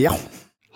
Ja. 0.00 0.14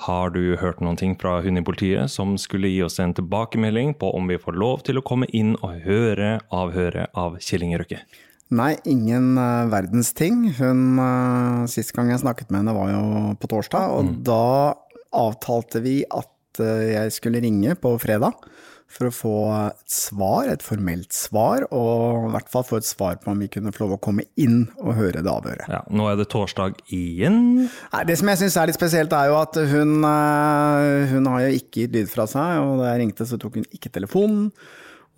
har 0.05 0.35
du 0.35 0.57
hørt 0.61 0.83
noen 0.85 0.99
ting 1.01 1.15
fra 1.17 1.39
hun 1.41 1.57
i 1.57 1.63
politiet 1.65 2.13
som 2.13 2.35
skulle 2.37 2.69
gi 2.69 2.83
oss 2.85 2.99
en 3.01 3.15
tilbakemelding 3.17 3.95
på 3.97 4.11
om 4.13 4.27
vi 4.29 4.37
får 4.37 4.59
lov 4.61 4.83
til 4.85 5.01
å 5.01 5.05
komme 5.07 5.29
inn 5.33 5.55
og 5.63 5.79
høre 5.87 6.43
avhøret 6.53 7.15
av 7.17 7.39
Kjell 7.41 7.65
Inge 7.65 7.81
Røkke? 7.81 8.03
Nei, 8.53 8.75
ingen 8.85 9.39
uh, 9.41 9.65
verdens 9.73 10.13
ting. 10.13 10.51
Hun, 10.59 10.99
uh, 11.01 11.65
Sist 11.71 11.95
gang 11.97 12.13
jeg 12.13 12.21
snakket 12.21 12.53
med 12.53 12.61
henne 12.61 12.77
var 12.77 12.93
jo 12.93 13.33
på 13.41 13.49
torsdag, 13.55 13.95
og 13.97 14.13
da 14.27 14.75
avtalte 15.17 15.81
vi 15.81 16.03
at 16.05 16.61
uh, 16.61 16.85
jeg 16.85 17.15
skulle 17.17 17.41
ringe 17.41 17.79
på 17.81 17.95
fredag 18.03 18.37
for 18.95 19.09
å 19.09 19.15
få 19.15 19.35
et 19.57 19.91
svar, 19.91 20.49
et 20.53 20.63
formelt 20.63 21.15
svar, 21.17 21.67
og 21.75 22.29
i 22.29 22.33
hvert 22.37 22.51
fall 22.53 22.67
få 22.69 22.79
et 22.79 22.87
svar 22.87 23.19
på 23.23 23.33
om 23.33 23.43
vi 23.43 23.51
kunne 23.51 23.73
få 23.75 23.85
lov 23.85 23.97
å 23.97 24.01
komme 24.07 24.27
inn 24.41 24.69
og 24.79 24.95
høre 24.99 25.25
det 25.25 25.33
avhøret. 25.33 25.67
Ja, 25.71 25.83
nå 25.91 26.07
er 26.11 26.21
det 26.21 26.29
torsdag 26.33 26.79
igjen. 26.95 27.67
Det 28.07 28.19
som 28.21 28.31
jeg 28.31 28.43
syns 28.45 28.59
er 28.61 28.71
litt 28.71 28.79
spesielt, 28.79 29.15
er 29.17 29.33
jo 29.33 29.39
at 29.41 29.59
hun, 29.59 29.99
eh, 30.07 31.11
hun 31.11 31.31
har 31.33 31.45
jo 31.47 31.59
ikke 31.59 31.85
gitt 31.85 31.99
lyd 31.99 32.11
fra 32.13 32.29
seg, 32.31 32.63
og 32.63 32.83
da 32.83 32.93
jeg 32.93 33.03
ringte, 33.03 33.27
så 33.27 33.41
tok 33.41 33.59
hun 33.61 33.69
ikke 33.75 33.93
telefonen. 33.95 34.51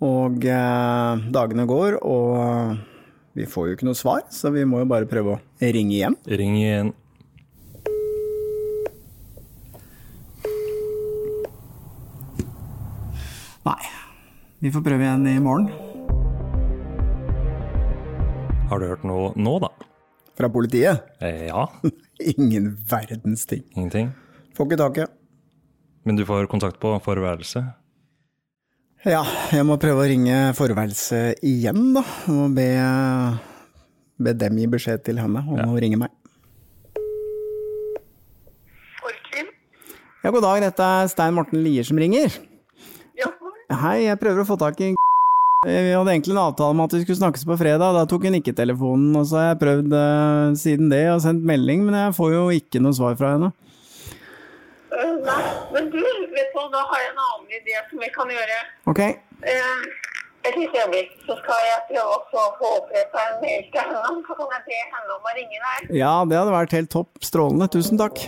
Og 0.05 0.45
eh, 0.45 1.25
dagene 1.33 1.65
går, 1.69 1.99
og 2.05 2.77
vi 3.37 3.45
får 3.49 3.69
jo 3.69 3.77
ikke 3.77 3.89
noe 3.89 3.97
svar, 3.97 4.25
så 4.33 4.49
vi 4.53 4.65
må 4.65 4.81
jo 4.81 4.89
bare 4.89 5.09
prøve 5.09 5.37
å 5.37 5.41
ringe 5.61 5.99
igjen. 5.99 6.17
Ring 6.25 6.57
igjen. 6.57 6.95
Nei. 13.67 13.87
Vi 14.63 14.71
får 14.73 14.83
prøve 14.85 15.03
igjen 15.03 15.25
i 15.27 15.37
morgen. 15.43 15.67
Har 18.69 18.79
du 18.81 18.87
hørt 18.89 19.03
noe 19.07 19.31
nå, 19.39 19.57
da? 19.63 19.69
Fra 20.37 20.49
politiet? 20.53 21.03
Eh, 21.23 21.47
ja. 21.49 21.65
Ingen 22.37 22.71
verdens 22.89 23.45
ting. 23.49 23.63
Ingenting. 23.75 24.11
Får 24.57 24.69
ikke 24.69 24.79
taket. 24.81 25.13
Men 26.07 26.15
du 26.19 26.23
får 26.27 26.47
kontakt 26.51 26.79
på 26.79 26.93
forværelset? 27.03 27.73
Ja, 29.07 29.21
jeg 29.53 29.63
må 29.67 29.75
prøve 29.79 30.03
å 30.03 30.07
ringe 30.09 30.37
forværelset 30.57 31.43
igjen, 31.45 31.91
da. 31.95 32.03
Og 32.33 32.55
be, 32.57 32.67
be 34.23 34.33
dem 34.35 34.57
gi 34.61 34.69
beskjed 34.77 35.03
til 35.05 35.19
henne 35.21 35.43
om 35.45 35.59
Ja. 35.59 35.67
å 35.69 35.79
ringe 35.83 35.99
meg. 36.01 36.13
Ja, 40.25 40.31
god 40.33 40.43
dag, 40.43 40.59
dette 40.65 40.83
er 40.83 41.07
Stein 41.07 41.35
Morten 41.37 41.61
Lier 41.63 41.85
som 41.87 41.99
ringer. 42.01 42.33
Hei, 43.67 44.05
jeg 44.05 44.15
prøver 44.21 44.45
å 44.45 44.47
få 44.47 44.55
tak 44.55 44.77
i 44.79 44.93
Vi 45.67 45.71
hadde 45.91 46.11
egentlig 46.13 46.31
en 46.31 46.39
avtale 46.39 46.71
om 46.71 46.83
at 46.85 46.93
vi 46.95 47.01
skulle 47.01 47.19
snakkes 47.19 47.43
på 47.49 47.57
fredag, 47.59 47.97
da 47.97 48.05
tok 48.07 48.23
hun 48.29 48.37
ikke 48.39 48.55
telefonen, 48.55 49.11
og 49.19 49.25
så 49.27 49.41
har 49.41 49.47
jeg 49.49 49.59
prøvd 49.63 49.95
uh, 49.95 50.55
siden 50.55 50.91
det 50.93 51.01
og 51.11 51.19
sendt 51.25 51.43
melding, 51.47 51.83
men 51.83 51.97
jeg 51.99 52.15
får 52.15 52.31
jo 52.31 52.43
ikke 52.55 52.79
noe 52.79 52.95
svar 52.95 53.17
fra 53.19 53.33
henne. 53.35 53.51
Øh, 54.95 55.17
nei, 55.25 55.41
men 55.73 55.89
du, 55.91 55.99
vet 55.99 56.55
du 56.55 56.61
da 56.71 56.85
har 56.93 57.03
jeg 57.03 57.11
en 57.11 57.23
annen 57.25 57.57
idé 57.59 57.81
som 57.89 58.05
vi 58.05 58.11
kan 58.15 58.31
gjøre. 58.37 58.59
Ok, 58.93 59.03
Eh, 59.37 59.81
et 60.47 60.55
lite 60.57 60.79
øyeblikk, 60.81 61.11
så 61.27 61.35
skal 61.43 61.59
jeg 61.67 61.83
prøve 61.91 62.15
å 62.15 62.47
få 62.61 62.69
oppretta 62.79 63.25
en 63.27 63.41
mail 63.43 63.67
til 63.73 63.83
henne. 63.83 64.21
Så 64.25 64.37
kan 64.39 64.55
jeg 64.55 64.63
be 64.71 64.79
henne 64.95 65.17
om 65.19 65.27
å 65.27 65.35
ringe 65.37 65.59
deg. 65.67 65.95
ja, 65.99 66.13
det 66.25 66.39
hadde 66.39 66.55
vært 66.55 66.77
helt 66.79 66.93
topp. 66.95 67.11
Strålende, 67.21 67.67
tusen 67.75 67.99
takk. 67.99 68.23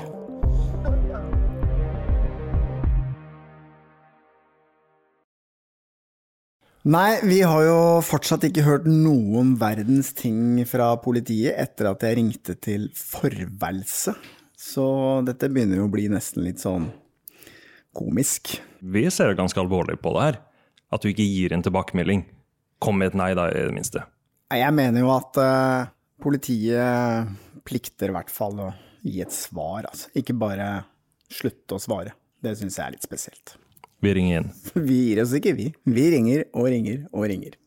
Nei, 6.89 7.19
vi 7.21 7.43
har 7.45 7.61
jo 7.67 7.81
fortsatt 8.01 8.47
ikke 8.47 8.63
hørt 8.65 8.85
noen 8.89 9.51
verdens 9.61 10.07
ting 10.17 10.63
fra 10.65 10.87
politiet 10.97 11.53
etter 11.61 11.91
at 11.91 12.01
jeg 12.01 12.17
ringte 12.17 12.55
til 12.57 12.87
forværelse. 12.97 14.15
Så 14.57 14.85
dette 15.27 15.51
begynner 15.53 15.77
jo 15.77 15.85
å 15.85 15.91
bli 15.93 16.07
nesten 16.09 16.47
litt 16.47 16.63
sånn 16.63 16.87
komisk. 17.93 18.55
Vi 18.81 19.05
ser 19.13 19.37
ganske 19.37 19.61
alvorlig 19.61 19.99
på 20.01 20.15
det 20.17 20.25
her. 20.25 20.41
At 20.89 21.05
du 21.05 21.11
ikke 21.11 21.29
gir 21.29 21.53
en 21.53 21.67
tilbakemelding. 21.67 22.25
Kom 22.81 22.97
med 22.97 23.11
et 23.11 23.21
nei, 23.21 23.29
da, 23.37 23.51
i 23.53 23.67
det 23.69 23.75
minste. 23.75 24.07
Jeg 24.49 24.73
mener 24.73 25.05
jo 25.05 25.13
at 25.13 25.37
uh, 25.37 25.93
politiet 26.25 27.29
plikter 27.69 28.09
i 28.09 28.17
hvert 28.17 28.33
fall 28.33 28.65
å 28.65 28.73
gi 29.05 29.19
et 29.21 29.35
svar, 29.35 29.85
altså. 29.91 30.09
Ikke 30.17 30.33
bare 30.33 30.71
slutte 31.29 31.77
å 31.77 31.85
svare. 31.85 32.17
Det 32.41 32.57
syns 32.57 32.81
jeg 32.81 32.87
er 32.87 32.97
litt 32.97 33.05
spesielt. 33.05 33.59
Vi 33.99 34.13
ringer 34.13 34.31
igjen. 34.31 34.51
Vi 34.89 34.99
gir 35.09 35.23
oss 35.23 35.33
ikke, 35.35 35.53
vi. 35.57 35.71
Vi 35.83 36.05
ringer 36.13 36.45
og 36.53 36.69
ringer 36.71 37.01
og 37.11 37.25
ringer. 37.31 37.57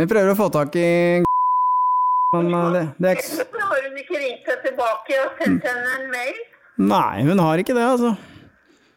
Vi 0.00 0.06
prøver 0.08 0.32
å 0.32 0.36
få 0.36 0.46
tak 0.52 0.76
i 0.80 0.88
men 2.34 2.54
eh, 2.54 2.72
det, 2.72 2.82
det 2.96 3.10
er 3.10 3.18
ikke 3.20 3.46
Har 3.70 3.84
hun 3.84 3.98
ikke 4.00 4.20
ringt 4.20 4.46
deg 4.48 4.62
tilbake 4.64 5.18
og 5.24 5.40
sendt 5.40 5.66
henne 5.68 5.90
en 5.98 6.06
mail? 6.12 6.38
Nei, 6.80 7.22
hun 7.26 7.42
har 7.42 7.60
ikke 7.60 7.76
det, 7.76 7.84
altså. 7.84 8.14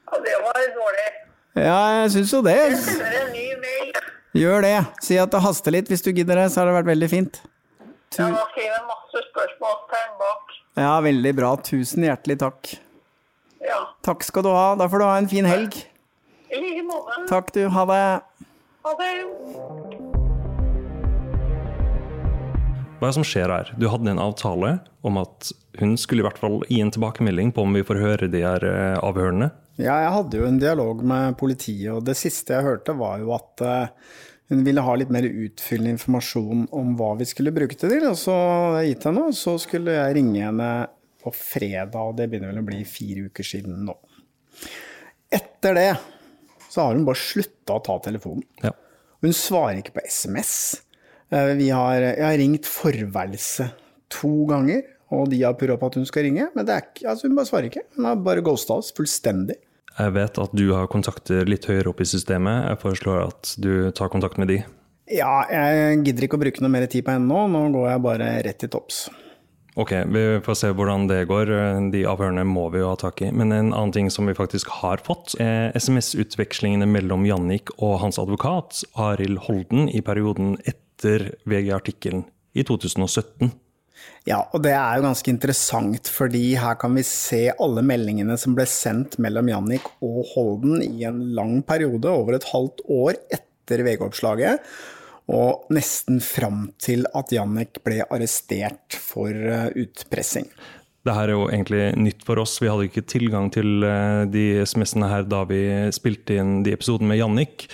Ja, 0.07 0.19
det 0.23 0.35
var 0.43 0.59
dårlig. 0.77 1.07
Ja, 1.59 1.79
jeg 1.99 2.13
syns 2.15 2.33
jo 2.33 2.39
det. 2.45 2.55
Jeg 2.57 2.77
sender 2.85 3.17
en 3.19 3.33
ny 3.35 3.45
mail. 3.61 3.91
Gjør 4.39 4.63
det. 4.65 4.77
Si 5.05 5.19
at 5.21 5.33
det 5.33 5.41
haster 5.43 5.75
litt 5.75 5.91
hvis 5.91 6.01
du 6.05 6.09
gidder 6.15 6.39
det, 6.41 6.47
så 6.53 6.61
har 6.61 6.71
det 6.71 6.77
vært 6.79 6.89
veldig 6.89 7.09
fint. 7.11 7.41
Jeg 8.17 8.33
må 8.33 8.41
skrive 8.53 8.79
masse 8.87 9.25
spørsmålstegn 9.29 10.15
bak. 10.21 10.52
Ja, 10.73 10.97
veldig 11.05 11.35
bra. 11.37 11.53
Tusen 11.61 12.05
hjertelig 12.07 12.39
takk. 12.41 12.69
Ja. 13.61 13.79
Takk 14.05 14.23
skal 14.25 14.45
du 14.45 14.49
ha. 14.49 14.73
Da 14.79 14.87
får 14.89 15.03
du 15.03 15.05
ha 15.05 15.17
en 15.21 15.29
fin 15.29 15.45
helg. 15.45 15.77
I 16.49 16.61
like 16.61 16.85
måte. 16.87 17.19
Takk, 17.29 17.53
du. 17.53 17.67
Ha 17.69 17.85
det. 17.89 18.05
Ha 18.83 18.93
det. 18.97 19.11
Hva 22.97 23.09
er 23.09 23.11
det 23.11 23.17
som 23.19 23.27
skjer 23.27 23.51
her? 23.51 23.69
Du 23.77 23.85
hadde 23.91 24.09
en 24.13 24.21
avtale 24.21 24.77
om 25.05 25.17
at 25.21 25.51
hun 25.81 25.97
skulle 25.99 26.23
i 26.23 26.25
hvert 26.25 26.39
fall 26.41 26.61
gi 26.69 26.79
en 26.81 26.91
tilbakemelding 26.93 27.51
på 27.53 27.65
om 27.67 27.73
vi 27.75 27.85
får 27.85 27.99
høre 27.99 28.29
de 28.31 28.41
her 28.45 28.63
eh, 28.65 28.97
avhørene. 29.03 29.51
Ja, 29.75 29.97
jeg 30.05 30.13
hadde 30.15 30.39
jo 30.39 30.47
en 30.47 30.61
dialog 30.61 31.01
med 31.05 31.35
politiet, 31.37 31.89
og 31.93 32.05
det 32.07 32.15
siste 32.17 32.55
jeg 32.55 32.65
hørte 32.65 32.95
var 32.97 33.19
jo 33.21 33.33
at 33.35 33.65
eh, 33.65 34.13
hun 34.53 34.63
ville 34.65 34.83
ha 34.85 34.93
litt 34.99 35.11
mer 35.13 35.25
utfyllende 35.27 35.95
informasjon 35.97 36.67
om 36.77 36.93
hva 36.99 37.13
vi 37.19 37.25
skulle 37.27 37.53
bruke 37.55 37.73
det 37.75 37.89
til. 37.89 38.05
Og 38.09 38.17
så 38.19 38.33
hadde 38.37 38.83
jeg 38.83 38.93
gitt 38.93 39.07
henne, 39.09 39.27
og 39.31 39.37
så 39.37 39.55
skulle 39.61 39.95
jeg 39.97 40.17
ringe 40.19 40.43
henne 40.45 40.71
på 41.23 41.31
fredag, 41.33 41.95
og 41.97 42.17
det 42.19 42.29
begynner 42.29 42.51
vel 42.53 42.61
å 42.61 42.67
bli 42.67 42.81
fire 42.87 43.27
uker 43.31 43.47
siden 43.47 43.83
nå. 43.87 43.95
Etter 45.33 45.77
det 45.79 45.91
så 46.73 46.87
har 46.87 46.97
hun 46.97 47.05
bare 47.05 47.19
slutta 47.21 47.77
å 47.77 47.83
ta 47.85 47.99
telefonen. 48.01 48.45
Ja. 48.63 48.71
Hun 49.23 49.35
svarer 49.37 49.79
ikke 49.79 49.95
på 49.99 50.03
SMS. 50.09 50.53
Eh, 51.31 51.53
Vi 51.59 51.69
har, 51.69 52.01
jeg 52.01 52.25
har 52.25 52.39
ringt 52.41 52.69
forværelset 52.69 53.77
to 54.13 54.31
ganger, 54.49 54.81
og 55.13 55.29
de 55.29 55.43
har 55.43 55.53
purra 55.57 55.77
på 55.77 55.89
at 55.91 55.99
hun 55.99 56.07
skal 56.09 56.25
ringe, 56.27 56.47
men 56.55 56.65
det 56.65 56.73
er 56.73 56.87
ikke, 56.87 57.05
altså 57.11 57.29
hun 57.29 57.37
bare 57.37 57.49
svarer 57.49 57.69
ikke. 57.69 57.85
Hun 57.97 58.09
har 58.09 58.17
bare 58.25 58.43
ghosta 58.45 58.79
oss 58.81 58.89
fullstendig. 58.97 59.59
Jeg 59.93 60.13
vet 60.15 60.39
at 60.41 60.53
du 60.57 60.65
har 60.73 60.89
kontakter 60.91 61.45
litt 61.49 61.67
høyere 61.69 61.91
opp 61.91 62.01
i 62.01 62.07
systemet. 62.09 62.69
Jeg 62.71 62.81
foreslår 62.81 63.27
at 63.27 63.53
du 63.61 63.91
tar 63.95 64.09
kontakt 64.13 64.39
med 64.41 64.49
de. 64.49 64.63
Ja, 65.11 65.43
jeg 65.51 65.99
gidder 66.07 66.25
ikke 66.25 66.39
å 66.39 66.43
bruke 66.45 66.63
noe 66.63 66.71
mer 66.73 66.87
tid 66.89 67.05
på 67.05 67.13
henne 67.13 67.27
nå, 67.27 67.45
nå 67.51 67.67
går 67.75 67.91
jeg 67.91 68.03
bare 68.05 68.29
rett 68.47 68.61
til 68.63 68.71
topps. 68.73 69.05
Ok, 69.73 69.91
vi 70.13 70.21
får 70.45 70.57
se 70.57 70.69
hvordan 70.77 71.07
det 71.09 71.23
går. 71.29 71.49
De 71.93 72.03
avhørene 72.05 72.45
må 72.45 72.67
vi 72.73 72.83
jo 72.83 72.91
ha 72.91 72.97
tak 72.99 73.23
i. 73.25 73.31
Men 73.33 73.51
en 73.51 73.71
annen 73.71 73.93
ting 73.95 74.11
som 74.13 74.29
vi 74.29 74.35
faktisk 74.37 74.69
har 74.81 75.01
fått, 75.05 75.33
er 75.41 75.73
SMS-utvekslingene 75.73 76.85
mellom 76.89 77.25
Jannik 77.25 77.73
og 77.79 77.97
hans 78.03 78.21
advokat, 78.21 78.83
Arild 79.01 79.41
Holden, 79.47 79.87
i 79.89 80.03
perioden 80.05 80.55
etter 80.69 81.31
VG-artikkelen 81.49 82.27
i 82.53 82.65
2017. 82.69 83.49
Ja, 84.23 84.39
og 84.55 84.61
det 84.63 84.71
er 84.71 84.97
jo 84.97 85.03
ganske 85.03 85.31
interessant, 85.33 86.07
fordi 86.07 86.53
her 86.55 86.77
kan 86.79 86.93
vi 86.95 87.03
se 87.07 87.49
alle 87.51 87.83
meldingene 87.83 88.37
som 88.39 88.55
ble 88.55 88.65
sendt 88.69 89.17
mellom 89.23 89.49
Jannik 89.51 89.89
og 90.05 90.21
Holden 90.31 90.79
i 90.85 91.03
en 91.09 91.19
lang 91.35 91.57
periode, 91.67 92.07
over 92.07 92.37
et 92.37 92.47
halvt 92.53 92.85
år 92.87 93.19
etter 93.35 93.83
VG-oppslaget. 93.83 94.63
Og 95.33 95.67
nesten 95.75 96.21
fram 96.23 96.69
til 96.83 97.03
at 97.15 97.31
Jannik 97.35 97.81
ble 97.83 98.01
arrestert 98.07 98.95
for 98.99 99.31
eh, 99.31 99.69
utpressing. 99.83 100.47
Det 101.03 101.15
her 101.15 101.27
er 101.27 101.35
jo 101.35 101.49
egentlig 101.49 101.83
nytt 101.99 102.23
for 102.23 102.39
oss. 102.39 102.55
Vi 102.63 102.69
hadde 102.71 102.87
ikke 102.87 103.03
tilgang 103.07 103.49
til 103.51 103.83
eh, 103.87 104.23
de 104.31 104.45
SMS-ene 104.63 105.11
her 105.11 105.27
da 105.27 105.43
vi 105.47 105.61
spilte 105.95 106.39
inn 106.39 106.61
de 106.63 106.75
episodene 106.75 107.11
med 107.11 107.19
Jannik. 107.19 107.67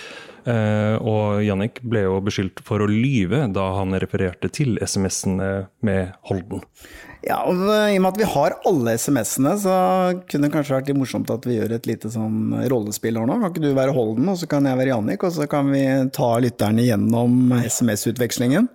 Eh, 0.50 0.96
og 0.98 1.42
Jannik 1.44 1.78
ble 1.86 2.04
jo 2.06 2.18
beskyldt 2.24 2.62
for 2.66 2.82
å 2.82 2.88
lyve 2.90 3.44
da 3.54 3.66
han 3.78 3.94
refererte 4.02 4.50
til 4.52 4.80
SMS-ene 4.82 5.50
med 5.86 6.16
Holden. 6.30 6.64
Ja, 7.20 7.42
og 7.44 7.58
I 7.60 7.98
og 7.98 8.00
med 8.00 8.14
at 8.14 8.18
vi 8.22 8.28
har 8.32 8.54
alle 8.68 8.94
SMS-ene, 8.96 9.52
så 9.60 9.74
kunne 10.24 10.48
det 10.48 10.54
kanskje 10.54 10.78
vært 10.78 10.88
litt 10.88 11.00
morsomt 11.02 11.32
at 11.32 11.44
vi 11.44 11.58
gjør 11.58 11.74
et 11.76 11.88
lite 11.88 12.08
sånn 12.12 12.54
rollespill 12.72 13.20
her 13.20 13.28
nå. 13.28 13.36
Kan 13.42 13.52
ikke 13.52 13.64
du 13.66 13.74
være 13.76 13.94
Holden, 13.96 14.30
og 14.32 14.40
så 14.40 14.48
kan 14.48 14.68
jeg 14.68 14.80
være 14.80 14.94
Jannik, 14.94 15.26
og 15.28 15.34
så 15.36 15.48
kan 15.50 15.68
vi 15.68 15.84
ta 16.16 16.30
lytterne 16.40 16.86
gjennom 16.86 17.52
SMS-utvekslingen? 17.60 18.70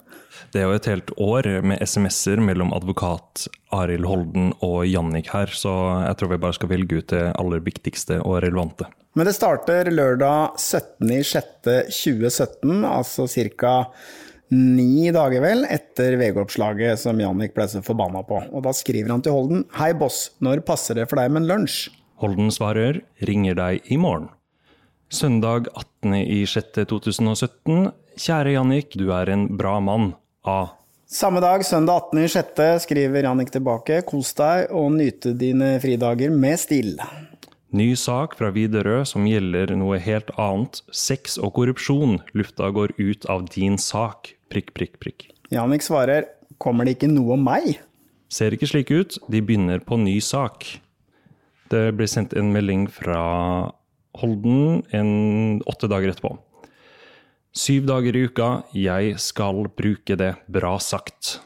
Det 0.53 0.59
er 0.61 0.67
jo 0.69 0.75
et 0.77 0.89
helt 0.89 1.11
år 1.21 1.43
med 1.67 1.81
SMS-er 1.83 2.39
mellom 2.43 2.73
advokat 2.75 3.47
Arild 3.75 4.05
Holden 4.07 4.53
og 4.65 4.85
Jannik 4.87 5.27
her, 5.33 5.47
så 5.51 5.71
jeg 6.05 6.15
tror 6.19 6.29
vi 6.33 6.43
bare 6.45 6.57
skal 6.57 6.71
velge 6.71 6.97
ut 6.99 7.09
det 7.13 7.25
aller 7.33 7.59
viktigste 7.65 8.15
og 8.21 8.33
relevante. 8.45 8.85
Men 9.15 9.25
det 9.29 9.35
starter 9.37 9.83
lørdag 9.93 10.39
17.06.2017, 10.59 12.83
altså 12.83 13.27
ca. 13.31 13.75
ni 14.51 15.11
dager 15.15 15.41
vel 15.43 15.65
etter 15.71 16.17
VG-oppslaget 16.19 16.99
som 16.99 17.19
Jannik 17.23 17.53
ble 17.55 17.65
så 17.71 17.79
forbanna 17.85 18.21
på. 18.27 18.37
Og 18.51 18.59
da 18.65 18.71
skriver 18.75 19.09
han 19.13 19.23
til 19.23 19.35
Holden 19.35 19.61
Hei, 19.79 19.91
boss, 19.95 20.17
når 20.43 20.67
passer 20.67 20.93
det 20.99 21.05
for 21.07 21.15
deg 21.21 21.27
med 21.31 21.39
en 21.45 21.51
lunsj? 21.53 21.77
Holden 22.23 22.47
svarer 22.51 23.01
ringer 23.27 23.55
deg 23.59 23.91
i 23.91 23.97
morgen. 23.99 24.29
Søndag 25.11 25.67
18.06.2017. 26.03 27.91
Kjære 28.19 28.51
Jannik, 28.55 28.95
du 28.99 29.11
er 29.15 29.29
en 29.31 29.47
bra 29.59 29.79
mann. 29.83 30.13
A. 30.45 30.67
Samme 31.09 31.41
dag, 31.41 31.65
søndag 31.65 32.09
18.06., 32.13 32.79
skriver 32.85 33.25
Jannik 33.25 33.51
tilbake. 33.53 34.01
Kos 34.05 34.33
deg 34.37 34.69
og 34.73 34.91
nyte 34.97 35.33
dine 35.37 35.75
fridager 35.81 36.33
med 36.33 36.59
stil. 36.61 36.95
Ny 37.75 37.89
sak 37.99 38.37
fra 38.39 38.51
Widerøe 38.55 39.03
som 39.09 39.25
gjelder 39.27 39.73
noe 39.77 39.97
helt 40.01 40.29
annet. 40.39 40.79
Sex 40.93 41.39
og 41.41 41.55
korrupsjon. 41.57 42.19
Lufta 42.37 42.69
går 42.73 42.93
ut 43.01 43.25
av 43.31 43.49
din 43.51 43.79
sak. 43.81 44.35
Prikk, 44.53 44.71
prikk, 44.77 44.99
prikk. 45.01 45.27
Jannik 45.53 45.85
svarer 45.85 46.29
kommer 46.61 46.85
det 46.85 46.95
ikke 46.95 47.11
noe 47.11 47.35
om 47.35 47.45
meg? 47.45 47.79
Ser 48.31 48.55
ikke 48.55 48.69
slik 48.69 48.93
ut. 48.93 49.17
De 49.29 49.41
begynner 49.41 49.81
på 49.83 49.97
ny 50.01 50.19
sak. 50.23 50.67
Det 51.73 51.89
blir 51.97 52.09
sendt 52.09 52.37
en 52.37 52.53
melding 52.53 52.85
fra 52.93 53.21
Holden 54.15 54.85
en 54.95 55.09
åtte 55.67 55.89
dager 55.91 56.13
etterpå. 56.13 56.37
Syv 57.55 57.85
dager 57.87 58.15
i 58.19 58.25
uka, 58.27 58.47
jeg 58.75 59.13
skal 59.23 59.69
bruke 59.79 60.17
det, 60.19 60.33
bra 60.51 60.73
sagt. 60.83 61.37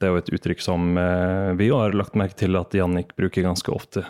Det 0.00 0.08
er 0.08 0.14
jo 0.14 0.20
et 0.22 0.30
uttrykk 0.32 0.62
som 0.64 0.96
eh, 0.96 1.52
vi 1.58 1.68
har 1.68 1.92
lagt 1.92 2.16
merke 2.16 2.38
til 2.40 2.56
at 2.56 2.72
Jannik 2.72 3.12
bruker 3.18 3.44
ganske 3.44 3.68
ofte. 3.76 4.06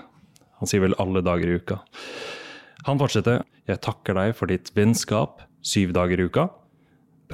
Han 0.61 0.71
sier 0.71 0.85
vel 0.85 0.94
alle 1.03 1.25
dager 1.27 1.50
i 1.50 1.59
uka. 1.59 1.81
Han 2.87 3.03
fortsetter. 3.03 3.43
Jeg 3.67 3.83
takker 3.83 4.15
deg 4.15 4.33
for 4.38 4.47
ditt 4.47 4.71
vennskap 4.79 5.43
syv 5.67 5.91
dager 5.97 6.23
i 6.23 6.31
uka. 6.31 6.47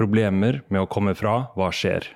Problemer 0.01 0.63
med 0.73 0.87
å 0.87 0.89
komme 0.89 1.13
fra, 1.13 1.51
hva 1.53 1.69
skjer? 1.69 2.09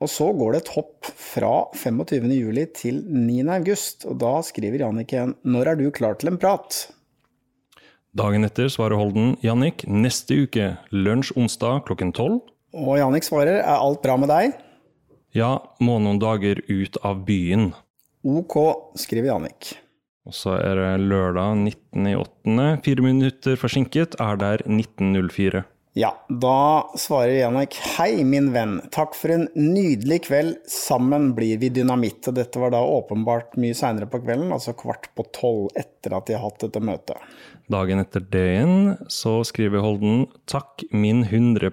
Og 0.00 0.08
så 0.08 0.30
går 0.32 0.54
det 0.54 0.62
et 0.62 0.74
hopp 0.78 1.08
fra 1.20 1.54
25.07 1.76 2.64
til 2.80 3.02
9.8, 3.12 4.08
og 4.08 4.22
da 4.24 4.38
skriver 4.46 4.86
Jannik 4.86 5.12
igjen 5.12 5.36
Når 5.44 5.74
er 5.74 5.82
du 5.82 5.90
klar 5.92 6.16
til 6.16 6.32
en 6.32 6.40
prat? 6.40 6.86
Dagen 8.18 8.42
etter 8.42 8.66
svarer 8.66 8.98
Holden 8.98 9.36
Jannik, 9.46 9.84
neste 9.86 10.40
uke, 10.42 10.72
lunsj 10.90 11.36
onsdag 11.38 11.84
klokken 11.86 12.10
tolv. 12.16 12.40
Og 12.74 12.96
Jannik 12.98 13.22
svarer 13.22 13.60
Er 13.60 13.76
alt 13.78 14.02
bra 14.02 14.16
med 14.18 14.32
deg? 14.32 14.56
Ja, 15.36 15.52
må 15.78 16.00
noen 16.02 16.18
dager 16.18 16.58
ut 16.66 16.98
av 17.06 17.20
byen. 17.28 17.70
Ok, 18.26 18.56
skriver 18.98 19.30
Jannik. 19.30 19.76
Og 20.26 20.34
så 20.34 20.56
er 20.58 20.80
det 20.80 21.06
lørdag 21.06 21.62
19.8. 21.62 22.68
Fire 22.84 23.04
minutter 23.06 23.60
forsinket, 23.60 24.18
er 24.18 24.40
der 24.40 24.64
19.04. 24.66 25.62
Ja, 25.98 26.10
da 26.28 26.86
svarer 26.98 27.36
Jannik 27.38 27.78
Hei, 27.96 28.24
min 28.26 28.50
venn. 28.54 28.80
Takk 28.94 29.14
for 29.18 29.34
en 29.34 29.46
nydelig 29.54 30.24
kveld. 30.26 30.58
Sammen 30.70 31.32
blir 31.38 31.58
vi 31.62 31.70
dynamitt. 31.74 32.20
Og 32.30 32.36
dette 32.36 32.60
var 32.62 32.74
da 32.74 32.82
åpenbart 32.82 33.56
mye 33.58 33.78
seinere 33.78 34.10
på 34.10 34.20
kvelden, 34.22 34.52
altså 34.54 34.74
kvart 34.78 35.08
på 35.14 35.26
tolv 35.34 35.70
etter 35.78 36.18
at 36.18 36.28
de 36.28 36.36
har 36.36 36.44
hatt 36.44 36.66
dette 36.66 36.82
møtet. 36.82 37.30
Dagen 37.68 38.00
etter 38.00 38.24
det 38.32 38.44
igjen 38.54 38.76
så 39.12 39.38
skriver 39.44 39.82
Holden 39.84 40.22
Takk, 40.48 40.86
min 40.88 41.20
100 41.26 41.68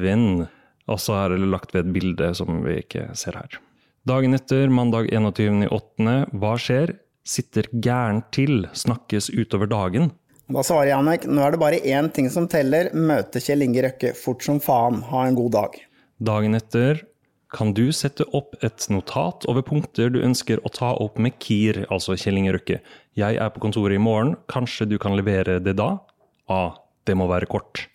venn. 0.00 0.46
Og 0.88 1.00
så 1.02 1.16
er 1.18 1.34
det 1.34 1.50
lagt 1.50 1.74
ved 1.74 1.84
et 1.84 1.92
bilde 1.92 2.30
som 2.38 2.62
vi 2.64 2.78
ikke 2.80 3.10
ser 3.18 3.36
her. 3.36 3.58
Dagen 4.06 4.36
etter, 4.38 4.70
mandag 4.72 5.10
21.8. 5.10 6.16
Hva 6.40 6.54
skjer? 6.62 6.94
Sitter 7.26 7.66
gærent 7.82 8.30
til, 8.32 8.68
snakkes 8.72 9.28
utover 9.34 9.68
dagen. 9.68 10.12
Da 10.46 10.62
svarer 10.62 10.92
Janek, 10.92 11.26
nå 11.26 11.42
er 11.42 11.52
det 11.52 11.60
bare 11.60 11.82
én 11.82 12.08
ting 12.14 12.30
som 12.30 12.46
teller, 12.48 12.92
møte 12.94 13.42
Kjell 13.42 13.66
Inge 13.66 13.82
Røkke 13.82 14.12
fort 14.14 14.46
som 14.46 14.60
faen, 14.62 15.00
ha 15.10 15.24
en 15.26 15.36
god 15.36 15.56
dag. 15.56 15.80
Dagen 16.22 16.54
etter, 16.56 17.02
kan 17.54 17.72
du 17.76 17.84
sette 17.94 18.26
opp 18.34 18.56
et 18.66 18.86
notat 18.90 19.46
over 19.50 19.62
punkter 19.66 20.10
du 20.10 20.18
ønsker 20.24 20.60
å 20.66 20.72
ta 20.74 20.92
opp 20.98 21.20
med 21.22 21.36
KIR, 21.42 21.84
altså 21.94 22.16
Kjell 22.18 22.40
Inge 22.40 22.56
Røkke. 22.56 22.80
Jeg 23.18 23.38
er 23.38 23.52
på 23.54 23.62
kontoret 23.62 23.96
i 23.96 24.02
morgen, 24.02 24.34
kanskje 24.50 24.88
du 24.90 24.96
kan 25.02 25.14
levere 25.18 25.60
det 25.62 25.76
da? 25.78 25.92
A. 26.50 26.62
Det 27.06 27.14
må 27.14 27.28
være 27.30 27.46
kort. 27.50 27.86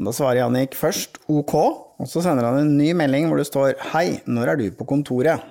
Da 0.00 0.12
svarer 0.14 0.44
Jannik 0.44 0.76
først 0.78 1.18
ok, 1.28 1.54
og 2.00 2.08
så 2.08 2.22
sender 2.24 2.46
han 2.46 2.62
en 2.62 2.76
ny 2.78 2.92
melding 2.96 3.26
hvor 3.28 3.40
det 3.40 3.48
står 3.50 3.74
hei, 3.90 4.20
når 4.30 4.52
er 4.52 4.60
du 4.60 4.66
på 4.78 4.86
kontoret? 4.88 5.42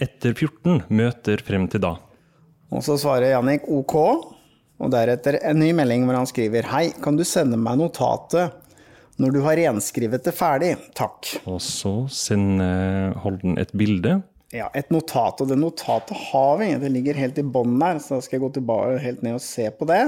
Etter 0.00 0.32
14 0.32 0.88
møter 0.88 1.44
frem 1.44 1.68
til 1.70 1.84
da. 1.84 1.92
Og 2.74 2.82
så 2.82 2.96
svarer 2.98 3.34
Jannik 3.34 3.68
ok, 3.70 3.94
og 4.80 4.90
deretter 4.90 5.38
en 5.44 5.60
ny 5.60 5.70
melding 5.76 6.08
hvor 6.08 6.18
han 6.18 6.26
skriver 6.26 6.66
Hei, 6.72 6.88
kan 7.04 7.20
du 7.20 7.22
sende 7.28 7.60
meg 7.60 7.78
notatet 7.78 8.63
når 9.22 9.34
du 9.34 9.40
har 9.44 9.58
renskrevet 9.60 10.24
det 10.26 10.34
ferdig? 10.34 10.74
Takk. 10.98 11.28
Og 11.46 11.60
så 11.62 11.92
sender 12.10 13.14
Holden 13.22 13.58
et 13.60 13.72
bilde. 13.76 14.18
Ja, 14.54 14.68
et 14.74 14.90
notat. 14.94 15.40
Og 15.42 15.50
det 15.50 15.58
notatet 15.58 16.18
har 16.30 16.58
vi. 16.60 16.70
Det 16.82 16.90
ligger 16.92 17.18
helt 17.18 17.38
i 17.38 17.46
bånn 17.46 17.76
der, 17.80 17.98
så 18.02 18.18
da 18.18 18.26
skal 18.26 18.38
jeg 18.38 18.44
gå 18.46 18.52
tilbake 18.58 19.02
helt 19.02 19.24
ned 19.26 19.38
og 19.38 19.44
se 19.44 19.66
på 19.74 19.88
det. 19.90 20.04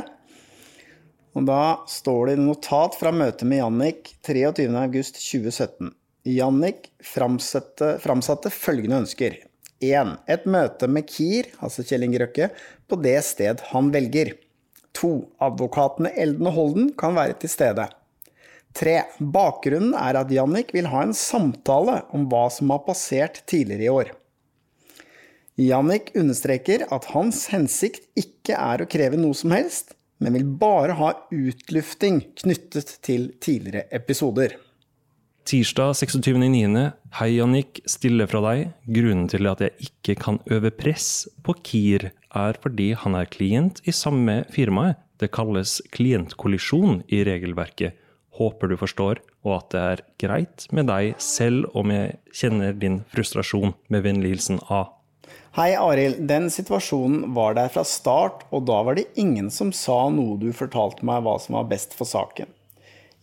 Og 1.36 1.44
da 1.48 1.60
står 1.90 2.30
det 2.30 2.38
notat 2.40 2.96
fra 2.96 3.12
møtet 3.12 3.44
med 3.48 3.60
Jannik 3.60 4.14
23.8.2017. 4.24 5.92
Jannik 6.26 6.88
framsatte, 7.04 7.96
framsatte 8.02 8.50
følgende 8.54 9.02
ønsker. 9.04 9.36
1. 9.84 10.14
Et 10.32 10.46
møte 10.48 10.88
med 10.88 11.04
Kier, 11.10 11.50
altså 11.60 11.84
Kjell 11.84 12.06
Inge 12.06 12.22
Røkke, 12.22 12.48
på 12.88 12.98
det 13.04 13.18
sted 13.26 13.60
han 13.74 13.92
velger. 13.94 14.32
2. 14.96 15.12
Advokatene 15.44 16.14
Elden 16.16 16.48
og 16.48 16.56
Holden 16.56 16.90
kan 16.98 17.18
være 17.18 17.36
til 17.42 17.52
stede. 17.52 17.84
3. 18.76 19.00
Bakgrunnen 19.18 19.96
er 19.96 20.18
at 20.20 20.32
Jannik 20.32 20.74
vil 20.76 20.88
ha 20.92 21.02
en 21.06 21.16
samtale 21.16 22.02
om 22.14 22.28
hva 22.30 22.46
som 22.52 22.70
har 22.74 22.84
passert 22.86 23.42
tidligere 23.48 23.86
i 23.86 23.92
år. 23.92 24.12
Jannik 25.56 26.10
understreker 26.18 26.84
at 26.92 27.08
hans 27.14 27.46
hensikt 27.48 28.04
ikke 28.18 28.58
er 28.58 28.84
å 28.84 28.88
kreve 28.92 29.16
noe 29.16 29.36
som 29.36 29.54
helst, 29.56 29.94
men 30.20 30.36
vil 30.36 30.44
bare 30.60 30.96
ha 30.98 31.14
utlufting 31.32 32.20
knyttet 32.42 32.98
til 33.04 33.30
tidligere 33.40 33.86
episoder. 33.96 34.56
Tirsdag 35.46 35.94
26.9. 35.94 36.84
Hei, 37.20 37.28
Jannik. 37.36 37.78
Stille 37.86 38.26
fra 38.26 38.40
deg. 38.48 38.72
Grunnen 38.90 39.28
til 39.30 39.46
at 39.46 39.62
jeg 39.62 39.88
ikke 39.88 40.16
kan 40.18 40.40
øve 40.50 40.72
press 40.74 41.28
på 41.46 41.54
Kier, 41.62 42.08
er 42.34 42.58
fordi 42.60 42.90
han 42.98 43.14
er 43.14 43.30
klient 43.30 43.78
i 43.86 43.94
samme 43.94 44.40
firmaet. 44.52 44.98
Det 45.16 45.30
kalles 45.32 45.78
klientkollisjon 45.94 47.04
i 47.08 47.22
regelverket. 47.24 47.94
Håper 48.36 48.68
du 48.68 48.76
forstår, 48.76 49.22
og 49.46 49.54
at 49.56 49.70
det 49.72 49.82
er 49.82 50.02
greit 50.20 50.66
med 50.76 50.90
deg, 50.90 51.14
selv 51.22 51.70
om 51.76 51.92
jeg 51.94 52.18
kjenner 52.36 52.76
din 52.76 53.00
frustrasjon. 53.12 53.72
Med 53.92 54.04
vennlig 54.04 54.34
hilsen 54.34 54.60
A. 54.68 54.84
Hei, 55.56 55.70
Arild. 55.80 56.20
Den 56.28 56.50
situasjonen 56.52 57.32
var 57.36 57.56
der 57.56 57.70
fra 57.72 57.80
start, 57.88 58.44
og 58.52 58.66
da 58.68 58.82
var 58.84 58.98
det 58.98 59.06
ingen 59.16 59.48
som 59.48 59.72
sa 59.72 60.02
noe 60.12 60.36
du 60.36 60.50
fortalte 60.52 61.06
meg 61.08 61.24
hva 61.24 61.38
som 61.40 61.56
var 61.56 61.70
best 61.70 61.96
for 61.96 62.08
saken. 62.08 62.52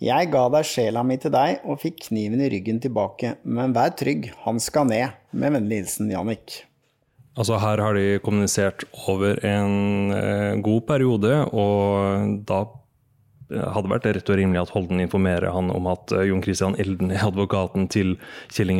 Jeg 0.03 0.31
ga 0.33 0.47
deg 0.51 0.65
sjela 0.67 1.03
mi 1.05 1.19
til 1.21 1.31
deg 1.31 1.61
og 1.63 1.79
fikk 1.83 2.07
kniven 2.09 2.41
i 2.41 2.49
ryggen 2.51 2.81
tilbake, 2.83 3.37
men 3.45 3.75
vær 3.75 3.93
trygg, 3.95 4.31
han 4.43 4.57
skal 4.59 4.89
ned. 4.89 5.13
Med 5.31 5.53
vennlig 5.55 5.83
hilsen 5.83 6.09
Jannik. 6.11 6.63
Altså 7.37 7.57
Her 7.61 7.81
har 7.81 7.95
de 7.97 8.19
kommunisert 8.21 8.83
over 9.09 9.39
en 9.45 10.13
eh, 10.13 10.57
god 10.65 10.83
periode, 10.89 11.37
og 11.49 12.41
da 12.49 12.63
hadde 13.75 13.91
vært 13.91 14.07
rett 14.17 14.31
og 14.31 14.39
rimelig 14.39 14.63
at 14.63 14.73
Holden 14.75 15.03
informerer 15.03 15.53
han 15.53 15.71
om 15.73 15.89
at 15.91 16.13
eh, 16.15 16.25
Jon 16.29 16.43
Christian 16.45 16.77
Elden 16.81 17.13
er 17.13 17.27
advokaten 17.27 17.89
til 17.91 18.15
Kjell. 18.53 18.73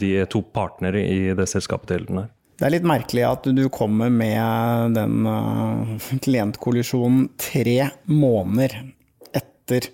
De 0.00 0.10
er 0.22 0.28
to 0.30 0.42
partnere 0.42 1.02
i 1.04 1.30
det 1.36 1.48
selskapet 1.50 1.90
til 1.90 2.02
Elden. 2.02 2.26
Det 2.58 2.66
er 2.66 2.74
litt 2.74 2.88
merkelig 2.88 3.22
at 3.22 3.44
du 3.54 3.62
kommer 3.70 4.10
med 4.10 4.96
den 4.96 5.28
uh, 5.30 6.08
klientkollisjonen 6.24 7.28
tre 7.38 7.92
måneder 8.10 8.74
etter 9.30 9.92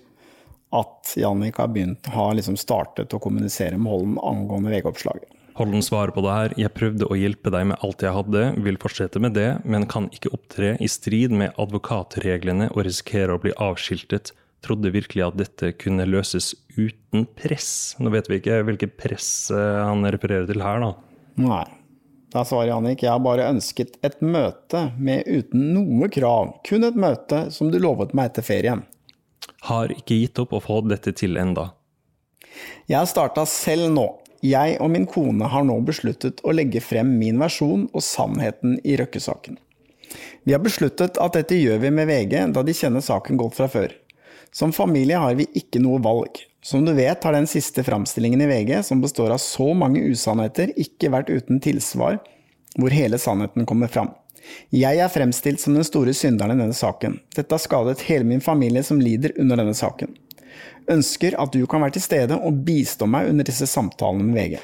at 0.75 1.13
Jannik 1.19 1.59
har 1.61 1.69
begynt, 1.75 2.09
har 2.09 2.33
liksom 2.33 2.57
startet 2.57 3.13
å 3.13 3.21
kommunisere 3.21 3.77
med 3.77 3.91
Holden 3.91 4.17
angående 4.17 4.73
VG-oppslaget. 4.73 5.29
Holden 5.55 5.83
svarer 5.83 6.11
på 6.11 6.19
det 6.25 6.33
her. 6.35 6.53
Jeg 6.59 6.73
prøvde 6.75 7.07
å 7.07 7.15
hjelpe 7.15 7.51
deg 7.53 7.69
med 7.69 7.79
alt 7.85 8.03
jeg 8.03 8.11
hadde, 8.11 8.41
vil 8.65 8.79
fortsette 8.81 9.21
med 9.23 9.37
det, 9.37 9.61
men 9.63 9.87
kan 9.87 10.09
ikke 10.11 10.33
opptre 10.35 10.73
i 10.83 10.89
strid 10.91 11.31
med 11.31 11.55
advokatreglene 11.61 12.67
og 12.73 12.83
risikere 12.83 13.37
å 13.37 13.39
bli 13.39 13.53
avskiltet. 13.63 14.33
Trodde 14.65 14.91
virkelig 14.91 15.23
at 15.23 15.37
dette 15.39 15.71
kunne 15.79 16.07
løses 16.09 16.51
uten 16.75 17.23
press. 17.39 17.95
Nå 18.03 18.11
vet 18.11 18.27
vi 18.27 18.41
ikke 18.41 18.59
hvilket 18.67 18.97
press 18.99 19.29
eh, 19.53 19.79
han 19.79 20.03
refererer 20.11 20.49
til 20.49 20.63
her, 20.65 20.83
da. 20.83 20.91
Nei. 21.39 21.63
Da 22.35 22.43
svarer 22.43 22.73
Jannik 22.73 23.05
jeg 23.05 23.13
har 23.13 23.23
bare 23.23 23.47
ønsket 23.47 23.95
et 24.03 24.19
møte 24.19 24.89
med 24.99 25.23
uten 25.23 25.69
noe 25.71 26.09
krav, 26.11 26.57
kun 26.67 26.83
et 26.83 26.99
møte 26.99 27.45
som 27.55 27.71
du 27.71 27.79
lovet 27.79 28.11
meg 28.17 28.33
etter 28.33 28.43
ferien. 28.43 28.83
Har 29.69 29.93
ikke 29.93 30.17
gitt 30.19 30.43
opp 30.43 30.57
å 30.57 30.59
få 30.59 30.81
dette 30.83 31.15
til 31.15 31.39
enda. 31.39 31.69
Jeg 32.91 33.07
starta 33.07 33.45
selv 33.47 33.87
nå, 33.95 34.09
jeg 34.49 34.77
og 34.83 34.91
min 34.93 35.05
kone 35.09 35.49
har 35.51 35.65
nå 35.67 35.77
besluttet 35.87 36.41
å 36.43 36.53
legge 36.55 36.81
frem 36.83 37.15
min 37.19 37.39
versjon 37.41 37.87
og 37.91 38.03
sannheten 38.03 38.79
i 38.83 38.97
Røkke-saken. 38.99 39.59
Vi 40.45 40.53
har 40.53 40.63
besluttet 40.63 41.19
at 41.21 41.37
dette 41.37 41.57
gjør 41.57 41.79
vi 41.83 41.91
med 41.93 42.09
VG, 42.09 42.35
da 42.53 42.63
de 42.63 42.75
kjenner 42.75 43.03
saken 43.03 43.39
godt 43.41 43.57
fra 43.57 43.69
før. 43.71 43.95
Som 44.55 44.71
familie 44.75 45.19
har 45.19 45.35
vi 45.35 45.47
ikke 45.57 45.81
noe 45.83 45.99
valg. 46.03 46.39
Som 46.65 46.85
du 46.85 46.93
vet 46.97 47.23
har 47.23 47.35
den 47.35 47.47
siste 47.49 47.83
framstillingen 47.85 48.41
i 48.41 48.49
VG, 48.49 48.77
som 48.87 49.01
består 49.03 49.33
av 49.35 49.41
så 49.43 49.71
mange 49.77 50.03
usannheter, 50.05 50.71
ikke 50.79 51.11
vært 51.13 51.31
uten 51.33 51.59
tilsvar 51.61 52.21
hvor 52.75 52.93
hele 52.95 53.19
sannheten 53.21 53.67
kommer 53.67 53.91
fram. 53.91 54.13
Jeg 54.73 54.99
er 55.01 55.11
fremstilt 55.11 55.61
som 55.61 55.75
den 55.75 55.85
store 55.87 56.13
synderen 56.13 56.57
i 56.57 56.63
denne 56.63 56.77
saken. 56.77 57.19
Dette 57.35 57.55
har 57.55 57.63
skadet 57.63 58.03
hele 58.09 58.27
min 58.27 58.43
familie 58.43 58.83
som 58.85 59.01
lider 59.01 59.33
under 59.41 59.59
denne 59.61 59.75
saken. 59.77 60.13
Ønsker 60.91 61.35
at 61.41 61.53
du 61.53 61.65
kan 61.69 61.81
være 61.81 61.95
til 61.97 62.05
stede 62.05 62.37
og 62.37 62.63
bistå 62.65 63.07
meg 63.09 63.31
under 63.31 63.47
disse 63.47 63.67
samtalene 63.69 64.27
med 64.27 64.37
VG. 64.37 64.57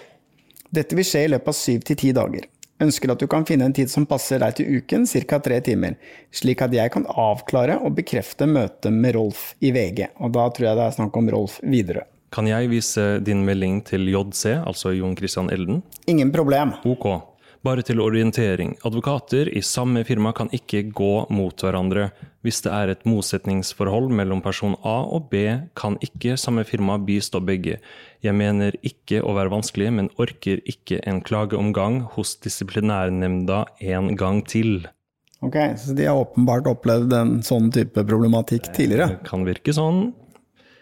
Dette 0.72 0.96
vil 0.96 1.08
skje 1.08 1.26
i 1.26 1.32
løpet 1.34 1.52
av 1.52 1.58
syv 1.58 1.86
til 1.88 1.98
ti 2.00 2.12
dager. 2.16 2.46
Ønsker 2.82 3.14
at 3.14 3.22
du 3.22 3.28
kan 3.30 3.46
finne 3.46 3.68
en 3.68 3.76
tid 3.78 3.92
som 3.92 4.08
passer 4.10 4.42
deg 4.42 4.56
til 4.58 4.78
uken, 4.80 5.04
ca. 5.06 5.38
tre 5.44 5.60
timer, 5.66 5.98
slik 6.34 6.64
at 6.66 6.74
jeg 6.74 6.94
kan 6.94 7.06
avklare 7.10 7.78
og 7.82 7.94
bekrefte 7.98 8.48
møtet 8.50 8.94
med 8.94 9.18
Rolf 9.18 9.52
i 9.62 9.74
VG. 9.74 10.08
Og 10.18 10.34
da 10.38 10.48
tror 10.50 10.70
jeg 10.70 10.80
det 10.80 10.88
er 10.88 10.96
snakk 10.98 11.20
om 11.20 11.30
Rolf 11.34 11.60
Widerøe. 11.62 12.08
Kan 12.32 12.48
jeg 12.48 12.70
vise 12.72 13.20
din 13.20 13.44
melding 13.44 13.82
til 13.84 14.08
JC, 14.08 14.56
altså 14.64 14.94
Jon 14.96 15.18
Christian 15.20 15.52
Elden? 15.52 15.82
Ingen 16.08 16.32
problem. 16.32 16.78
Ok. 16.88 17.10
Bare 17.62 17.84
til 17.86 18.00
orientering, 18.02 18.72
advokater 18.88 19.46
i 19.54 19.62
samme 19.62 20.02
firma 20.02 20.32
kan 20.34 20.48
ikke 20.50 20.80
gå 20.98 21.28
mot 21.30 21.62
hverandre. 21.62 22.08
Hvis 22.42 22.64
det 22.66 22.72
er 22.74 22.90
et 22.90 23.04
motsetningsforhold 23.06 24.10
mellom 24.18 24.42
person 24.42 24.74
A 24.82 24.96
og 25.06 25.28
B, 25.30 25.44
kan 25.78 26.00
ikke 26.02 26.40
samme 26.42 26.64
firma 26.66 26.96
bistå 26.98 27.38
begge. 27.46 27.78
Jeg 28.26 28.34
mener 28.34 28.74
ikke 28.82 29.22
å 29.22 29.36
være 29.38 29.54
vanskelig, 29.54 29.92
men 29.94 30.10
orker 30.18 30.64
ikke 30.66 31.04
en 31.06 31.22
klageomgang 31.22 32.00
hos 32.16 32.34
disiplinærnemnda 32.42 33.62
en 33.94 34.16
gang 34.18 34.42
til. 34.42 34.88
Ok, 35.46 35.58
Så 35.78 35.94
de 35.94 36.10
har 36.10 36.18
åpenbart 36.18 36.66
opplevd 36.66 37.14
en 37.14 37.38
sånn 37.46 37.70
type 37.74 38.02
problematikk 38.10 38.74
tidligere? 38.74 39.20
Det 39.20 39.30
kan 39.30 39.46
virke 39.46 39.74
sånn. 39.74 40.16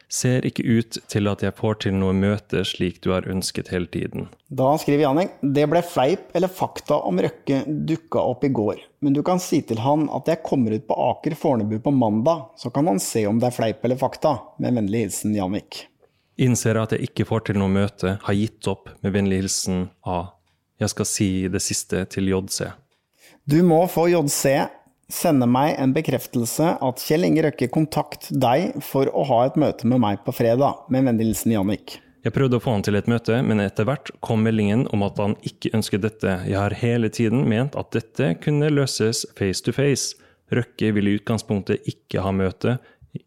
Ser 0.09 0.45
ikke 0.47 0.63
ut 0.65 0.97
til 1.05 1.29
at 1.29 1.43
jeg 1.45 1.53
får 1.53 1.75
til 1.83 1.93
noe 1.93 2.15
møte 2.17 2.63
slik 2.65 2.97
du 3.03 3.11
har 3.13 3.27
ønsket 3.29 3.69
hele 3.69 3.85
tiden. 3.93 4.25
Da 4.49 4.71
skriver 4.81 5.03
Jannik 5.05 5.35
det 5.41 5.67
ble 5.69 5.83
fleip 5.85 6.33
eller 6.33 6.49
fakta 6.49 6.97
om 7.05 7.21
Røkke 7.21 7.61
dukka 7.67 8.23
opp 8.31 8.47
i 8.47 8.49
går, 8.49 8.81
men 9.05 9.13
du 9.13 9.21
kan 9.25 9.41
si 9.43 9.61
til 9.61 9.83
han 9.85 10.07
at 10.09 10.31
jeg 10.31 10.41
kommer 10.47 10.73
ut 10.73 10.87
på 10.89 10.97
Aker 11.11 11.37
Fornebu 11.37 11.77
på 11.85 11.93
mandag, 11.93 12.47
så 12.57 12.73
kan 12.73 12.89
han 12.89 12.97
se 13.03 13.27
om 13.29 13.37
det 13.37 13.51
er 13.51 13.57
fleip 13.59 13.85
eller 13.85 14.01
fakta. 14.01 14.33
Med 14.57 14.79
vennlig 14.79 15.05
hilsen 15.05 15.37
Jannik. 15.37 15.83
Innser 16.41 16.81
at 16.81 16.95
jeg 16.95 17.11
ikke 17.11 17.27
får 17.29 17.45
til 17.49 17.61
noe 17.61 17.69
møte, 17.69 18.17
har 18.23 18.37
gitt 18.37 18.65
opp. 18.71 18.89
Med 19.03 19.13
vennlig 19.13 19.43
hilsen 19.43 19.89
A. 20.07 20.23
Jeg 20.79 20.93
skal 20.95 21.07
si 21.07 21.29
det 21.51 21.61
siste 21.61 22.05
til 22.09 22.31
JC. 22.31 22.71
Du 23.49 23.59
må 23.67 23.81
få 23.91 24.07
JC 24.09 24.55
sende 25.09 25.47
meg 25.49 25.75
en 25.81 25.93
bekreftelse 25.95 26.75
at 26.85 27.01
Kjell 27.03 27.25
Inge 27.27 27.47
Røkke 27.47 27.69
kontakt 27.73 28.29
deg 28.29 28.77
for 28.85 29.09
å 29.09 29.25
ha 29.29 29.41
et 29.47 29.57
møte 29.59 29.89
med 29.89 30.01
meg 30.03 30.21
på 30.25 30.35
fredag. 30.35 30.85
Med 30.93 31.07
vennlig 31.07 31.31
hilsen 31.31 31.55
Jannik. 31.55 31.97
Jeg 32.19 32.35
prøvde 32.35 32.59
å 32.59 32.63
få 32.63 32.73
han 32.75 32.83
til 32.83 32.97
et 32.99 33.07
møte, 33.07 33.37
men 33.47 33.63
etter 33.63 33.87
hvert 33.87 34.11
kom 34.25 34.43
meldingen 34.43 34.83
om 34.93 35.05
at 35.07 35.19
han 35.21 35.37
ikke 35.47 35.71
ønsket 35.77 36.03
dette. 36.03 36.33
Jeg 36.49 36.59
har 36.59 36.75
hele 36.81 37.09
tiden 37.15 37.45
ment 37.47 37.77
at 37.79 37.93
dette 37.95 38.33
kunne 38.43 38.71
løses 38.73 39.23
face 39.39 39.63
to 39.63 39.73
face. 39.75 40.17
Røkke 40.51 40.91
vil 40.97 41.07
i 41.07 41.15
utgangspunktet 41.19 41.87
ikke 41.87 42.25
ha 42.25 42.33
møte. 42.35 42.77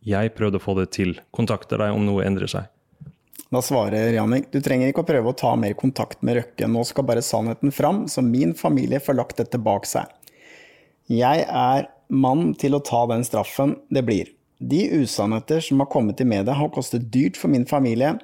Jeg 0.05 0.35
prøvde 0.37 0.61
å 0.61 0.63
få 0.63 0.77
det 0.79 0.91
til. 0.95 1.17
Kontakter 1.35 1.81
deg 1.81 1.97
om 1.97 2.05
noe 2.07 2.27
endrer 2.27 2.51
seg. 2.53 2.69
Da 3.53 3.61
svarer 3.65 4.15
Jannik, 4.15 4.47
du 4.53 4.63
trenger 4.65 4.89
ikke 4.89 5.03
å 5.03 5.09
prøve 5.09 5.33
å 5.33 5.37
ta 5.37 5.51
mer 5.61 5.75
kontakt 5.77 6.23
med 6.25 6.39
Røkke, 6.39 6.69
nå 6.73 6.85
skal 6.89 7.05
bare 7.05 7.25
sannheten 7.25 7.73
fram, 7.75 8.07
så 8.09 8.25
min 8.25 8.55
familie 8.57 9.01
får 9.01 9.19
lagt 9.19 9.43
dette 9.43 9.61
bak 9.61 9.89
seg. 9.89 10.09
Jeg 11.11 11.47
er 11.49 11.89
mann 12.13 12.53
til 12.61 12.77
å 12.77 12.83
ta 12.85 13.07
den 13.11 13.25
straffen 13.27 13.75
det 13.91 14.05
blir. 14.07 14.31
De 14.63 14.85
usannheter 15.03 15.63
som 15.65 15.81
har 15.83 15.91
kommet 15.91 16.21
i 16.23 16.29
media 16.29 16.55
har 16.55 16.71
kostet 16.75 17.09
dyrt 17.15 17.41
for 17.41 17.51
min 17.51 17.67
familie. 17.67 18.15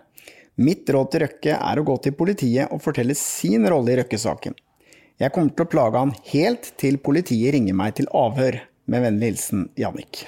Mitt 0.58 0.90
råd 0.90 1.10
til 1.10 1.24
Røkke 1.24 1.56
er 1.56 1.80
å 1.80 1.86
gå 1.86 1.96
til 2.04 2.14
politiet 2.18 2.70
og 2.74 2.82
fortelle 2.84 3.16
sin 3.18 3.66
rolle 3.70 3.94
i 3.94 3.98
Røkke-saken. 4.00 4.54
Jeg 5.18 5.34
kommer 5.34 5.50
til 5.50 5.66
å 5.66 5.72
plage 5.72 5.98
han 5.98 6.14
helt 6.30 6.70
til 6.78 7.00
politiet 7.02 7.56
ringer 7.56 7.74
meg 7.74 7.96
til 7.98 8.10
avhør. 8.14 8.60
Med 8.88 9.02
vennlig 9.04 9.34
hilsen 9.34 9.66
Jannik. 9.76 10.22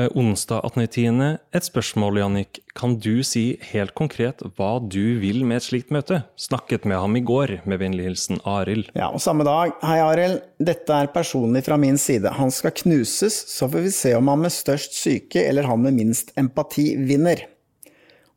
Eh, 0.00 0.08
onsdag 0.16 0.62
18.10. 0.64 1.38
Et 1.52 1.64
spørsmål, 1.66 2.16
Jannik. 2.22 2.62
Kan 2.72 2.94
du 2.96 3.20
si 3.28 3.58
helt 3.74 3.92
konkret 3.92 4.40
hva 4.56 4.78
du 4.80 5.18
vil 5.20 5.42
med 5.44 5.58
et 5.58 5.66
slikt 5.66 5.90
møte? 5.92 6.22
Snakket 6.40 6.86
med 6.88 6.96
ham 6.96 7.18
i 7.18 7.20
går, 7.20 7.58
med 7.68 7.82
vennlig 7.82 8.06
hilsen 8.06 8.38
Arild. 8.48 8.86
Ja, 8.96 9.10
og 9.12 9.20
samme 9.20 9.44
dag. 9.44 9.74
Hei, 9.84 9.98
Arild. 10.00 10.38
Dette 10.56 10.96
er 10.96 11.10
personlig 11.12 11.66
fra 11.66 11.76
min 11.76 12.00
side. 12.00 12.32
Han 12.38 12.48
skal 12.54 12.72
knuses, 12.78 13.36
så 13.52 13.68
får 13.68 13.84
vi 13.84 13.92
se 13.92 14.14
om 14.16 14.30
han 14.32 14.40
med 14.40 14.54
størst 14.54 14.96
syke 14.96 15.42
eller 15.44 15.68
han 15.68 15.84
med 15.84 15.98
minst 15.98 16.32
empati 16.40 16.94
vinner. 16.96 17.42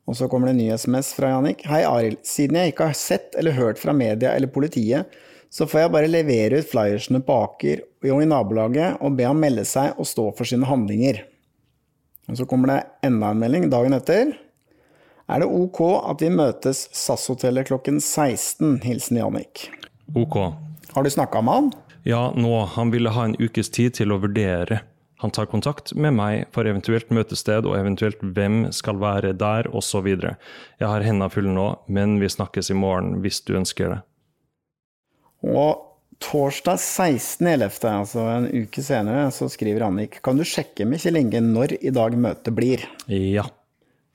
Og 0.06 0.18
så 0.18 0.28
kommer 0.28 0.50
det 0.50 0.58
en 0.58 0.60
ny 0.60 0.66
SMS 0.76 1.14
fra 1.16 1.30
Jannik. 1.32 1.64
Hei, 1.70 1.80
Arild. 1.88 2.20
Siden 2.28 2.58
jeg 2.60 2.74
ikke 2.74 2.90
har 2.90 2.98
sett 3.00 3.32
eller 3.40 3.56
hørt 3.56 3.80
fra 3.80 3.94
media 3.96 4.34
eller 4.36 4.52
politiet, 4.52 5.08
så 5.48 5.64
får 5.64 5.86
jeg 5.86 5.94
bare 5.94 6.12
levere 6.12 6.60
ut 6.60 6.68
flyersene 6.68 7.22
på 7.24 7.38
Aker 7.46 7.80
og 8.10 8.20
i 8.20 8.28
nabolaget 8.28 9.00
og 9.00 9.16
be 9.16 9.24
ham 9.24 9.40
melde 9.40 9.64
seg 9.64 9.96
og 9.96 10.04
stå 10.04 10.26
for 10.36 10.44
sine 10.44 10.68
handlinger. 10.68 11.22
Og 12.26 12.38
så 12.40 12.46
kommer 12.48 12.72
det 12.72 12.80
enda 13.06 13.30
en 13.30 13.40
melding 13.40 13.68
dagen 13.70 13.94
etter. 13.96 14.34
Er 15.26 15.42
det 15.42 15.48
ok 15.50 15.80
at 16.10 16.22
vi 16.22 16.30
møtes 16.30 16.86
SAS-hotellet 16.94 17.70
klokken 17.70 18.00
16? 18.00 18.80
Hilsen 18.84 19.18
Jannik. 19.18 19.68
Ok. 20.14 20.38
Har 20.94 21.06
du 21.06 21.10
snakka 21.10 21.42
med 21.42 21.54
han? 21.54 21.72
Ja, 22.06 22.28
nå. 22.34 22.52
Han 22.76 22.92
ville 22.94 23.10
ha 23.10 23.24
en 23.26 23.38
ukes 23.38 23.70
tid 23.74 23.96
til 23.98 24.14
å 24.14 24.20
vurdere. 24.22 24.82
Han 25.24 25.32
tar 25.32 25.48
kontakt 25.50 25.94
med 25.96 26.14
meg 26.18 26.44
for 26.54 26.68
eventuelt 26.68 27.08
møtested 27.14 27.66
og 27.66 27.78
eventuelt 27.78 28.20
hvem 28.20 28.66
skal 28.74 29.00
være 29.00 29.32
der, 29.38 29.70
osv. 29.74 30.06
Jeg 30.12 30.86
har 30.86 31.06
hendene 31.06 31.32
fulle 31.32 31.54
nå, 31.56 31.70
men 31.88 32.18
vi 32.20 32.30
snakkes 32.30 32.70
i 32.70 32.76
morgen 32.76 33.22
hvis 33.24 33.40
du 33.48 33.54
ønsker 33.56 33.94
det. 33.94 34.00
Og 35.46 35.85
Torsdag 36.22 36.78
16.11., 36.80 37.84
altså 37.90 38.24
en 38.32 38.46
uke 38.64 38.82
senere, 38.82 39.28
så 39.34 39.50
skriver 39.52 39.84
Annik 39.86 40.20
Kan 40.24 40.38
du 40.40 40.46
sjekke 40.48 40.86
med 40.88 41.02
Kjell 41.02 41.18
Inge 41.20 41.42
når 41.44 41.76
i 41.80 41.92
dag 41.94 42.16
møtet 42.18 42.54
blir? 42.56 42.86
Ja. 43.12 43.44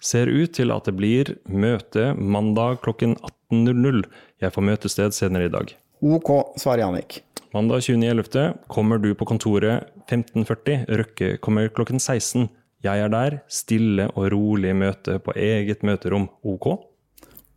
Ser 0.02 0.32
ut 0.34 0.56
til 0.58 0.74
at 0.74 0.88
det 0.90 0.96
blir 0.98 1.36
møte 1.46 2.12
mandag 2.18 2.80
klokken 2.82 3.14
18.00. 3.54 4.02
Jeg 4.42 4.56
får 4.56 4.66
møtested 4.66 5.14
senere 5.14 5.46
i 5.46 5.54
dag. 5.54 5.76
Ok, 6.02 6.32
svarer 6.58 6.88
Jannik. 6.88 7.20
Mandag 7.54 7.84
20.11. 7.86 8.64
kommer 8.72 8.98
du 8.98 9.12
på 9.14 9.28
kontoret 9.30 9.92
15.40. 10.10 10.88
Røkke 10.90 11.36
kommer 11.44 11.70
klokken 11.70 12.02
16. 12.02 12.50
Jeg 12.82 13.06
er 13.06 13.14
der. 13.14 13.38
Stille 13.52 14.08
og 14.16 14.32
rolig 14.34 14.74
møte 14.74 15.20
på 15.22 15.36
eget 15.38 15.86
møterom. 15.86 16.32
Ok? 16.42 16.72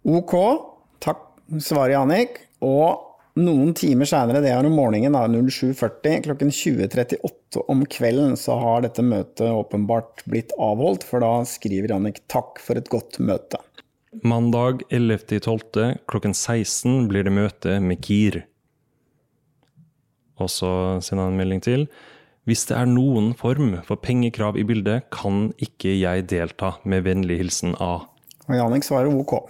Ok, 0.04 0.34
takk, 1.00 1.24
svarer 1.56 1.94
Jannik. 1.96 2.42
Og 2.60 3.13
noen 3.38 3.74
timer 3.74 4.08
seinere, 4.08 4.42
det 4.44 4.52
er 4.54 4.66
om 4.66 4.76
morgenen, 4.78 5.14
07.40, 5.14 6.22
klokken 6.26 6.52
20.38 6.54 7.64
om 7.70 7.84
kvelden, 7.90 8.36
så 8.38 8.56
har 8.60 8.84
dette 8.84 9.02
møtet 9.02 9.50
åpenbart 9.50 10.24
blitt 10.30 10.54
avholdt, 10.58 11.06
for 11.06 11.24
da 11.24 11.42
skriver 11.48 11.90
Jannik 11.94 12.22
'takk 12.28 12.62
for 12.62 12.78
et 12.78 12.90
godt 12.92 13.18
møte'. 13.18 13.62
Mandag 14.22 14.84
11.12. 14.90 15.98
klokken 16.06 16.34
16 16.34 17.08
blir 17.10 17.24
det 17.26 17.34
møte 17.34 17.80
med 17.82 18.00
KIR. 18.00 18.44
Og 20.38 20.50
så 20.50 21.02
sender 21.02 21.24
han 21.24 21.34
en 21.34 21.40
melding 21.42 21.62
til. 21.62 21.88
Hvis 22.46 22.66
det 22.68 22.76
er 22.76 22.86
noen 22.86 23.32
form 23.34 23.80
for 23.86 23.96
pengekrav 23.96 24.58
i 24.60 24.66
bildet, 24.66 25.10
kan 25.10 25.52
ikke 25.58 25.98
jeg 25.98 26.28
delta. 26.30 26.76
Med 26.84 27.06
vennlig 27.06 27.38
hilsen 27.40 27.74
A. 27.80 28.06
Og 28.46 28.54
Jannik 28.54 28.84
svarer 28.86 29.10
ok. 29.10 29.48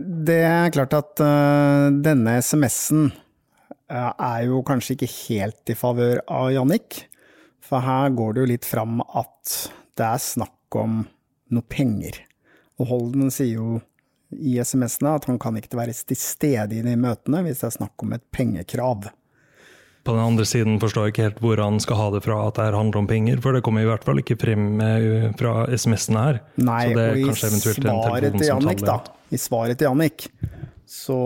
Det 0.00 0.40
er 0.46 0.72
klart 0.72 0.94
at 0.96 1.20
uh, 1.20 1.90
denne 1.92 2.38
SMS-en 2.40 3.10
uh, 3.10 4.12
er 4.14 4.46
jo 4.48 4.62
kanskje 4.66 4.96
ikke 4.96 5.12
helt 5.12 5.72
i 5.72 5.76
favør 5.76 6.22
av 6.24 6.50
Jannik. 6.54 7.02
For 7.64 7.84
her 7.84 8.10
går 8.16 8.34
det 8.34 8.42
jo 8.42 8.50
litt 8.54 8.66
fram 8.66 8.98
at 9.04 9.54
det 9.98 10.08
er 10.08 10.22
snakk 10.24 10.80
om 10.80 11.04
noe 11.52 11.66
penger. 11.68 12.22
Og 12.80 12.88
Holden 12.90 13.30
sier 13.34 13.60
jo 13.60 13.78
i 14.30 14.56
SMS-ene 14.62 15.16
at 15.18 15.26
han 15.28 15.38
kan 15.42 15.56
ikke 15.58 15.78
være 15.78 15.94
til 15.94 16.18
stede 16.18 16.78
i 16.78 16.84
de 16.86 16.96
møtene 16.98 17.42
hvis 17.44 17.62
det 17.62 17.68
er 17.70 17.78
snakk 17.80 18.04
om 18.04 18.14
et 18.16 18.24
pengekrav. 18.34 19.10
På 20.06 20.14
den 20.16 20.22
andre 20.24 20.46
siden 20.48 20.78
forstår 20.80 21.08
jeg 21.08 21.12
ikke 21.12 21.24
helt 21.26 21.40
hvor 21.44 21.60
han 21.60 21.80
skal 21.82 21.98
ha 21.98 22.06
det 22.14 22.22
fra 22.24 22.38
at 22.46 22.56
det 22.56 22.68
her 22.70 22.78
handler 22.78 23.02
om 23.02 23.08
penger, 23.10 23.40
for 23.44 23.52
det 23.52 23.60
kommer 23.66 23.84
i 23.84 23.88
hvert 23.90 24.06
fall 24.06 24.22
ikke 24.22 24.38
frem 24.40 24.80
eh, 24.80 25.26
fra 25.36 25.66
SMS-ene 25.68 26.22
her. 26.24 26.38
Nei, 26.62 26.84
og 26.94 27.20
i 27.20 27.34
svaret 27.36 28.30
til 28.38 28.46
Jannik, 28.48 28.80
da, 28.86 29.02
i 29.30 29.38
svaret 29.38 29.78
til 29.78 29.88
Jannik, 29.88 30.26
så, 30.90 31.16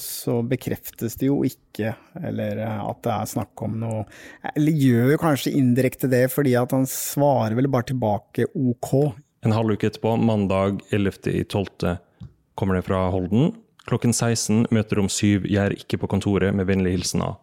så, 0.00 0.38
bekreftes 0.48 1.18
det 1.20 1.28
jo 1.28 1.42
ikke 1.44 1.90
eller 2.24 2.62
at 2.64 3.02
det 3.04 3.12
er 3.12 3.28
snakk 3.28 3.60
om 3.66 3.74
noe 3.82 4.06
Eller 4.54 4.78
gjør 4.80 5.10
jo 5.12 5.18
kanskje 5.20 5.52
indirekte 5.58 6.08
det, 6.08 6.22
fordi 6.32 6.54
at 6.56 6.72
han 6.72 6.86
svarer 6.88 7.52
vel 7.58 7.68
bare 7.68 7.90
tilbake 7.90 8.48
OK. 8.48 9.12
En 9.44 9.52
halv 9.52 9.76
uke 9.76 9.90
etterpå, 9.90 10.14
mandag 10.16 10.80
11.12., 10.88 11.98
kommer 12.56 12.78
det 12.78 12.86
fra 12.86 13.02
Holden. 13.12 13.52
Klokken 13.84 14.14
16 14.16 14.70
møter 14.72 15.02
om 15.02 15.10
syv. 15.12 15.44
Jeg 15.50 15.60
er 15.66 15.76
ikke 15.76 16.00
på 16.00 16.08
kontoret, 16.08 16.54
med 16.56 16.70
vennlig 16.70 16.94
hilsen 16.94 17.26
A. 17.26 17.34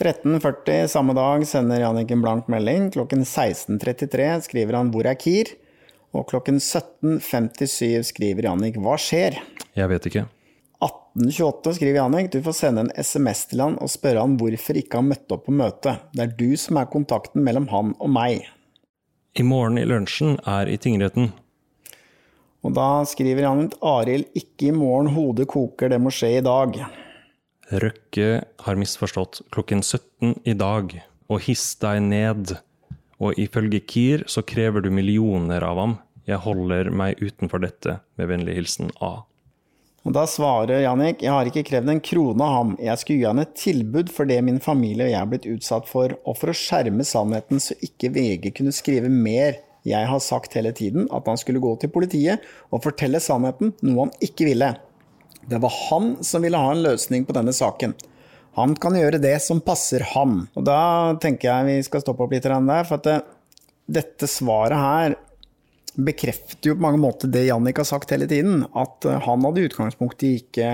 13.40 0.00 0.86
samme 0.88 1.12
dag 1.12 1.44
sender 1.44 1.82
Jannik 1.82 2.14
en 2.14 2.22
blank 2.24 2.48
melding. 2.48 2.88
Klokken 2.94 3.26
16.33 3.28 4.46
skriver 4.48 4.78
han 4.78 4.94
'Hvor 4.94 5.04
er 5.04 5.18
Kir?' 5.20 5.52
Og 6.10 6.26
klokken 6.30 6.58
17.57 6.58 8.10
skriver 8.10 8.48
Jannik 8.48 8.76
'Hva 8.76 8.96
skjer?' 8.98 9.38
Jeg 9.78 9.88
vet 9.88 10.06
ikke. 10.06 10.24
18.28 10.82 11.74
skriver 11.76 12.00
Jannik 12.00 12.30
'Du 12.32 12.40
får 12.42 12.56
sende 12.58 12.80
en 12.80 12.92
SMS 12.96 13.44
til 13.50 13.60
han 13.60 13.76
og 13.78 13.90
spørre 13.90 14.24
han 14.24 14.38
hvorfor 14.40 14.78
ikke 14.80 14.98
han 14.98 15.10
møtte 15.10 15.36
opp 15.36 15.46
på 15.46 15.54
møtet'. 15.54 16.00
Det 16.12 16.22
er 16.24 16.34
du 16.38 16.56
som 16.56 16.76
er 16.76 16.90
kontakten 16.90 17.44
mellom 17.44 17.68
han 17.68 17.94
og 18.00 18.10
meg. 18.10 18.48
I 19.38 19.42
morgen 19.42 19.78
i 19.78 19.86
lunsjen 19.86 20.40
er 20.46 20.66
i 20.66 20.76
tingretten. 20.76 21.32
Og 22.64 22.74
da 22.74 23.04
skriver 23.04 23.46
Jannik 23.46 23.76
'Arild, 23.80 24.26
ikke 24.34 24.68
i 24.68 24.74
morgen, 24.74 25.14
hodet 25.14 25.46
koker, 25.48 25.88
det 25.88 26.00
må 26.00 26.10
skje 26.10 26.38
i 26.38 26.42
dag'. 26.42 26.82
Røkke 27.70 28.42
har 28.66 28.74
misforstått 28.74 29.42
klokken 29.54 29.82
17 29.82 30.42
i 30.44 30.54
dag, 30.58 30.90
og 31.30 31.40
hiss 31.40 31.76
deg 31.78 32.02
ned. 32.02 32.56
Og 33.20 33.36
ifølge 33.40 33.82
Kier 33.84 34.24
så 34.30 34.42
krever 34.42 34.84
du 34.84 34.90
millioner 34.90 35.64
av 35.66 35.80
ham. 35.80 35.98
Jeg 36.28 36.40
holder 36.44 36.90
meg 36.94 37.20
utenfor 37.20 37.60
dette, 37.62 37.98
med 38.16 38.30
vennlig 38.30 38.56
hilsen 38.56 38.92
A. 39.04 39.20
Og 40.00 40.14
Da 40.16 40.24
svarer 40.30 40.80
Jannik 40.80 41.20
jeg 41.20 41.32
har 41.34 41.48
ikke 41.48 41.66
krevd 41.68 41.92
en 41.92 42.00
krone 42.00 42.44
av 42.44 42.54
ham, 42.54 42.70
jeg 42.80 43.00
skulle 43.00 43.20
gi 43.20 43.28
han 43.28 43.42
et 43.42 43.56
tilbud 43.58 44.12
for 44.14 44.28
det 44.28 44.38
min 44.46 44.60
familie 44.62 45.08
og 45.08 45.12
jeg 45.12 45.20
er 45.20 45.32
blitt 45.32 45.48
utsatt 45.50 45.90
for, 45.90 46.14
og 46.24 46.38
for 46.40 46.52
å 46.52 46.56
skjerme 46.56 47.04
sannheten 47.04 47.60
så 47.60 47.76
ikke 47.84 48.12
VG 48.14 48.54
kunne 48.56 48.72
skrive 48.72 49.12
mer. 49.12 49.60
Jeg 49.84 50.08
har 50.08 50.20
sagt 50.24 50.56
hele 50.56 50.72
tiden 50.76 51.08
at 51.12 51.28
han 51.28 51.40
skulle 51.40 51.60
gå 51.60 51.74
til 51.80 51.92
politiet 51.92 52.44
og 52.70 52.84
fortelle 52.84 53.20
sannheten, 53.20 53.74
noe 53.84 54.06
han 54.06 54.14
ikke 54.24 54.48
ville. 54.48 54.72
Det 55.50 55.60
var 55.60 55.76
han 55.90 56.14
som 56.24 56.44
ville 56.44 56.60
ha 56.60 56.72
en 56.72 56.84
løsning 56.84 57.24
på 57.28 57.36
denne 57.36 57.52
saken. 57.56 57.94
Han 58.58 58.74
kan 58.82 58.96
gjøre 58.98 59.20
det 59.22 59.36
som 59.44 59.62
passer 59.62 60.02
ham. 60.14 60.44
Og 60.58 60.66
da 60.66 60.80
tenker 61.22 61.50
jeg 61.50 61.68
vi 61.68 61.86
skal 61.86 62.02
stoppe 62.02 62.26
opp 62.26 62.32
litt 62.34 62.46
der, 62.46 62.86
for 62.88 62.98
at 62.98 63.06
det, 63.06 63.18
dette 64.00 64.30
svaret 64.30 64.78
her 64.80 65.18
bekrefter 66.00 66.70
jo 66.70 66.76
på 66.78 66.84
mange 66.84 67.00
måter 67.02 67.30
det 67.30 67.48
Jannik 67.48 67.80
har 67.82 67.88
sagt 67.88 68.12
hele 68.14 68.28
tiden. 68.30 68.64
At 68.74 69.06
han 69.06 69.46
hadde 69.46 69.62
i 69.62 69.70
utgangspunktet 69.70 70.42
ikke 70.42 70.72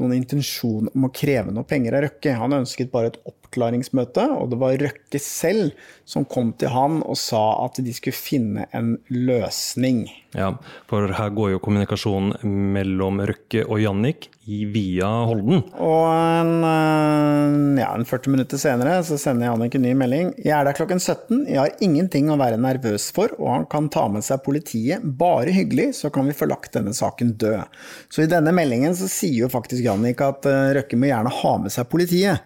noen 0.00 0.16
intensjon 0.18 0.90
om 0.92 1.08
å 1.08 1.12
kreve 1.14 1.52
noe 1.54 1.68
penger 1.68 1.96
av 1.96 2.06
Røkke. 2.06 2.36
Han 2.36 2.58
ønsket 2.60 2.92
bare 2.92 3.12
et 3.12 3.20
oppklaringsmøte, 3.46 4.26
og 4.36 4.50
det 4.52 4.60
var 4.60 4.78
Røkke 4.82 5.22
selv 5.22 5.72
som 6.06 6.26
kom 6.28 6.52
til 6.58 6.70
han 6.74 7.00
og 7.06 7.18
sa 7.18 7.42
at 7.64 7.80
de 7.82 7.94
skulle 7.94 8.16
finne 8.16 8.68
en 8.76 8.96
løsning. 9.10 10.06
Ja, 10.36 10.52
for 10.90 11.08
her 11.16 11.30
går 11.32 11.54
jo 11.54 11.60
kommunikasjonen 11.64 12.34
mellom 12.74 13.22
Røkke 13.24 13.64
og 13.64 13.80
Jannik 13.80 14.28
via 14.46 15.08
Holden. 15.26 15.62
Og 15.82 16.04
en, 16.12 16.52
eh, 16.66 17.80
ja, 17.80 17.88
en 17.94 18.04
40 18.04 18.30
minutter 18.34 18.60
senere 18.60 19.00
så 19.02 19.18
sender 19.18 19.48
Jannik 19.48 19.74
en 19.74 19.82
ny 19.82 19.94
melding. 19.98 20.34
Jeg 20.44 20.54
er 20.58 20.68
der 20.68 20.76
klokken 20.76 21.00
17. 21.00 21.46
Jeg 21.48 21.58
har 21.58 21.82
ingenting 21.82 22.30
å 22.30 22.38
være 22.38 22.60
nervøs 22.60 23.10
for, 23.16 23.32
og 23.40 23.50
han 23.54 23.66
kan 23.66 23.88
ta 23.88 24.06
med 24.08 24.22
seg 24.22 24.44
politiet. 24.44 25.02
Bare 25.02 25.50
hyggelig, 25.50 25.94
så 26.02 26.12
kan 26.12 26.26
vi 26.26 26.36
få 26.36 26.46
lagt 26.46 26.76
denne 26.76 26.94
saken 26.94 27.34
død. 27.40 27.64
Så 28.10 28.22
i 28.22 28.30
denne 28.30 28.52
meldingen 28.54 28.94
så 28.94 29.08
sier 29.10 29.46
jo 29.46 29.52
faktisk 29.52 29.82
Jannik 29.82 30.20
at 30.20 30.46
eh, 30.46 30.74
Røkke 30.78 31.00
må 31.00 31.10
gjerne 31.10 31.32
ha 31.32 31.56
med 31.58 31.72
seg 31.74 31.88
politiet. 31.88 32.44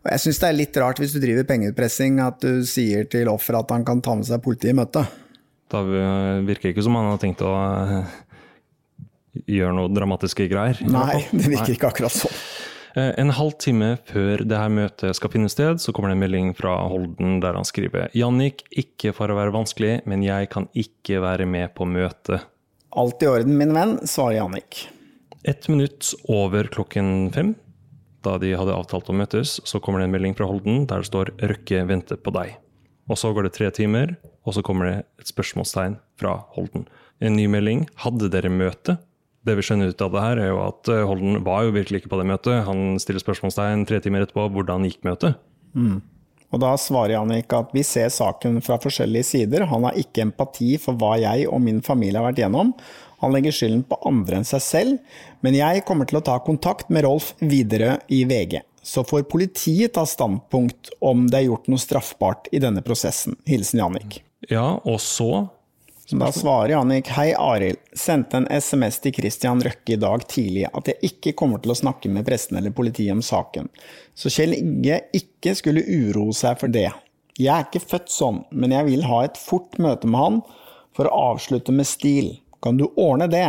Og 0.00 0.08
jeg 0.14 0.22
syns 0.22 0.40
det 0.40 0.48
er 0.48 0.56
litt 0.56 0.78
rart 0.80 1.00
hvis 1.02 1.12
du 1.12 1.20
driver 1.20 1.44
pengeutpressing 1.48 2.22
at 2.24 2.40
du 2.40 2.64
sier 2.68 3.04
til 3.12 3.28
offeret 3.28 3.66
at 3.66 3.74
han 3.76 3.84
kan 3.88 4.00
ta 4.04 4.16
med 4.16 4.28
seg 4.28 4.40
politiet 4.44 4.72
i 4.72 4.78
møte. 4.78 5.04
Da 5.70 5.84
virker 5.84 6.70
det 6.70 6.74
ikke 6.74 6.86
som 6.86 6.96
han 6.98 7.10
har 7.12 7.20
tenkt 7.20 7.44
å 7.46 7.52
eh, 7.52 8.14
gjøre 9.60 9.76
noe 9.76 9.92
dramatiske 9.92 10.48
greier. 10.50 10.80
Nei, 10.88 11.20
det 11.30 11.46
virker 11.52 11.76
ikke 11.76 11.92
akkurat 11.92 12.16
sånn. 12.16 12.34
En 12.98 13.30
halv 13.30 13.54
time 13.62 13.92
før 14.08 14.42
det 14.42 14.58
her 14.58 14.70
møtet 14.74 15.14
skal 15.14 15.30
finne 15.30 15.50
sted, 15.52 15.78
så 15.78 15.92
kommer 15.94 16.10
det 16.10 16.16
en 16.16 16.24
melding 16.24 16.48
fra 16.58 16.72
Holden 16.90 17.38
der 17.42 17.54
han 17.54 17.68
skriver 17.68 18.10
Jannik, 18.18 18.64
ikke 18.82 19.12
for 19.14 19.30
å 19.30 19.36
være 19.38 19.54
vanskelig, 19.54 20.00
men 20.10 20.24
jeg 20.26 20.50
kan 20.50 20.66
ikke 20.74 21.20
være 21.22 21.46
med 21.46 21.70
på 21.76 21.86
møtet. 21.86 22.48
Alt 22.98 23.22
i 23.22 23.28
orden, 23.30 23.54
min 23.60 23.76
venn, 23.76 23.94
svarer 24.10 24.40
Jannik. 24.40 24.88
Ett 25.46 25.70
minutt 25.70 26.10
over 26.26 26.66
klokken 26.72 27.30
fem, 27.36 27.54
da 28.24 28.36
de 28.40 28.52
hadde 28.56 28.74
avtalt 28.76 29.08
å 29.10 29.16
møtes, 29.16 29.58
så 29.64 29.80
kommer 29.82 30.00
det 30.00 30.08
en 30.08 30.14
melding 30.14 30.36
fra 30.36 30.48
Holden 30.48 30.86
der 30.90 31.02
det 31.02 31.10
står 31.10 31.32
'Røkke 31.38 31.86
venter 31.88 32.20
på 32.20 32.32
deg'. 32.34 32.58
Og 33.10 33.18
så 33.18 33.32
går 33.34 33.48
det 33.48 33.54
tre 33.56 33.70
timer, 33.74 34.16
og 34.46 34.54
så 34.54 34.62
kommer 34.62 34.86
det 34.86 34.96
et 35.18 35.30
spørsmålstegn 35.30 35.98
fra 36.20 36.44
Holden. 36.54 36.86
En 37.20 37.36
ny 37.36 37.46
melding. 37.50 37.88
Hadde 37.96 38.30
dere 38.30 38.52
møte? 38.52 38.98
Det 39.44 39.56
vi 39.56 39.64
skjønner 39.64 39.90
ut 39.90 40.04
av 40.04 40.12
det 40.12 40.22
her, 40.22 40.38
er 40.38 40.48
jo 40.52 40.60
at 40.62 40.88
eh, 40.92 41.06
Holden 41.08 41.40
var 41.44 41.64
jo 41.64 41.74
virkelig 41.74 42.02
ikke 42.02 42.12
på 42.12 42.20
det 42.20 42.28
møtet. 42.28 42.64
Han 42.68 43.00
stiller 43.00 43.22
spørsmålstegn 43.24 43.86
tre 43.88 44.00
timer 44.04 44.26
etterpå. 44.26 44.46
Hvordan 44.52 44.84
gikk 44.84 45.00
møtet? 45.08 45.40
Mm. 45.72 46.00
Og 46.50 46.62
da 46.62 46.72
svarer 46.80 47.14
Jannik 47.14 47.52
at 47.54 47.70
vi 47.74 47.82
ser 47.86 48.10
saken 48.12 48.58
fra 48.64 48.78
forskjellige 48.82 49.28
sider. 49.28 49.68
Han 49.70 49.86
har 49.86 49.98
ikke 49.98 50.26
empati 50.26 50.74
for 50.82 50.98
hva 50.98 51.14
jeg 51.22 51.46
og 51.48 51.62
min 51.62 51.78
familie 51.86 52.18
har 52.18 52.26
vært 52.26 52.42
gjennom. 52.42 52.74
Han 53.20 53.34
legger 53.34 53.54
skylden 53.54 53.84
på 53.88 54.00
andre 54.08 54.40
enn 54.40 54.48
seg 54.48 54.64
selv. 54.64 55.20
Men 55.44 55.56
jeg 55.58 55.84
kommer 55.88 56.08
til 56.08 56.20
å 56.20 56.24
ta 56.24 56.38
kontakt 56.44 56.90
med 56.92 57.04
Rolf 57.06 57.34
videre 57.40 57.98
i 58.08 58.24
VG 58.28 58.60
så 58.82 59.04
får 59.04 59.22
politiet 59.22 59.92
ta 59.92 60.06
standpunkt 60.06 60.90
om 61.04 61.26
det 61.30 61.42
er 61.42 61.48
gjort 61.50 61.68
noe 61.70 61.80
straffbart 61.80 62.48
i 62.52 62.60
denne 62.62 62.82
prosessen. 62.84 63.36
Hilsen 63.48 63.82
Jannik. 63.82 64.22
Ja, 64.48 64.80
og 64.84 65.00
så? 65.04 65.48
Da 66.10 66.32
svarer 66.34 66.72
Jannik 66.72 67.06
hei 67.14 67.28
Arild, 67.38 67.78
sendte 67.94 68.40
en 68.40 68.48
SMS 68.50 68.98
til 69.04 69.14
Christian 69.14 69.60
Røkke 69.62 69.94
i 69.94 70.00
dag 70.00 70.24
tidlig 70.26 70.64
at 70.66 70.90
jeg 70.90 71.12
ikke 71.12 71.36
kommer 71.38 71.62
til 71.62 71.70
å 71.70 71.78
snakke 71.78 72.10
med 72.10 72.26
pressen 72.26 72.58
eller 72.58 72.74
politiet 72.74 73.14
om 73.14 73.22
saken, 73.22 73.68
så 74.18 74.32
Kjell 74.32 74.56
Inge 74.56 74.98
ikke 75.14 75.54
skulle 75.60 75.84
uroe 75.86 76.34
seg 76.34 76.58
for 76.58 76.72
det. 76.72 76.88
Jeg 77.38 77.52
er 77.54 77.68
ikke 77.68 77.84
født 77.92 78.10
sånn, 78.10 78.42
men 78.50 78.74
jeg 78.74 78.88
vil 78.88 79.06
ha 79.06 79.22
et 79.28 79.38
fort 79.38 79.78
møte 79.78 80.10
med 80.10 80.24
han 80.24 80.40
for 80.96 81.06
å 81.06 81.22
avslutte 81.30 81.72
med 81.72 81.86
stil. 81.86 82.34
Kan 82.60 82.76
du 82.76 82.90
ordne 82.96 83.28
det? 83.30 83.48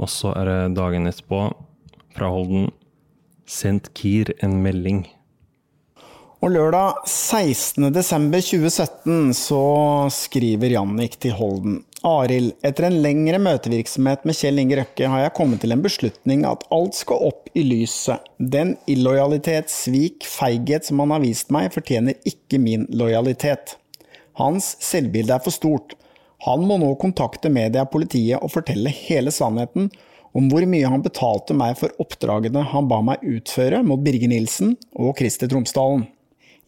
Og 0.00 0.08
så 0.12 0.34
er 0.36 0.48
det 0.48 0.76
dagen 0.76 1.08
etterpå, 1.08 1.46
fra 2.16 2.28
Holden 2.32 2.68
sendt 3.50 3.90
Kier 3.96 4.32
en 4.44 4.60
melding. 4.64 5.00
Og 6.40 6.54
lørdag 6.54 7.02
16.12.2017 7.04 9.34
så 9.36 9.60
skriver 10.14 10.70
Jannik 10.72 11.18
til 11.20 11.34
Holden. 11.36 11.82
Arild, 12.06 12.54
etter 12.64 12.86
en 12.88 13.02
lengre 13.04 13.36
møtevirksomhet 13.44 14.24
med 14.24 14.36
Kjell 14.38 14.56
Inge 14.62 14.78
Røkke 14.78 15.10
har 15.12 15.20
jeg 15.26 15.34
kommet 15.36 15.60
til 15.60 15.72
en 15.74 15.84
beslutning 15.84 16.46
at 16.48 16.64
alt 16.72 16.96
skal 16.96 17.20
opp 17.28 17.50
i 17.52 17.60
lyset. 17.66 18.24
Den 18.40 18.80
illojalitet, 18.88 19.68
svik, 19.68 20.24
feighet 20.24 20.88
som 20.88 21.04
han 21.04 21.12
har 21.12 21.20
vist 21.26 21.52
meg, 21.52 21.68
fortjener 21.76 22.16
ikke 22.24 22.56
min 22.62 22.88
lojalitet. 22.88 23.76
Hans 24.40 24.80
selvbilde 24.80 25.36
er 25.36 25.44
for 25.44 25.52
stort. 25.52 25.92
Han 26.46 26.62
må 26.68 26.78
nå 26.80 26.94
kontakte 27.00 27.50
media 27.52 27.84
og 27.84 27.92
politiet 27.92 28.40
og 28.40 28.52
fortelle 28.54 28.92
hele 28.94 29.32
sannheten, 29.34 29.90
om 30.36 30.46
hvor 30.48 30.64
mye 30.68 30.88
han 30.88 31.02
betalte 31.04 31.56
meg 31.58 31.74
for 31.80 31.92
oppdragene 32.02 32.62
han 32.70 32.88
ba 32.90 33.00
meg 33.04 33.24
utføre 33.26 33.82
mot 33.86 34.00
Birger 34.04 34.30
Nilsen 34.30 34.76
og 34.94 35.18
Christer 35.18 35.50
Tromsdalen. 35.50 36.06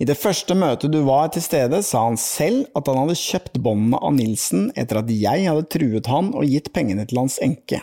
I 0.03 0.07
det 0.09 0.17
første 0.19 0.57
møtet 0.59 0.91
du 0.91 0.99
var 1.07 1.29
til 1.31 1.45
stede, 1.45 1.79
sa 1.87 2.03
han 2.09 2.19
selv 2.19 2.65
at 2.77 2.89
han 2.91 2.99
hadde 3.05 3.19
kjøpt 3.21 3.61
båndene 3.63 4.01
av 4.03 4.17
Nilsen 4.17 4.71
etter 4.75 4.99
at 4.99 5.11
jeg 5.15 5.47
hadde 5.47 5.69
truet 5.71 6.09
han 6.11 6.33
og 6.35 6.49
gitt 6.49 6.73
pengene 6.75 7.07
til 7.07 7.23
hans 7.23 7.39
enke. 7.45 7.79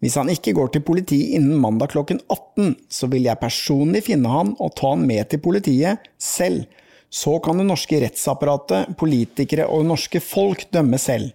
Hvis 0.00 0.16
han 0.16 0.30
ikke 0.32 0.54
går 0.56 0.70
til 0.72 0.84
politiet 0.86 1.34
innen 1.36 1.58
mandag 1.60 1.90
klokken 1.92 2.22
18, 2.30 2.76
så 2.88 3.08
vil 3.12 3.26
jeg 3.26 3.40
personlig 3.42 4.06
finne 4.06 4.30
han 4.32 4.54
og 4.62 4.72
ta 4.78 4.94
han 4.94 5.02
med 5.08 5.28
til 5.32 5.42
politiet 5.44 6.06
selv, 6.22 6.64
Så 7.10 7.38
kan 7.42 7.58
det 7.58 7.66
norske 7.66 7.98
rettsapparatet, 8.04 8.94
politikere 8.98 9.66
og 9.66 9.88
norske 9.88 10.22
folk 10.22 10.68
dømme 10.70 10.98
selv. 11.02 11.32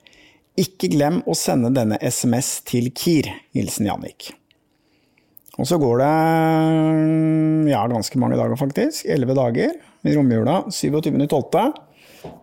Ikke 0.55 0.87
glem 0.93 1.19
å 1.27 1.35
sende 1.35 1.73
denne 1.75 1.99
SMS 1.99 2.61
til 2.67 2.93
KIR. 2.95 3.27
Hilsen 3.55 3.89
Jannik. 3.89 4.29
Og 5.59 5.67
så 5.67 5.79
går 5.79 5.99
det 5.99 6.11
ja, 7.71 7.81
ganske 7.91 8.19
mange 8.19 8.39
dager, 8.39 8.55
faktisk. 8.59 9.03
Elleve 9.11 9.35
dager 9.35 9.75
i 10.07 10.15
romjula. 10.15 10.61
27.12. 10.71 11.75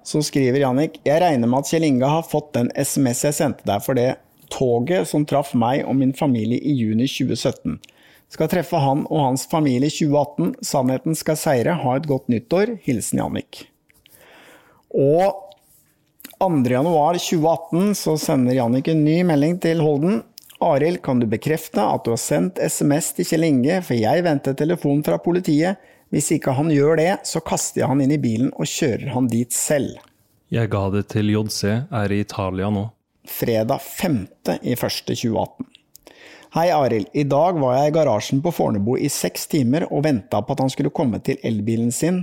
Så 0.06 0.20
skriver 0.22 0.60
Jannik 0.62 1.00
Jeg 1.06 1.20
regner 1.24 1.48
med 1.50 1.64
at 1.64 1.72
Kjell 1.72 1.88
Inge 1.88 2.08
har 2.08 2.28
fått 2.28 2.52
den 2.54 2.68
SMS 2.76 3.24
jeg 3.26 3.38
sendte 3.38 3.66
deg 3.66 3.82
for 3.82 3.98
det 3.98 4.12
toget 4.52 5.08
som 5.08 5.24
traff 5.26 5.54
meg 5.58 5.82
og 5.88 5.96
min 5.98 6.12
familie 6.14 6.60
i 6.60 6.76
juni 6.76 7.08
2017. 7.08 7.80
Skal 8.32 8.48
treffe 8.48 8.80
han 8.80 9.04
og 9.10 9.26
hans 9.26 9.44
familie 9.50 9.90
i 9.90 9.92
2018. 9.92 10.54
Sannheten 10.64 11.16
skal 11.18 11.36
seire. 11.36 11.76
Ha 11.82 11.96
et 11.98 12.08
godt 12.08 12.30
nyttår. 12.32 12.78
Hilsen 12.86 13.20
Jannik. 13.20 13.66
Og 14.92 15.52
2.1.2018 16.40 17.92
så 17.94 18.16
sender 18.18 18.56
Jannik 18.56 18.88
en 18.88 19.04
ny 19.04 19.20
melding 19.28 19.58
til 19.62 19.82
Holden. 19.84 20.22
Arild, 20.62 21.00
kan 21.02 21.20
du 21.20 21.26
bekrefte 21.26 21.82
at 21.82 22.06
du 22.06 22.12
har 22.14 22.20
sendt 22.22 22.60
SMS 22.62 23.10
til 23.16 23.26
Kjell 23.26 23.46
Inge, 23.48 23.80
for 23.82 23.98
jeg 23.98 24.24
venter 24.24 24.56
telefon 24.58 25.02
fra 25.06 25.18
politiet. 25.22 25.80
Hvis 26.12 26.30
ikke 26.36 26.54
han 26.56 26.70
gjør 26.72 26.98
det, 27.00 27.12
så 27.28 27.42
kaster 27.44 27.82
jeg 27.82 27.90
han 27.90 28.02
inn 28.04 28.14
i 28.14 28.20
bilen 28.22 28.52
og 28.52 28.68
kjører 28.68 29.12
han 29.14 29.28
dit 29.32 29.52
selv. 29.54 29.98
Jeg 30.52 30.70
ga 30.72 30.86
det 30.92 31.06
til 31.12 31.32
JC, 31.32 31.62
er 31.88 32.12
i 32.12 32.22
Italia 32.22 32.70
nå. 32.72 32.88
Fredag 33.28 33.80
5.1.2018. 33.80 35.71
Hei, 36.52 36.66
Arild. 36.68 37.06
I 37.16 37.22
dag 37.24 37.56
var 37.56 37.78
jeg 37.78 37.88
i 37.88 37.92
garasjen 37.96 38.42
på 38.44 38.50
Fornebu 38.52 38.98
i 39.00 39.08
seks 39.08 39.46
timer 39.48 39.86
og 39.86 40.02
venta 40.04 40.42
på 40.44 40.52
at 40.52 40.60
han 40.60 40.68
skulle 40.68 40.92
komme 40.92 41.16
til 41.24 41.38
elbilen 41.48 41.88
sin. 41.96 42.18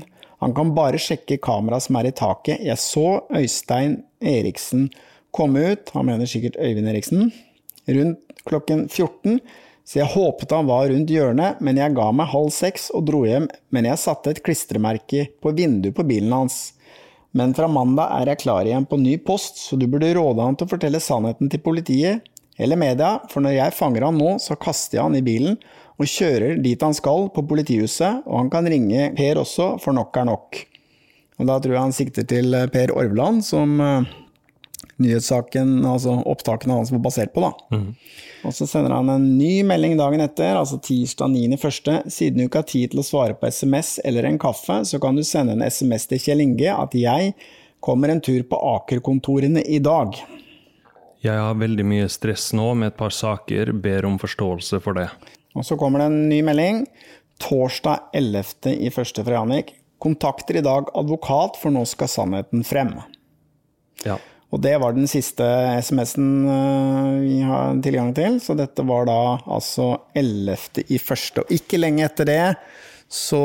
Han 0.46 0.54
kan 0.54 0.76
bare 0.76 1.00
sjekke 1.02 1.40
kameraet 1.42 1.88
som 1.88 1.98
er 1.98 2.12
i 2.12 2.12
taket. 2.14 2.62
Jeg 2.62 2.78
så 2.78 3.24
Øystein 3.34 3.96
Eriksen 4.22 4.86
komme 5.34 5.66
ut, 5.72 5.90
han 5.98 6.06
mener 6.12 6.30
sikkert 6.30 6.62
Øyvind 6.62 6.94
Eriksen, 6.94 7.34
rundt 7.90 8.46
klokken 8.46 8.86
14, 8.86 9.42
så 9.82 10.04
jeg 10.04 10.14
håpet 10.14 10.54
han 10.60 10.70
var 10.70 10.94
rundt 10.94 11.10
hjørnet, 11.10 11.58
men 11.66 11.82
jeg 11.82 11.98
ga 11.98 12.12
meg 12.14 12.30
halv 12.30 12.54
seks 12.54 12.92
og 12.94 13.10
dro 13.10 13.26
hjem, 13.26 13.50
men 13.74 13.90
jeg 13.90 14.06
satte 14.06 14.38
et 14.38 14.46
klistremerke 14.46 15.32
på 15.42 15.58
vinduet 15.58 15.98
på 15.98 16.06
bilen 16.06 16.38
hans. 16.38 16.68
Men 17.34 17.58
fra 17.58 17.66
mandag 17.66 18.14
er 18.22 18.36
jeg 18.36 18.46
klar 18.46 18.70
igjen 18.70 18.86
på 18.86 19.02
ny 19.02 19.18
post, 19.26 19.58
så 19.58 19.74
du 19.74 19.90
burde 19.90 20.14
råde 20.14 20.46
han 20.46 20.54
til 20.54 20.70
å 20.70 20.78
fortelle 20.78 21.02
sannheten 21.02 21.50
til 21.50 21.66
politiet 21.66 22.30
eller 22.60 22.80
media, 22.80 23.18
for 23.32 23.44
når 23.44 23.56
jeg 23.56 23.76
fanger 23.78 24.08
han 24.08 24.20
nå, 24.20 24.36
så 24.44 24.58
kaster 24.60 25.00
jeg 25.00 25.08
han 25.08 25.18
i 25.20 25.26
bilen 25.26 25.60
og 26.00 26.08
kjører 26.08 26.60
dit 26.64 26.82
han 26.84 26.96
skal, 26.96 27.28
på 27.36 27.44
politihuset, 27.48 28.24
og 28.26 28.44
han 28.44 28.52
kan 28.54 28.68
ringe 28.72 29.10
Per 29.18 29.42
også, 29.42 29.74
for 29.84 29.96
nok 29.96 30.16
er 30.20 30.30
nok. 30.30 30.64
Og 31.40 31.48
da 31.48 31.60
tror 31.60 31.76
jeg 31.76 31.88
han 31.88 31.96
sikter 31.96 32.28
til 32.28 32.56
Per 32.72 32.94
Orvland, 32.96 33.44
som 33.48 33.76
uh, 33.84 34.08
nyhetssaken, 35.00 35.78
altså 35.88 36.18
opptakene 36.28 36.76
hans 36.76 36.92
var 36.96 37.04
basert 37.04 37.34
på, 37.36 37.44
da. 37.44 37.52
Mm. 37.76 37.94
Og 38.48 38.56
så 38.56 38.68
sender 38.68 38.96
han 38.96 39.12
en 39.12 39.28
ny 39.38 39.60
melding 39.68 39.98
dagen 40.00 40.24
etter, 40.24 40.56
altså 40.56 40.80
tirsdag 40.84 41.32
9.1. 41.36 42.10
Siden 42.12 42.40
du 42.40 42.46
ikke 42.48 42.64
har 42.64 42.70
tid 42.72 42.94
til 42.94 43.04
å 43.04 43.08
svare 43.08 43.36
på 43.36 43.52
SMS 43.52 43.98
eller 44.08 44.28
en 44.28 44.40
kaffe, 44.40 44.82
så 44.88 45.00
kan 45.04 45.20
du 45.20 45.26
sende 45.28 45.58
en 45.58 45.66
SMS 45.66 46.08
til 46.12 46.24
Kjell 46.24 46.44
Inge 46.44 46.76
at 46.76 46.96
jeg 46.96 47.34
kommer 47.84 48.12
en 48.12 48.24
tur 48.24 48.44
på 48.48 48.60
Aker-kontorene 48.76 49.64
i 49.68 49.80
dag. 49.84 50.16
Jeg 51.20 51.36
har 51.36 51.58
veldig 51.60 51.84
mye 51.84 52.08
stress 52.12 52.54
nå 52.56 52.72
med 52.80 52.94
et 52.94 53.00
par 53.00 53.12
saker, 53.12 53.74
ber 53.76 54.08
om 54.08 54.16
forståelse 54.22 54.80
for 54.84 54.96
det. 54.96 55.10
Og 55.58 55.66
så 55.68 55.76
kommer 55.80 56.00
det 56.00 56.08
en 56.08 56.30
ny 56.32 56.40
melding. 56.48 56.86
Torsdag 57.44 58.12
11. 58.16 58.72
i 58.72 58.92
første 58.94 59.26
fra 59.28 59.42
Jannik. 59.42 59.74
Kontakter 60.00 60.62
i 60.62 60.64
dag 60.64 60.88
advokat, 60.96 61.60
for 61.60 61.76
nå 61.76 61.84
skal 61.90 62.12
sannheten 62.12 62.64
frem. 62.68 62.94
Ja. 64.06 64.16
Og 64.50 64.64
det 64.64 64.78
var 64.82 64.96
den 64.96 65.10
siste 65.12 65.46
SMS-en 65.84 66.30
øh, 66.50 67.18
vi 67.22 67.42
har 67.46 67.76
tilgang 67.84 68.14
til, 68.18 68.40
så 68.42 68.56
dette 68.58 68.86
var 68.88 69.06
da 69.10 69.20
altså 69.44 69.92
11. 70.18 70.88
i 70.88 71.02
første. 71.04 71.44
Og 71.44 71.52
ikke 71.54 71.82
lenge 71.84 72.08
etter 72.08 72.32
det, 72.32 72.46
så 73.12 73.44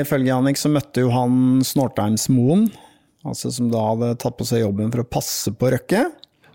ifølge 0.00 0.32
Jannik 0.32 0.58
så 0.58 0.72
møtte 0.72 1.04
jo 1.04 1.12
han 1.12 1.60
Snortheimsmoen, 1.66 2.70
altså 3.26 3.52
som 3.54 3.68
da 3.70 3.84
hadde 3.92 4.16
tatt 4.22 4.40
på 4.40 4.48
seg 4.48 4.64
jobben 4.64 4.90
for 4.94 5.04
å 5.04 5.10
passe 5.20 5.52
på 5.54 5.70
Røkke. 5.76 6.06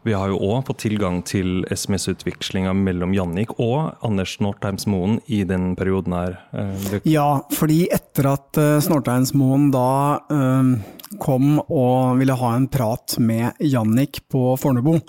Vi 0.07 0.15
har 0.15 0.31
jo 0.31 0.37
òg 0.39 0.69
fått 0.69 0.85
tilgang 0.85 1.19
til 1.27 1.65
SMS-utvekslinga 1.67 2.71
mellom 2.77 3.11
Jannik 3.15 3.57
og 3.59 3.97
Anders 4.07 4.37
Northeimsmoen 4.39 5.17
i 5.27 5.41
den 5.47 5.73
perioden 5.75 6.15
her. 6.15 6.37
Eh, 6.55 7.01
Ja, 7.11 7.41
fordi 7.51 7.89
etter 7.91 8.31
at 8.31 8.59
Snortheimsmoen 8.85 9.67
da 9.75 9.89
øh, 10.31 10.71
kom 11.19 11.57
og 11.59 12.17
ville 12.19 12.35
ha 12.39 12.53
en 12.55 12.67
prat 12.71 13.17
med 13.19 13.59
Jannik 13.63 14.21
på 14.31 14.55
Fornebu, 14.59 14.99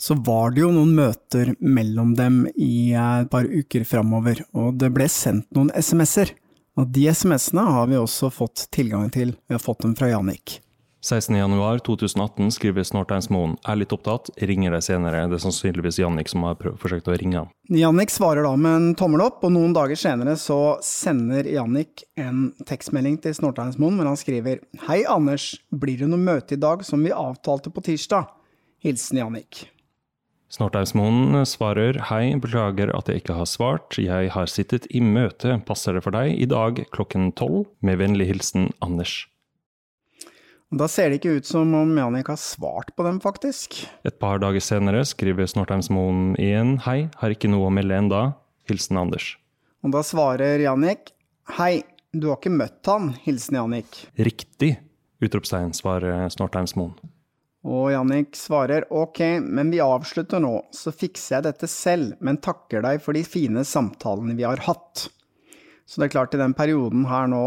så 0.00 0.14
var 0.14 0.54
det 0.54 0.62
jo 0.64 0.72
noen 0.74 0.94
møter 0.96 1.52
mellom 1.60 2.14
dem 2.18 2.44
i 2.54 2.92
eh, 2.94 3.22
et 3.24 3.30
par 3.32 3.48
uker 3.48 3.84
framover, 3.88 4.44
og 4.56 4.78
det 4.80 4.92
ble 4.94 5.08
sendt 5.10 5.50
noen 5.56 5.72
SMS-er. 5.74 6.34
Og 6.78 6.88
de 6.94 7.08
SMS-ene 7.10 7.66
har 7.74 7.90
vi 7.90 7.98
også 8.00 8.30
fått 8.32 8.68
tilgang 8.72 9.10
til, 9.12 9.34
vi 9.46 9.56
har 9.56 9.62
fått 9.62 9.84
dem 9.84 9.96
fra 9.98 10.08
Jannik. 10.12 10.60
16.1.2018 11.00 12.50
skriver 12.52 12.84
Snorteinsmoen 12.84 13.54
er 13.64 13.78
litt 13.80 13.92
opptatt, 13.96 14.28
ringer 14.36 14.74
deg 14.76 14.84
senere. 14.84 15.22
Det 15.30 15.38
er 15.38 15.42
sannsynligvis 15.46 16.00
Jannik 16.02 16.28
som 16.28 16.44
har 16.44 16.60
forsøkt 16.60 17.08
å 17.08 17.16
ringe 17.16 17.38
han. 17.40 17.50
Jannik 17.72 18.12
svarer 18.12 18.44
da 18.44 18.52
med 18.60 18.76
en 18.76 18.92
tommel 19.00 19.24
opp, 19.24 19.40
og 19.46 19.54
noen 19.54 19.72
dager 19.76 19.96
senere 19.96 20.36
så 20.36 20.76
sender 20.84 21.48
Jannik 21.48 22.04
en 22.20 22.50
tekstmelding 22.68 23.16
til 23.24 23.36
Snorteinsmoen 23.38 23.96
hvor 23.96 24.12
han 24.12 24.20
skriver 24.20 24.60
Hei 24.90 25.02
Anders, 25.08 25.54
blir 25.72 26.02
det 26.02 26.10
noe 26.12 26.20
møte 26.20 26.58
i 26.58 26.60
dag 26.60 26.84
som 26.84 27.00
vi 27.06 27.16
avtalte 27.16 27.72
på 27.72 27.84
tirsdag? 27.88 28.28
Hilsen 28.84 29.20
Jannik. 29.20 29.64
Snortheimsmoen 30.50 31.44
svarer 31.46 31.94
hei, 32.08 32.34
beklager 32.42 32.90
at 32.96 33.06
jeg 33.06 33.22
ikke 33.22 33.36
har 33.38 33.46
svart, 33.46 33.94
jeg 34.02 34.32
har 34.34 34.50
sittet 34.50 34.88
i 34.90 34.98
møte, 34.98 35.60
passer 35.62 35.94
det 35.94 36.02
for 36.02 36.16
deg 36.16 36.34
i 36.34 36.48
dag 36.50 36.82
klokken 36.90 37.30
tolv? 37.38 37.68
Med 37.86 38.00
vennlig 38.02 38.32
hilsen 38.32 38.72
Anders. 38.82 39.29
Da 40.70 40.86
ser 40.86 41.10
det 41.10 41.18
ikke 41.18 41.40
ut 41.40 41.48
som 41.48 41.72
om 41.74 41.96
Jannik 41.98 42.28
har 42.30 42.38
svart 42.38 42.92
på 42.94 43.02
dem, 43.02 43.16
faktisk. 43.18 43.80
Et 44.06 44.18
par 44.22 44.38
dager 44.38 44.62
senere 44.62 45.02
skriver 45.08 45.48
Snortheimsmoen 45.50 46.36
igjen 46.38 46.76
hei, 46.84 47.08
har 47.18 47.34
ikke 47.34 47.50
noe 47.50 47.66
å 47.66 47.72
melde 47.74 47.96
enda, 47.98 48.20
hilsen 48.70 49.00
Anders. 49.00 49.32
Og 49.82 49.90
da 49.96 50.04
svarer 50.06 50.62
Jannik 50.62 51.10
Hei, 51.56 51.82
du 52.14 52.28
har 52.28 52.38
ikke 52.38 52.52
møtt 52.54 52.86
han? 52.86 53.08
Hilsen 53.24 53.58
Jannik. 53.58 54.04
Riktig! 54.14 54.76
Utropstegn, 55.18 55.72
svarer 55.74 56.30
Snortheimsmoen. 56.30 56.94
Og 57.66 57.90
Jannik 57.90 58.38
svarer 58.38 58.86
ok, 58.94 59.20
men 59.42 59.74
vi 59.74 59.82
avslutter 59.82 60.38
nå, 60.38 60.54
så 60.70 60.94
fikser 60.94 61.40
jeg 61.40 61.48
dette 61.48 61.68
selv, 61.68 62.14
men 62.22 62.38
takker 62.38 62.86
deg 62.86 63.02
for 63.02 63.18
de 63.18 63.26
fine 63.26 63.66
samtalene 63.66 64.38
vi 64.38 64.46
har 64.46 64.62
hatt. 64.70 65.08
Så 65.82 65.98
det 65.98 66.06
er 66.06 66.14
klart, 66.14 66.38
i 66.38 66.40
den 66.40 66.54
perioden 66.54 67.08
her 67.10 67.26
nå 67.26 67.42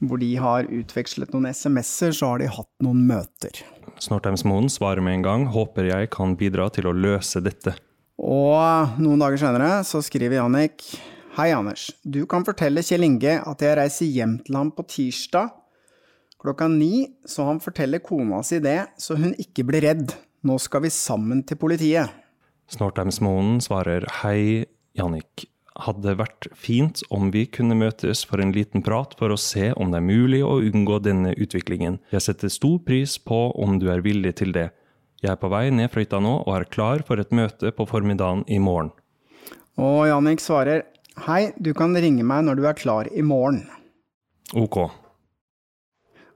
hvor 0.00 0.20
de 0.22 0.30
har 0.40 0.68
utvekslet 0.72 1.32
noen 1.34 1.50
SMS-er, 1.52 2.14
så 2.16 2.32
har 2.32 2.42
de 2.42 2.48
hatt 2.50 2.70
noen 2.84 3.04
møter. 3.08 3.62
Snortheimsmoen 4.00 4.70
svarer 4.72 5.04
med 5.04 5.18
en 5.18 5.26
gang 5.26 5.46
håper 5.52 5.90
jeg 5.90 6.10
kan 6.14 6.36
bidra 6.40 6.70
til 6.72 6.88
å 6.88 6.96
løse 6.96 7.42
dette. 7.44 7.76
Og 8.20 9.00
noen 9.00 9.20
dager 9.20 9.40
senere 9.40 9.80
så 9.88 10.02
skriver 10.04 10.40
Jannik 10.40 10.84
Hei, 11.36 11.52
Anders. 11.54 11.86
Du 12.02 12.24
kan 12.28 12.42
fortelle 12.44 12.82
Kjell 12.84 13.06
Inge 13.06 13.38
at 13.38 13.62
jeg 13.62 13.76
reiser 13.78 14.08
hjem 14.10 14.40
til 14.44 14.56
ham 14.58 14.72
på 14.74 14.82
tirsdag 14.90 15.52
klokka 16.40 16.68
ni, 16.68 17.06
så 17.28 17.44
han 17.48 17.60
forteller 17.60 18.02
kona 18.04 18.40
si 18.46 18.60
det, 18.64 18.78
så 18.98 19.16
hun 19.20 19.34
ikke 19.40 19.66
blir 19.68 19.84
redd. 19.84 20.14
Nå 20.46 20.56
skal 20.62 20.86
vi 20.86 20.92
sammen 20.94 21.42
til 21.44 21.60
politiet. 21.60 22.08
Snortheimsmoen 22.72 23.58
svarer 23.64 24.06
hei, 24.22 24.64
Jannik. 24.96 25.44
Hadde 25.80 26.12
vært 26.18 26.48
fint 26.52 27.00
om 27.14 27.30
vi 27.32 27.46
kunne 27.48 27.76
møtes 27.78 28.22
for 28.28 28.42
en 28.42 28.52
liten 28.52 28.82
prat 28.84 29.14
for 29.16 29.32
å 29.32 29.38
se 29.40 29.70
om 29.80 29.92
det 29.92 30.00
er 30.00 30.04
mulig 30.04 30.42
å 30.44 30.58
unngå 30.60 30.98
denne 31.00 31.32
utviklingen. 31.32 31.98
Jeg 32.12 32.26
setter 32.26 32.52
stor 32.52 32.78
pris 32.84 33.16
på 33.16 33.38
om 33.56 33.78
du 33.80 33.88
er 33.92 34.04
villig 34.04 34.34
til 34.42 34.52
det. 34.56 34.68
Jeg 35.24 35.32
er 35.34 35.40
på 35.40 35.50
vei 35.52 35.66
ned 35.72 35.88
fra 35.92 36.04
hytta 36.04 36.20
nå 36.20 36.38
og 36.42 36.54
er 36.56 36.68
klar 36.72 37.04
for 37.06 37.20
et 37.20 37.32
møte 37.32 37.72
på 37.76 37.88
formiddagen 37.88 38.44
i 38.48 38.60
morgen. 38.60 38.92
Og 39.80 40.06
Jannik 40.10 40.42
svarer 40.44 40.86
Hei, 41.26 41.50
du 41.60 41.72
kan 41.76 41.96
ringe 41.96 42.24
meg 42.24 42.46
når 42.46 42.60
du 42.60 42.66
er 42.68 42.76
klar 42.78 43.08
i 43.12 43.24
morgen. 43.24 43.64
Ok. 44.56 44.78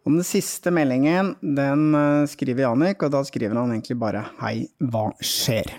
Om 0.05 0.19
den 0.19 0.27
siste 0.27 0.73
meldingen, 0.75 1.33
den 1.41 1.95
eh, 1.97 2.27
skriver 2.29 2.67
Jannik, 2.67 3.01
og 3.07 3.13
da 3.15 3.23
skriver 3.25 3.57
han 3.57 3.73
egentlig 3.73 3.97
bare 4.01 4.27
Hei, 4.43 4.67
hva 4.85 5.09
skjer? 5.25 5.71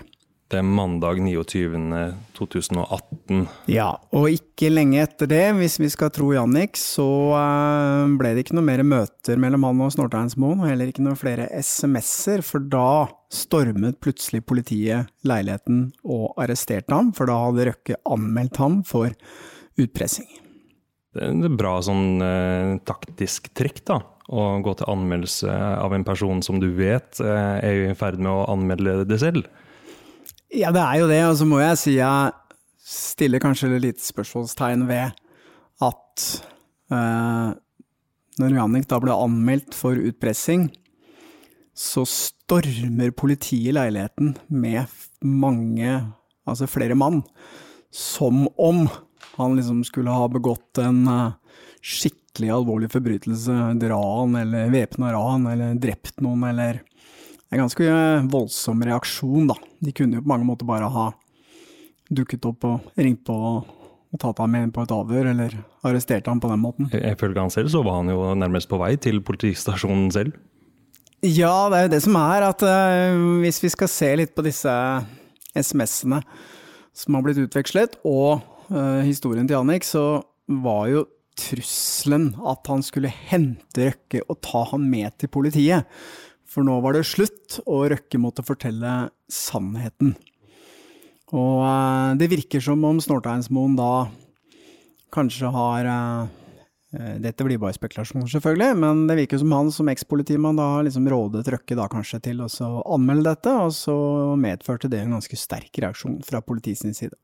Det 0.46 0.60
er 0.60 0.62
mandag 0.62 1.18
29.2018. 1.26 3.48
Ja, 3.66 3.98
og 4.14 4.30
ikke 4.30 4.68
lenge 4.70 5.00
etter 5.02 5.26
det, 5.26 5.58
hvis 5.58 5.74
vi 5.82 5.88
skal 5.90 6.12
tro 6.14 6.30
Jannik, 6.36 6.78
så 6.78 7.34
eh, 7.34 8.06
ble 8.14 8.30
det 8.36 8.44
ikke 8.44 8.54
noe 8.54 8.68
mer 8.68 8.78
møter 8.86 9.34
mellom 9.42 9.66
han 9.66 9.82
og 9.88 9.90
Snorteinsmoen, 9.96 10.62
og 10.62 10.70
heller 10.70 10.86
ikke 10.92 11.02
noe 11.02 11.18
flere 11.18 11.48
SMS-er, 11.50 12.46
for 12.46 12.62
da 12.62 13.10
stormet 13.26 13.98
plutselig 13.98 14.46
politiet 14.46 15.10
leiligheten 15.26 15.90
og 16.06 16.38
arresterte 16.38 16.94
ham, 16.94 17.10
for 17.16 17.26
da 17.26 17.42
hadde 17.48 17.66
Røkke 17.72 17.98
anmeldt 18.14 18.62
ham 18.62 18.86
for 18.86 19.10
utpressing. 19.82 20.30
Det 21.16 21.22
er 21.26 21.34
et 21.34 21.58
bra 21.58 21.82
sånn 21.82 22.22
eh, 22.22 22.78
taktisk 22.86 23.50
trekk, 23.56 23.82
da. 23.90 23.98
Å 24.30 24.62
gå 24.62 24.78
til 24.78 24.94
anmeldelse 24.94 25.50
av 25.82 25.90
en 25.94 26.06
person 26.06 26.38
som 26.42 26.60
du 26.62 26.70
vet 26.78 27.18
eh, 27.18 27.58
er 27.66 27.90
i 27.90 27.98
ferd 27.98 28.22
med 28.22 28.30
å 28.30 28.46
anmelde 28.54 29.02
det 29.10 29.18
selv. 29.26 29.50
Ja, 30.56 30.70
det 30.72 30.80
er 30.80 31.00
jo 31.02 31.08
det, 31.10 31.20
og 31.28 31.34
så 31.36 31.44
må 31.44 31.58
jeg 31.60 31.76
si 31.76 31.94
jeg 31.98 32.32
stiller 32.86 33.42
kanskje 33.42 33.76
litt 33.76 34.00
spørsmålstegn 34.00 34.86
ved 34.88 35.12
at 35.84 36.22
eh, 36.96 37.50
når 38.40 38.54
Jannik 38.54 38.86
da 38.88 39.00
ble 39.02 39.12
anmeldt 39.12 39.76
for 39.76 40.00
utpressing, 40.00 40.70
så 41.76 42.06
stormer 42.08 43.12
politiet 43.12 43.76
leiligheten 43.76 44.32
med 44.48 44.88
mange, 45.20 45.98
altså 46.48 46.70
flere 46.72 46.96
mann, 46.96 47.20
som 47.92 48.46
om 48.56 48.86
han 49.36 49.58
liksom 49.58 49.84
skulle 49.84 50.14
ha 50.14 50.24
begått 50.32 50.80
en 50.80 51.02
uh, 51.04 51.34
skikkelig 51.84 52.54
alvorlig 52.56 52.88
forbrytelse, 52.94 53.52
ran 53.92 54.40
eller 54.40 54.72
væpna 54.72 55.12
ran, 55.12 55.44
eller 55.52 55.76
drept 55.80 56.24
noen, 56.24 56.48
eller 56.48 56.78
er 56.78 56.84
en 57.52 57.62
ganske 57.62 57.86
uh, 57.86 58.26
voldsom 58.32 58.82
reaksjon, 58.86 59.46
da. 59.50 59.56
De 59.82 59.94
kunne 59.94 60.18
jo 60.18 60.24
på 60.24 60.32
mange 60.32 60.48
måter 60.48 60.68
bare 60.68 60.90
ha 60.90 61.10
dukket 62.06 62.46
opp 62.48 62.66
og 62.66 62.98
ringt 62.98 63.24
på 63.26 63.36
og 64.16 64.20
tatt 64.22 64.38
ham 64.40 64.52
med 64.54 64.72
på 64.74 64.84
et 64.86 64.92
avhør, 64.94 65.30
eller 65.32 65.54
arrestert 65.86 66.28
ham 66.30 66.40
på 66.40 66.48
den 66.48 66.62
måten. 66.62 66.90
Ifølge 66.94 67.42
han 67.42 67.52
selv 67.52 67.72
så 67.72 67.82
var 67.84 68.00
han 68.00 68.12
jo 68.12 68.20
nærmest 68.38 68.70
på 68.70 68.78
vei 68.80 68.94
til 69.02 69.20
politistasjonen 69.26 70.12
selv. 70.14 70.36
Ja, 71.26 71.66
det 71.72 71.78
er 71.78 71.86
jo 71.86 71.92
det 71.96 72.02
som 72.04 72.18
er, 72.20 72.46
at 72.46 72.62
uh, 72.62 73.40
hvis 73.42 73.62
vi 73.64 73.72
skal 73.72 73.90
se 73.90 74.12
litt 74.22 74.34
på 74.36 74.44
disse 74.46 74.72
SMS-ene 75.56 76.20
som 76.96 77.16
har 77.16 77.26
blitt 77.26 77.40
utvekslet, 77.42 77.98
og 78.06 78.44
uh, 78.70 79.02
historien 79.04 79.48
til 79.48 79.58
Jannik, 79.58 79.84
så 79.84 80.22
var 80.46 80.86
jo 80.92 81.06
trusselen 81.36 82.30
at 82.48 82.68
han 82.70 82.84
skulle 82.84 83.12
hente 83.12 83.90
Røkke 83.90 84.22
og 84.24 84.38
ta 84.44 84.62
han 84.70 84.86
med 84.88 85.18
til 85.20 85.32
politiet. 85.32 85.88
For 86.56 86.64
nå 86.64 86.78
var 86.80 86.96
det 86.96 87.04
slutt, 87.04 87.58
og 87.68 87.90
Røkke 87.92 88.16
måtte 88.16 88.44
fortelle 88.46 89.10
sannheten. 89.28 90.14
Og 91.36 91.60
uh, 91.60 92.16
det 92.16 92.30
virker 92.32 92.64
som 92.64 92.80
om 92.88 92.96
Snorteinsmoen 93.02 93.76
da 93.76 94.08
kanskje 95.12 95.52
har 95.52 95.92
dette 96.96 97.44
blir 97.44 97.58
bare 97.60 97.74
spekulasjoner, 97.76 98.28
selvfølgelig, 98.30 98.76
men 98.80 99.02
det 99.08 99.16
virker 99.18 99.40
som 99.42 99.50
han 99.52 99.68
som 99.74 99.88
ekspolitimann 99.92 100.56
da 100.56 100.68
har 100.76 100.86
liksom 100.86 101.08
rådet 101.12 101.42
Røkke 101.52 101.76
da 101.76 101.88
kanskje 101.92 102.20
til 102.28 102.40
å 102.40 102.48
anmelde 102.94 103.34
dette, 103.34 103.52
og 103.52 103.74
så 103.76 103.96
medførte 104.40 104.88
det 104.88 105.02
en 105.02 105.12
ganske 105.16 105.36
sterk 105.36 105.76
reaksjon 105.82 106.22
fra 106.24 106.40
politiets 106.46 106.86
side. 106.96 107.18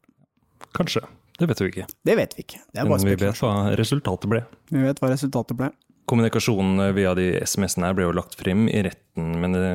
Kanskje. 0.77 1.05
Det 1.39 1.49
vet 1.49 1.63
vi 1.63 1.71
ikke. 1.73 1.87
Det 2.05 2.19
vet 2.19 2.37
vi 2.37 2.45
ikke. 2.45 2.61
Det 2.73 2.83
er 2.83 2.91
bare 2.91 3.01
Men 3.01 3.09
vi 3.09 3.17
vet 3.25 3.41
hva 3.41 3.55
resultatet 3.79 4.31
ble. 4.31 4.43
Vi 4.71 4.83
vet 4.85 5.01
hva 5.01 5.11
resultatet 5.15 5.59
ble. 5.59 5.71
Kommunikasjonen 6.11 6.95
via 6.97 7.15
de 7.19 7.31
SMS-ene 7.45 7.89
her 7.89 7.97
ble 7.97 8.09
jo 8.09 8.17
lagt 8.17 8.35
frem 8.41 8.67
i 8.71 8.83
retten, 8.85 9.37
men 9.41 9.55
det, 9.55 9.67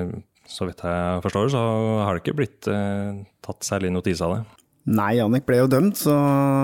så 0.50 0.68
vidt 0.68 0.84
jeg 0.84 1.24
forstår, 1.24 1.52
så 1.54 1.64
har 2.04 2.16
det 2.16 2.24
ikke 2.24 2.38
blitt 2.42 2.70
eh, 2.72 3.24
tatt 3.46 3.68
særlig 3.68 3.94
notis 3.96 4.24
av 4.26 4.36
det. 4.36 4.42
Nei, 4.88 5.18
Jannik 5.18 5.44
ble 5.48 5.60
jo 5.60 5.72
dømt, 5.72 6.00
så 6.00 6.14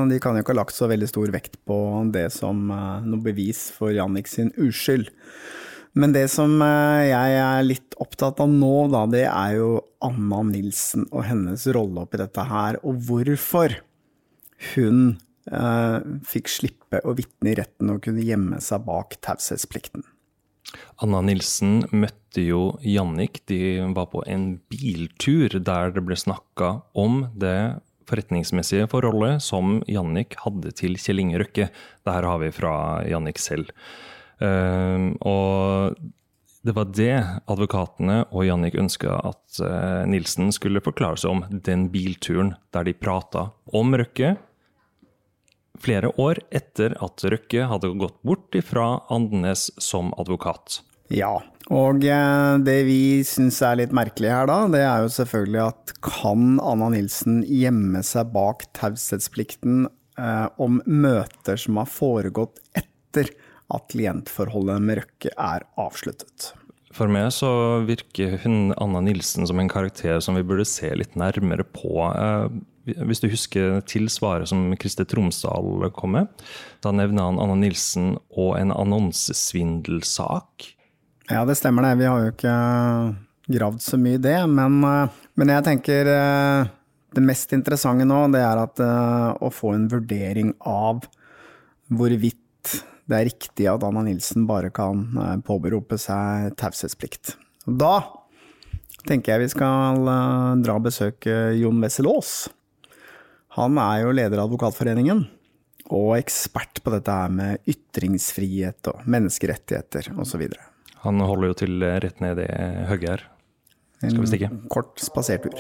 de 0.08 0.19
kan 0.23 0.38
jo 0.38 0.43
ikke 0.43 0.54
ha 0.54 0.62
lagt 0.62 0.76
så 0.76 0.88
veldig 0.88 1.10
stor 1.12 1.32
vekt 1.34 1.58
på 1.67 1.78
det 2.13 2.30
som 2.36 2.69
eh, 2.71 3.04
noe 3.04 3.23
bevis 3.23 3.65
for 3.76 3.91
Jannik 3.95 4.32
sin 4.32 4.54
uskyld. 4.56 5.10
Men 5.99 6.13
det 6.15 6.26
som 6.34 6.56
eh, 6.63 7.10
jeg 7.12 7.41
er 7.41 7.67
litt 7.67 7.97
opptatt 8.02 8.39
av 8.43 8.52
nå, 8.52 8.88
da, 8.93 9.04
det 9.12 9.26
er 9.28 9.58
jo 9.60 9.73
Anna 10.04 10.39
Nilsen 10.47 11.10
og 11.12 11.28
hennes 11.28 11.67
rolle 11.76 12.08
oppi 12.08 12.21
dette 12.21 12.47
her, 12.47 12.80
og 12.88 13.04
hvorfor 13.08 13.76
hun 14.73 15.17
fikk 15.43 16.47
slippe 16.47 17.01
å 17.03 17.12
vitne 17.17 17.51
i 17.51 17.56
retten 17.60 17.89
og 17.91 18.03
kunne 18.06 18.23
gjemme 18.23 18.62
seg 18.63 18.86
bak 18.88 19.17
taushetsplikten. 19.25 20.06
Anna 21.03 21.21
Nilsen 21.25 21.84
møtte 21.91 22.45
jo 22.45 22.62
Jannik. 22.82 23.41
De 23.49 23.82
var 23.95 24.08
på 24.13 24.23
en 24.29 24.56
biltur 24.71 25.60
der 25.60 25.93
det 25.93 26.03
ble 26.06 26.17
snakka 26.17 26.77
om 26.97 27.25
det 27.36 27.84
forretningsmessige 28.10 28.89
forholdet 28.91 29.43
som 29.43 29.79
Jannik 29.89 30.38
hadde 30.43 30.73
til 30.77 30.97
Kjell 30.99 31.23
Inge 31.23 31.39
Røkke. 31.41 31.69
Dette 32.03 32.27
har 32.27 32.41
vi 32.41 32.51
fra 32.56 32.75
Jannik 33.08 33.39
selv. 33.41 33.71
Uh, 34.43 35.13
og 35.23 35.99
det 36.63 36.73
var 36.75 36.89
det 36.95 37.15
advokatene 37.51 38.23
og 38.32 38.47
Jannik 38.47 38.75
ønska 38.79 39.19
at 39.32 39.62
uh, 39.63 40.03
Nilsen 40.10 40.51
skulle 40.56 40.84
forklare 40.84 41.19
seg 41.21 41.36
om 41.36 41.62
den 41.67 41.89
bilturen 41.93 42.56
der 42.75 42.88
de 42.88 42.95
prata 42.97 43.49
om 43.75 43.95
Røkke. 43.99 44.36
Flere 45.84 46.13
år 46.22 46.39
etter 46.56 46.96
at 47.04 47.26
Røkke 47.28 47.67
hadde 47.67 47.91
gått 48.00 48.22
bort 48.24 48.56
ifra 48.56 49.02
Andenes 49.12 49.67
som 49.84 50.13
advokat. 50.19 50.80
Ja, 51.12 51.36
og 51.72 52.06
eh, 52.08 52.54
det 52.63 52.78
vi 52.88 53.02
syns 53.28 53.60
er 53.65 53.82
litt 53.82 53.93
merkelig 53.96 54.32
her 54.32 54.48
da, 54.50 54.62
det 54.72 54.82
er 54.86 55.04
jo 55.04 55.12
selvfølgelig 55.12 55.62
at 55.65 55.93
kan 56.04 56.58
Anna 56.63 56.89
Nilsen 56.96 57.43
gjemme 57.43 58.04
seg 58.08 58.32
bak 58.34 58.65
taushetsplikten 58.78 59.86
eh, 60.19 60.48
om 60.63 60.80
møter 60.88 61.60
som 61.60 61.82
har 61.82 61.91
foregått 61.91 62.63
etter 62.80 63.30
at 63.74 63.88
klientforholdet 63.91 64.84
med 64.84 65.02
Røkke 65.02 65.36
er 65.36 65.67
avsluttet? 65.80 66.54
For 66.93 67.10
meg 67.10 67.32
så 67.34 67.50
virker 67.88 68.38
hun 68.43 68.74
Anna 68.78 69.02
Nilsen 69.02 69.48
som 69.50 69.60
en 69.60 69.72
karakter 69.72 70.19
som 70.22 70.38
vi 70.38 70.46
burde 70.46 70.65
se 70.69 70.91
litt 70.96 71.17
nærmere 71.19 71.65
på. 71.65 72.08
Eh, 72.12 72.48
hvis 72.84 73.22
du 73.24 73.30
husker 73.32 73.82
tilsvaret 73.88 74.50
som 74.52 74.72
Christer 74.80 75.08
Tromsdal 75.08 75.88
kom 75.96 76.17
med, 76.17 76.46
da 76.84 76.91
nevner 76.96 77.30
han 77.30 77.39
Anna 77.39 77.56
Nilsen 77.60 78.17
og 78.36 78.58
en 78.60 78.74
annonsesvindelsak. 78.76 80.74
Ja, 81.32 81.46
det 81.48 81.56
stemmer 81.56 81.88
det. 81.88 82.02
Vi 82.02 82.10
har 82.10 82.26
jo 82.26 82.34
ikke 82.34 82.56
gravd 83.48 83.82
så 83.84 84.00
mye 84.00 84.19
i 84.19 84.24
det. 84.24 84.38
Men, 84.52 84.80
eh, 84.84 85.19
men, 85.36 85.52
jeg 85.56 85.67
tenker 85.67 86.10
eh, 86.12 86.72
det 87.13 87.26
mest 87.26 87.54
interessante 87.56 88.08
nå, 88.08 88.26
det 88.34 88.41
er 88.43 88.63
at 88.63 88.82
eh, 88.84 89.30
å 89.43 89.52
få 89.54 89.76
en 89.78 89.88
vurdering 89.91 90.54
av 90.60 91.06
hvorvidt 91.93 92.39
det 93.12 93.17
er 93.19 93.28
riktig 93.28 93.67
at 93.67 93.84
Anna 93.84 94.06
Nilsen 94.06 94.46
bare 94.48 94.69
kan 94.72 95.02
påberope 95.43 95.98
seg 96.00 96.54
taushetsplikt. 96.58 97.34
Da 97.67 97.98
tenker 99.04 99.34
jeg 99.34 99.43
vi 99.43 99.50
skal 99.52 100.08
dra 100.63 100.78
og 100.78 100.86
besøke 100.86 101.52
Jon 101.60 101.84
Wessel 101.84 102.08
Aas. 102.08 102.46
Han 103.54 103.78
er 103.78 104.00
jo 104.02 104.13
leder 104.18 104.39
av 104.42 104.48
Advokatforeningen 104.48 105.20
og 105.94 106.08
ekspert 106.16 106.80
på 106.82 106.89
dette 106.96 107.13
her 107.13 107.30
med 107.30 107.68
ytringsfrihet 107.70 108.89
og 108.89 109.04
menneskerettigheter 109.06 110.10
osv. 110.18 110.48
Han 111.04 111.22
holder 111.22 111.52
jo 111.52 111.58
til 111.62 111.86
rett 112.02 112.24
ned 112.24 112.42
i 112.42 112.48
hugget 112.89 113.12
her. 113.12 113.26
Skal 114.02 114.24
vi 114.24 114.32
stikke? 114.32 114.50
En 114.50 114.66
kort 114.74 114.98
spasertur. 115.04 115.54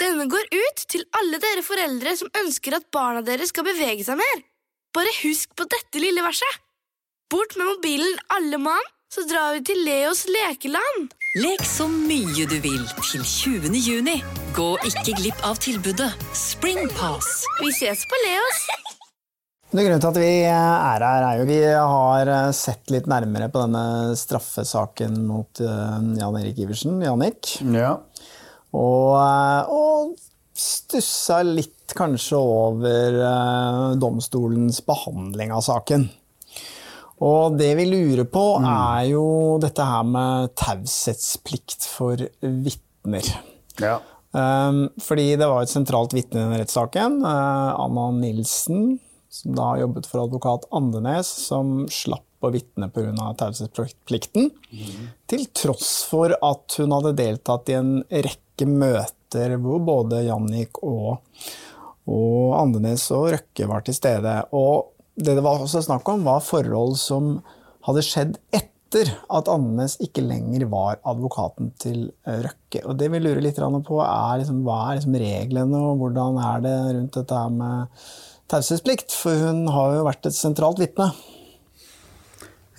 Denne 0.00 0.24
går 0.32 0.48
ut 0.56 0.86
til 0.88 1.04
alle 1.20 1.42
dere 1.42 1.66
foreldre 1.68 2.16
som 2.16 2.32
ønsker 2.40 2.80
at 2.80 2.88
barna 2.94 3.20
deres 3.28 3.52
skal 3.52 3.68
bevege 3.68 4.08
seg 4.08 4.16
mer. 4.24 4.44
Bare 4.96 5.12
husk 5.20 5.52
på 5.52 5.68
dette 5.68 6.00
lille 6.00 6.24
verset. 6.24 6.64
Bort 7.28 7.58
med 7.60 7.74
mobilen, 7.74 8.20
alle 8.32 8.56
mann, 8.62 8.93
så 9.14 9.22
drar 9.30 9.52
vi 9.54 9.60
til 9.62 9.78
Leos 9.86 10.24
lekeland. 10.26 11.12
Lek 11.38 11.62
så 11.66 11.84
mye 11.86 12.46
du 12.50 12.56
vil 12.62 12.82
til 12.98 13.22
20. 13.22 13.76
juni. 13.78 14.16
Gå 14.56 14.72
ikke 14.88 15.14
glipp 15.20 15.44
av 15.46 15.60
tilbudet 15.62 16.08
Springpass. 16.34 17.28
Vi 17.60 17.70
ses 17.76 18.02
på 18.10 18.18
Leos. 18.24 18.64
Det 19.74 19.84
Grunnen 19.84 20.02
til 20.02 20.10
at 20.10 20.18
vi 20.22 20.32
er 20.46 21.04
her, 21.04 21.04
er 21.28 21.38
jo 21.40 21.46
vi 21.46 21.60
har 21.66 22.32
sett 22.54 22.90
litt 22.94 23.06
nærmere 23.10 23.48
på 23.54 23.62
denne 23.62 24.14
straffesaken 24.18 25.16
mot 25.26 25.62
eh, 25.62 25.96
Jan 26.18 26.38
Erik 26.38 26.60
Iversen, 26.62 27.00
Janik. 27.02 27.56
Ja. 27.74 27.96
Og, 28.74 29.14
eh, 29.18 29.74
og 29.74 30.14
stussa 30.58 31.40
litt 31.46 31.94
kanskje 31.98 32.38
over 32.38 33.22
eh, 33.30 33.88
domstolens 34.02 34.82
behandling 34.86 35.54
av 35.54 35.66
saken. 35.66 36.06
Og 37.24 37.56
det 37.56 37.70
vi 37.78 37.86
lurer 37.88 38.26
på, 38.28 38.44
mm. 38.60 38.66
er 38.68 39.04
jo 39.14 39.26
dette 39.62 39.86
her 39.88 40.04
med 40.08 40.52
taushetsplikt 40.60 41.86
for 41.88 42.20
vitner. 42.40 43.30
Ja. 43.80 43.98
Um, 44.34 44.88
fordi 45.00 45.30
det 45.38 45.46
var 45.46 45.62
et 45.62 45.70
sentralt 45.70 46.14
vitne 46.16 46.40
i 46.40 46.42
denne 46.42 46.60
rettssaken, 46.60 47.20
uh, 47.22 47.78
Anna 47.78 48.08
Nilsen, 48.16 48.96
som 49.30 49.56
da 49.56 49.72
jobbet 49.78 50.08
for 50.10 50.24
advokat 50.24 50.66
Andenes, 50.74 51.30
som 51.46 51.84
slapp 51.90 52.26
å 52.44 52.50
vitne 52.52 52.90
pga. 52.92 53.30
taushetsplikten. 53.38 54.50
Mm. 54.70 55.04
Til 55.30 55.46
tross 55.56 56.02
for 56.10 56.34
at 56.34 56.76
hun 56.80 56.92
hadde 56.92 57.16
deltatt 57.18 57.70
i 57.72 57.78
en 57.78 57.94
rekke 58.10 58.68
møter 58.68 59.56
hvor 59.62 59.80
både 59.82 60.24
Jannik 60.26 60.82
og, 60.84 61.22
og 62.10 62.58
Andenes 62.58 63.06
og 63.16 63.30
Røkke 63.34 63.70
var 63.70 63.86
til 63.86 63.96
stede. 63.96 64.36
Og 64.52 64.93
det 65.14 65.34
det 65.36 65.44
var 65.44 65.62
også 65.62 65.82
snakk 65.84 66.08
om, 66.10 66.24
var 66.26 66.42
forhold 66.44 66.96
som 66.98 67.36
hadde 67.86 68.04
skjedd 68.04 68.38
etter 68.54 69.10
at 69.32 69.50
Andenes 69.50 69.96
ikke 70.02 70.22
lenger 70.24 70.66
var 70.70 71.00
advokaten 71.06 71.72
til 71.82 72.08
eh, 72.26 72.40
Røkke. 72.46 72.84
Og 72.86 72.98
det 72.98 73.10
vi 73.12 73.20
lurer 73.22 73.42
litt 73.42 73.58
på, 73.58 74.00
er 74.02 74.40
liksom, 74.40 74.62
hva 74.66 74.80
er 74.88 75.00
liksom 75.00 75.18
reglene, 75.20 75.82
og 75.90 76.02
hvordan 76.02 76.40
er 76.42 76.64
det 76.64 76.74
rundt 76.96 77.18
dette 77.18 77.44
med 77.54 78.04
taushetsplikt? 78.50 79.14
For 79.18 79.46
hun 79.46 79.64
har 79.74 79.98
jo 79.98 80.08
vært 80.08 80.30
et 80.30 80.38
sentralt 80.38 80.82
vitne. 80.82 81.10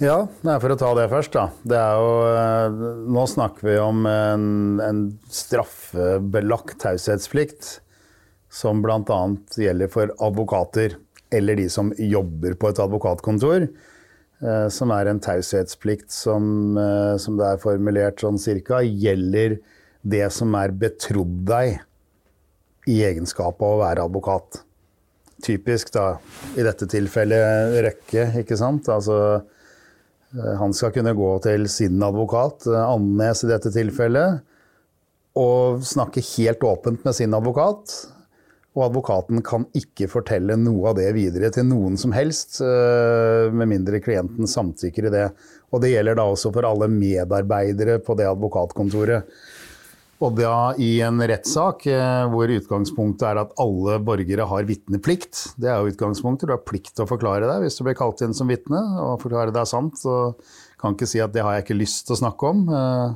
Ja, 0.03 0.25
for 0.43 0.73
å 0.73 0.79
ta 0.79 0.91
det 0.97 1.07
først, 1.11 1.35
da. 1.35 1.47
Det 1.63 1.79
jo, 1.79 2.11
eh, 2.35 2.83
nå 3.15 3.27
snakker 3.31 3.69
vi 3.69 3.79
om 3.79 4.03
en, 4.09 4.47
en 4.83 5.01
straffebelagt 5.31 6.81
taushetsplikt 6.83 7.77
som 8.51 8.83
bl.a. 8.83 9.21
gjelder 9.59 9.91
for 9.91 10.11
advokater 10.23 10.97
eller 11.35 11.59
de 11.59 11.67
som 11.71 11.91
jobber 11.97 12.55
på 12.59 12.71
et 12.71 12.81
advokatkontor. 12.81 13.67
Eh, 14.43 14.67
som 14.73 14.91
er 14.91 15.07
en 15.07 15.21
taushetsplikt 15.23 16.11
som, 16.11 16.77
eh, 16.77 17.15
som, 17.21 17.37
det 17.39 17.47
er 17.47 17.61
formulert 17.61 18.19
sånn 18.19 18.39
cirka, 18.41 18.81
gjelder 18.83 19.59
det 20.03 20.25
som 20.35 20.53
er 20.59 20.75
betrodd 20.75 21.45
deg 21.47 21.79
i 22.91 22.99
egenskap 23.07 23.61
av 23.63 23.77
å 23.77 23.81
være 23.81 24.03
advokat. 24.05 24.59
Typisk 25.45 25.93
da, 25.95 26.17
i 26.59 26.65
dette 26.65 26.87
tilfellet 26.91 27.79
Røkke, 27.85 28.27
ikke 28.41 28.57
sant. 28.59 28.89
Altså, 28.91 29.17
eh, 30.35 30.51
han 30.59 30.75
skal 30.75 30.91
kunne 30.95 31.15
gå 31.15 31.31
til 31.47 31.69
sin 31.71 32.03
advokat, 32.03 32.67
Andenes 32.67 33.45
i 33.47 33.53
dette 33.53 33.71
tilfellet, 33.71 34.43
og 35.39 35.79
snakke 35.83 36.23
helt 36.35 36.63
åpent 36.63 37.07
med 37.07 37.15
sin 37.15 37.33
advokat 37.35 37.95
og 38.75 38.89
advokaten 38.89 39.39
kan 39.45 39.65
ikke 39.77 40.09
fortelle 40.11 40.57
noe 40.59 40.91
av 40.91 40.97
det 40.99 41.07
videre 41.15 41.47
til 41.55 41.67
noen 41.69 41.95
som 41.99 42.11
helst, 42.15 42.59
eh, 42.59 43.51
med 43.55 43.71
mindre 43.71 44.01
klienten 44.03 44.49
samtykker 44.51 45.07
i 45.07 45.13
det. 45.13 45.27
Og 45.71 45.81
det 45.81 45.93
gjelder 45.93 46.19
da 46.19 46.25
også 46.27 46.51
for 46.53 46.67
alle 46.67 46.89
medarbeidere 46.91 48.01
på 48.03 48.17
det 48.19 48.27
advokatkontoret. 48.27 49.23
Og 50.23 50.35
da 50.37 50.73
i 50.79 51.01
en 51.03 51.19
rettssak 51.19 51.85
eh, 51.91 52.25
hvor 52.31 52.51
utgangspunktet 52.51 53.25
er 53.29 53.41
at 53.41 53.55
alle 53.59 53.97
borgere 54.03 54.47
har 54.47 54.67
vitneplikt. 54.67 55.55
Det 55.59 55.71
er 55.71 55.79
jo 55.79 55.91
utgangspunktet. 55.91 56.47
Du 56.47 56.55
har 56.55 56.63
plikt 56.63 56.93
til 56.95 57.03
å 57.03 57.09
forklare 57.09 57.47
deg 57.47 57.65
hvis 57.65 57.79
du 57.79 57.83
blir 57.87 57.97
kalt 57.99 58.23
inn 58.23 58.35
som 58.35 58.51
vitne, 58.51 58.79
og 59.03 59.21
forklare 59.23 59.55
deg 59.55 59.67
sant. 59.71 59.99
Og 60.07 60.39
kan 60.79 60.95
ikke 60.95 61.09
si 61.09 61.23
at 61.23 61.35
det 61.35 61.43
har 61.43 61.55
jeg 61.55 61.65
ikke 61.65 61.79
lyst 61.79 62.07
til 62.07 62.15
å 62.15 62.21
snakke 62.23 62.51
om. 62.51 62.67
Eh, 62.67 63.15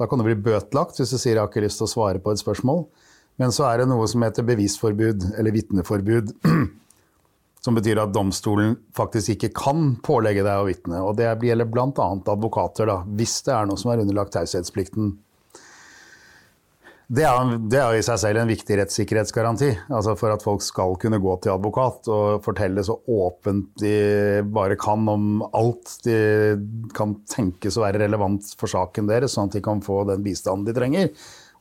da 0.00 0.08
kan 0.10 0.20
du 0.20 0.26
bli 0.26 0.36
bøtelagt 0.36 1.00
hvis 1.00 1.12
du 1.12 1.18
sier 1.18 1.36
jeg 1.36 1.42
har 1.42 1.52
ikke 1.52 1.64
lyst 1.64 1.80
til 1.80 1.88
å 1.88 1.92
svare 1.92 2.20
på 2.20 2.32
et 2.32 2.40
spørsmål. 2.40 2.84
Men 3.40 3.52
så 3.54 3.66
er 3.66 3.82
det 3.82 3.90
noe 3.90 4.06
som 4.10 4.22
heter 4.22 4.46
bevisforbud, 4.46 5.30
eller 5.38 5.54
vitneforbud. 5.54 6.34
Som 7.64 7.78
betyr 7.78 7.96
at 7.96 8.10
domstolen 8.12 8.74
faktisk 8.92 9.38
ikke 9.38 9.48
kan 9.56 9.94
pålegge 10.04 10.42
deg 10.44 10.60
å 10.60 10.66
vitne. 10.68 10.98
Og 11.00 11.14
det 11.16 11.30
gjelder 11.48 11.64
bl.a. 11.72 11.86
advokater, 12.12 12.90
da, 12.90 12.98
hvis 13.16 13.38
det 13.46 13.54
er 13.56 13.70
noe 13.70 13.80
som 13.80 13.88
er 13.94 14.02
underlagt 14.02 14.34
taushetsplikten. 14.36 15.14
Det 17.08 17.24
er, 17.24 17.54
det 17.72 17.78
er, 17.80 17.96
i 17.96 18.04
seg 18.04 18.20
selv 18.20 18.42
en 18.42 18.52
viktig 18.52 18.76
rettssikkerhetsgaranti. 18.82 19.70
altså 19.88 20.12
For 20.20 20.34
at 20.34 20.44
folk 20.44 20.60
skal 20.64 20.92
kunne 21.00 21.22
gå 21.24 21.38
til 21.40 21.54
advokat 21.54 22.12
og 22.12 22.44
fortelle 22.44 22.84
så 22.84 22.98
åpent 23.00 23.72
de 23.80 23.94
bare 24.44 24.76
kan 24.80 25.08
om 25.08 25.40
alt 25.48 25.96
de 26.04 26.18
kan 26.92 27.16
tenkes 27.32 27.80
å 27.80 27.86
være 27.86 28.04
relevant 28.04 28.52
for 28.60 28.68
saken 28.72 29.08
deres, 29.08 29.38
sånn 29.38 29.48
at 29.48 29.56
de 29.56 29.64
kan 29.64 29.80
få 29.84 30.02
den 30.12 30.20
bistanden 30.28 30.68
de 30.68 30.76
trenger 30.76 31.08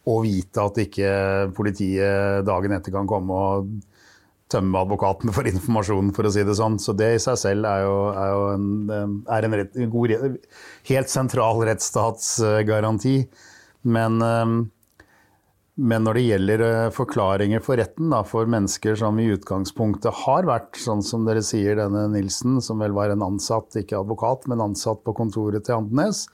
og 0.09 0.25
vite 0.25 0.63
at 0.63 0.79
ikke 0.83 1.09
politiet 1.55 2.43
dagen 2.47 2.75
etter 2.75 2.91
kan 2.95 3.07
komme 3.07 3.39
og 3.39 3.73
tømme 4.53 4.83
advokaten 4.83 5.33
for 5.33 5.47
informasjon, 5.49 6.11
for 6.15 6.27
å 6.27 6.33
si 6.33 6.43
det 6.45 6.57
sånn. 6.59 6.77
Så 6.81 6.95
det 6.97 7.15
i 7.15 7.23
seg 7.23 7.39
selv 7.39 7.69
er 7.69 7.85
jo, 7.85 7.97
er 8.11 8.29
jo 8.33 8.45
en, 8.53 9.25
er 9.31 9.47
en, 9.47 9.57
rett, 9.61 9.75
en 9.79 9.91
god, 9.93 10.15
helt 10.89 11.11
sentral 11.11 11.63
rettsstatsgaranti. 11.69 13.17
Men, 13.83 14.19
men, 14.19 16.05
når 16.05 16.19
det 16.19 16.25
gjelder 16.27 16.65
eh, 16.67 16.91
forklaringer 16.95 17.63
for 17.65 17.79
retten 17.81 18.13
da, 18.13 18.21
for 18.27 18.47
mennesker 18.47 18.95
som 18.99 19.17
i 19.19 19.27
utgangspunktet 19.33 20.23
har 20.23 20.47
vært, 20.47 20.77
sånn 20.79 21.03
som 21.03 21.25
dere 21.27 21.43
sier, 21.43 21.75
denne 21.79 22.05
Nilsen, 22.13 22.61
som 22.63 22.83
vel 22.83 22.95
var 22.95 23.11
en 23.11 23.25
ansatt, 23.25 23.75
ikke 23.81 23.99
advokat, 24.03 24.47
men 24.51 24.63
ansatt 24.63 25.03
på 25.03 25.15
kontoret 25.17 25.65
til 25.67 25.81
Andenes, 25.81 26.27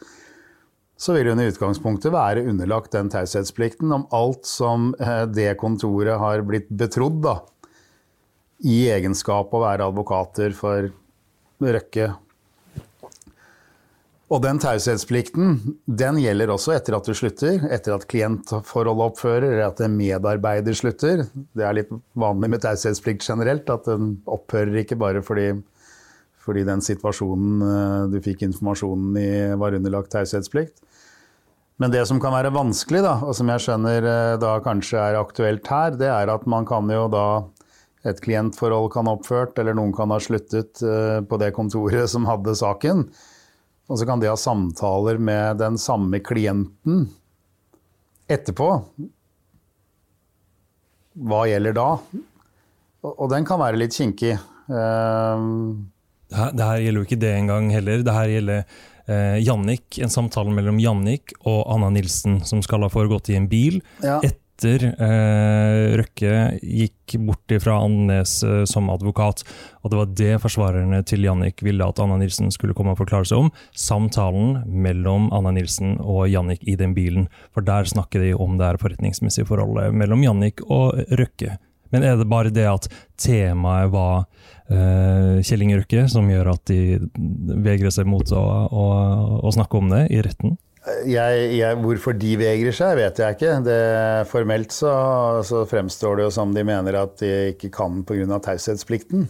så 1.00 1.16
vil 1.16 1.32
hun 1.32 1.40
i 1.40 1.48
utgangspunktet 1.48 2.12
være 2.12 2.44
underlagt 2.52 2.92
den 2.96 3.12
taushetsplikten 3.12 3.92
om 3.96 4.08
alt 4.16 4.48
som 4.50 4.92
eh, 5.00 5.24
det 5.32 5.54
kontoret 5.62 6.20
har 6.20 6.44
blitt 6.48 6.68
betrodd, 6.70 7.22
da, 7.24 7.38
i 8.68 8.82
egenskap 8.92 9.54
av 9.54 9.62
å 9.62 9.64
være 9.64 9.88
advokater 9.92 10.56
for 10.58 10.92
Røkke. 11.60 12.12
Og 14.30 14.44
den 14.44 14.60
taushetsplikten 14.62 15.56
den 16.00 16.20
gjelder 16.22 16.52
også 16.54 16.76
etter 16.76 16.96
at 16.96 17.08
du 17.08 17.16
slutter, 17.18 17.64
etter 17.74 17.96
at 17.96 18.06
klientforholdet 18.12 19.08
opphører, 19.08 19.48
eller 19.48 19.66
at 19.66 19.82
en 19.82 19.96
medarbeider 19.98 20.78
slutter. 20.78 21.24
Det 21.58 21.66
er 21.66 21.80
litt 21.80 21.96
vanlig 22.20 22.52
med 22.54 22.64
taushetsplikt 22.64 23.26
generelt, 23.26 23.72
at 23.74 23.90
den 23.90 24.20
opphører 24.30 24.84
ikke 24.84 25.00
bare 25.02 25.24
fordi, 25.26 25.50
fordi 26.44 26.66
den 26.68 26.84
situasjonen 26.84 27.64
eh, 27.66 28.04
du 28.14 28.20
fikk 28.24 28.46
informasjonen 28.48 29.18
i, 29.20 29.32
var 29.60 29.76
underlagt 29.78 30.12
taushetsplikt. 30.16 30.80
Men 31.80 31.94
det 31.94 32.02
som 32.10 32.20
kan 32.20 32.36
være 32.36 32.52
vanskelig, 32.52 33.04
da, 33.06 33.16
og 33.24 33.36
som 33.38 33.50
jeg 33.54 33.64
skjønner 33.64 34.08
eh, 34.12 34.36
da 34.42 34.58
kanskje 34.64 35.00
er 35.00 35.20
aktuelt 35.20 35.68
her, 35.72 35.96
det 36.00 36.10
er 36.12 36.32
at 36.32 36.48
man 36.50 36.68
kan 36.70 36.90
jo 36.92 37.08
da 37.12 37.30
Et 38.08 38.16
klientforhold 38.24 38.86
kan 38.94 39.10
ha 39.10 39.14
oppført, 39.18 39.58
eller 39.60 39.76
noen 39.76 39.90
kan 39.92 40.08
ha 40.14 40.22
sluttet 40.24 40.80
eh, 40.88 41.18
på 41.20 41.36
det 41.36 41.50
kontoret 41.52 42.08
som 42.08 42.24
hadde 42.30 42.54
saken. 42.56 43.02
Og 43.92 44.00
så 44.00 44.08
kan 44.08 44.22
de 44.22 44.30
ha 44.32 44.38
samtaler 44.40 45.20
med 45.20 45.60
den 45.60 45.76
samme 45.76 46.22
klienten 46.24 47.10
etterpå. 48.32 48.70
Hva 51.28 51.42
gjelder 51.52 51.76
da? 51.76 51.90
Og 53.04 53.28
den 53.36 53.44
kan 53.52 53.60
være 53.60 53.84
litt 53.84 54.00
kinkig. 54.00 54.38
Det, 56.30 56.38
her, 56.38 56.52
det 56.54 56.68
her 56.68 56.84
gjelder 56.86 57.02
jo 57.02 57.08
ikke 57.08 57.22
det 57.24 57.34
engang 57.38 57.72
heller. 57.74 58.04
Det 58.06 58.16
her 58.16 58.34
gjelder 58.34 58.60
eh, 59.10 59.40
Jannik, 59.44 59.98
en 60.04 60.14
samtale 60.14 60.54
mellom 60.54 60.80
Jannik 60.82 61.34
og 61.42 61.64
Anna 61.74 61.90
Nilsen, 61.94 62.44
som 62.46 62.62
skal 62.66 62.86
ha 62.86 62.92
foregått 62.94 63.32
i 63.34 63.40
en 63.40 63.50
bil. 63.50 63.82
Ja. 64.06 64.20
Etter 64.26 64.90
eh, 64.92 65.96
Røkke 66.00 66.34
gikk 66.62 67.16
bort 67.26 67.54
fra 67.64 67.80
Andenes 67.82 68.36
eh, 68.44 68.66
som 68.70 68.92
advokat. 68.94 69.42
Og 69.82 69.92
det 69.92 70.00
var 70.02 70.12
det 70.22 70.34
forsvarerne 70.44 71.00
til 71.08 71.26
Jannik 71.26 71.64
ville 71.66 71.88
at 71.88 72.02
Anna 72.04 72.20
Nilsen 72.20 72.52
skulle 72.54 72.76
komme 72.78 72.94
og 72.94 73.02
forklare 73.02 73.26
seg 73.30 73.48
om. 73.48 73.50
Samtalen 73.74 74.60
mellom 74.70 75.32
Anna 75.36 75.56
Nilsen 75.56 75.98
og 76.04 76.28
Jannik 76.30 76.68
i 76.68 76.78
den 76.80 76.94
bilen. 76.98 77.26
For 77.56 77.66
der 77.66 77.90
snakker 77.90 78.22
de 78.22 78.36
om 78.36 78.60
det 78.60 78.70
her 78.70 78.82
forretningsmessige 78.84 79.50
forholdet 79.50 79.98
mellom 79.98 80.28
Jannik 80.28 80.62
og 80.68 81.00
Røkke. 81.10 81.58
Men 81.90 82.06
er 82.06 82.20
det 82.20 82.30
bare 82.30 82.54
det 82.54 82.68
at 82.70 82.86
temaet 83.18 83.90
var 83.94 84.28
Kjell 84.70 85.64
Inge 85.66 85.80
Røkke 85.80 86.04
som 86.12 86.28
gjør 86.30 86.52
at 86.52 86.70
de 86.70 87.00
vegrer 87.66 87.94
seg 87.94 88.06
mot 88.10 88.26
å, 88.36 88.44
å, 88.70 88.84
å 89.42 89.54
snakke 89.56 89.80
om 89.80 89.90
det 89.90 90.04
i 90.14 90.20
retten? 90.26 90.58
Jeg, 91.10 91.42
jeg, 91.58 91.78
hvorfor 91.84 92.16
de 92.18 92.32
vegrer 92.40 92.76
seg, 92.76 92.96
vet 93.00 93.20
jeg 93.20 93.36
ikke. 93.36 93.58
Det, 93.66 93.80
formelt 94.32 94.74
så, 94.74 94.94
så, 95.46 95.66
fremstår 95.70 96.20
det 96.20 96.28
jo 96.28 96.34
som 96.34 96.54
de 96.56 96.64
mener 96.66 96.98
at 97.02 97.18
de 97.22 97.32
ikke 97.54 97.72
kan 97.76 98.02
pga. 98.08 98.40
taushetsplikten. 98.46 99.28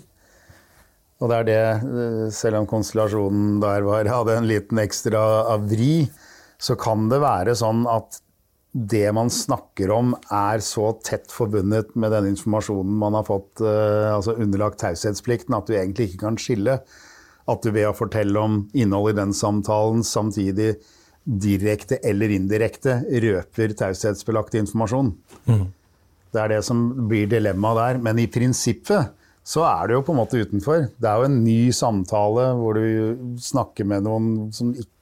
Og 1.20 1.32
det 1.32 1.40
er 1.40 1.48
det, 1.50 1.60
eh, 1.60 2.26
selv 2.32 2.62
om 2.62 2.70
konstellasjonen 2.70 3.58
der 3.64 3.84
var, 3.88 4.08
hadde 4.08 4.38
en 4.40 4.48
liten 4.48 4.80
ekstra 4.80 5.58
vri, 5.66 6.08
så 6.60 6.78
kan 6.80 7.10
det 7.12 7.22
være 7.24 7.58
sånn 7.60 7.86
at 7.92 8.22
det 8.72 9.08
man 9.18 9.32
snakker 9.34 9.90
om, 9.92 10.14
er 10.30 10.62
så 10.62 10.92
tett 11.06 11.32
forbundet 11.34 11.96
med 11.98 12.14
den 12.14 12.30
informasjonen 12.34 13.00
man 13.02 13.18
har 13.18 13.26
fått 13.26 13.64
uh, 13.66 14.14
altså 14.14 14.36
underlagt 14.38 14.82
taushetsplikten, 14.84 15.56
at 15.58 15.70
du 15.70 15.74
egentlig 15.74 16.12
ikke 16.12 16.24
kan 16.28 16.38
skille. 16.40 16.78
At 17.50 17.66
du 17.66 17.72
ved 17.74 17.90
å 17.90 17.98
fortelle 17.98 18.38
om 18.38 18.62
innholdet 18.78 19.16
i 19.16 19.20
den 19.24 19.34
samtalen 19.34 20.06
samtidig 20.06 20.76
direkte 21.24 21.98
eller 22.06 22.32
indirekte 22.34 23.00
røper 23.26 23.74
taushetsbelagt 23.78 24.58
informasjon. 24.62 25.16
Mm. 25.50 25.66
Det 26.30 26.42
er 26.42 26.54
det 26.54 26.62
som 26.66 26.84
blir 27.10 27.30
dilemmaet 27.30 27.80
der. 27.80 28.02
Men 28.06 28.22
i 28.22 28.30
prinsippet 28.30 29.16
så 29.50 29.66
er 29.66 29.90
det 29.90 29.98
jo 29.98 30.04
på 30.06 30.14
en 30.14 30.20
måte 30.22 30.42
utenfor. 30.42 30.88
Det 30.94 31.10
er 31.10 31.22
jo 31.22 31.30
en 31.30 31.40
ny 31.42 31.60
samtale 31.74 32.52
hvor 32.60 32.78
du 32.78 33.38
snakker 33.42 33.88
med 33.90 34.06
noen 34.06 34.50
som 34.54 34.76
ikke 34.78 34.94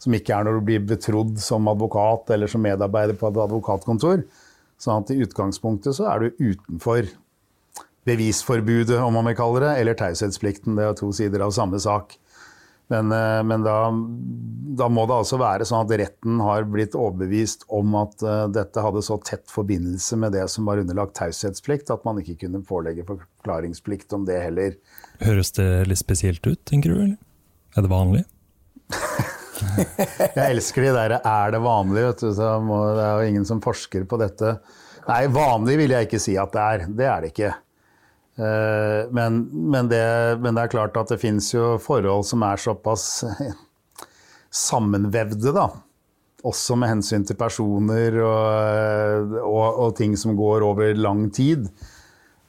som 0.00 0.16
ikke 0.16 0.36
er 0.36 0.46
når 0.46 0.58
du 0.58 0.66
blir 0.70 0.84
betrodd 0.88 1.36
som 1.42 1.68
advokat 1.70 2.32
eller 2.34 2.50
som 2.50 2.62
medarbeider 2.64 3.18
på 3.20 3.28
et 3.28 3.42
advokatkontor. 3.44 4.24
Sånn 4.80 5.04
at 5.04 5.12
i 5.12 5.20
utgangspunktet 5.20 5.98
så 5.98 6.08
er 6.08 6.24
du 6.24 6.40
utenfor 6.40 7.10
bevisforbudet, 8.08 8.96
om 8.96 9.12
man 9.12 9.28
vil 9.28 9.36
kalle 9.36 9.60
det, 9.60 9.74
eller 9.82 9.98
taushetsplikten. 9.98 10.78
Det 10.78 10.86
er 10.86 10.96
to 10.96 11.10
sider 11.12 11.44
av 11.44 11.52
samme 11.52 11.80
sak. 11.82 12.16
Men, 12.90 13.12
eh, 13.14 13.42
men 13.46 13.62
da, 13.62 13.76
da, 14.80 14.88
må 14.90 15.04
det 15.06 15.18
altså 15.20 15.38
være 15.38 15.66
sånn 15.68 15.84
at 15.84 15.92
retten 16.00 16.40
har 16.42 16.64
blitt 16.66 16.96
overbevist 16.98 17.68
om 17.70 17.92
at 18.00 18.24
uh, 18.26 18.48
dette 18.50 18.82
hadde 18.82 19.02
så 19.06 19.20
tett 19.22 19.44
forbindelse 19.52 20.18
med 20.18 20.34
det 20.34 20.48
som 20.50 20.66
var 20.66 20.82
underlagt 20.82 21.14
taushetsplikt, 21.20 21.92
at 21.94 22.02
man 22.08 22.18
ikke 22.18 22.40
kunne 22.40 22.64
pålegge 22.66 23.06
forklaringsplikt 23.06 24.16
om 24.16 24.26
det 24.26 24.40
heller. 24.42 24.74
Høres 25.22 25.54
det 25.60 25.68
litt 25.86 26.02
spesielt 26.02 26.42
ut, 26.48 26.58
tenker 26.66 26.90
du? 26.90 27.04
eller? 27.04 27.20
Er 27.78 27.86
det 27.86 27.92
vanlig? 27.92 28.24
Jeg 30.36 30.44
elsker 30.46 30.86
de 30.86 30.92
der 30.96 31.16
'er 31.18 31.54
det 31.54 31.60
vanlig', 31.64 32.06
vet 32.08 32.22
du. 32.22 32.44
Må, 32.64 32.78
det 32.96 33.04
er 33.04 33.18
jo 33.20 33.32
ingen 33.32 33.48
som 33.48 33.62
forsker 33.62 34.06
på 34.08 34.18
dette. 34.20 34.58
Nei, 35.08 35.24
vanlig 35.32 35.76
vil 35.80 35.94
jeg 35.94 36.08
ikke 36.08 36.22
si 36.22 36.36
at 36.38 36.52
det 36.54 36.62
er. 36.62 36.86
Det 36.86 37.06
er 37.08 37.20
det 37.20 37.32
ikke. 37.32 37.52
Eh, 38.40 39.10
men, 39.10 39.42
men, 39.72 39.90
det, 39.90 40.02
men 40.40 40.56
det 40.56 40.64
er 40.64 40.72
klart 40.72 40.96
at 41.00 41.12
det 41.12 41.20
fins 41.20 41.50
jo 41.54 41.74
forhold 41.82 42.24
som 42.28 42.44
er 42.46 42.60
såpass 42.60 43.06
sammenvevde, 44.68 45.54
da. 45.56 45.68
Også 46.46 46.76
med 46.80 46.94
hensyn 46.94 47.26
til 47.28 47.36
personer 47.36 48.16
og, 48.24 49.34
og, 49.44 49.80
og 49.84 49.96
ting 49.98 50.14
som 50.16 50.38
går 50.38 50.64
over 50.64 50.94
lang 50.96 51.26
tid. 51.36 51.66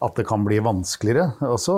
At 0.01 0.15
det 0.17 0.25
kan 0.29 0.45
bli 0.47 0.61
vanskeligere. 0.63 1.33
Og 1.49 1.59
så, 1.61 1.75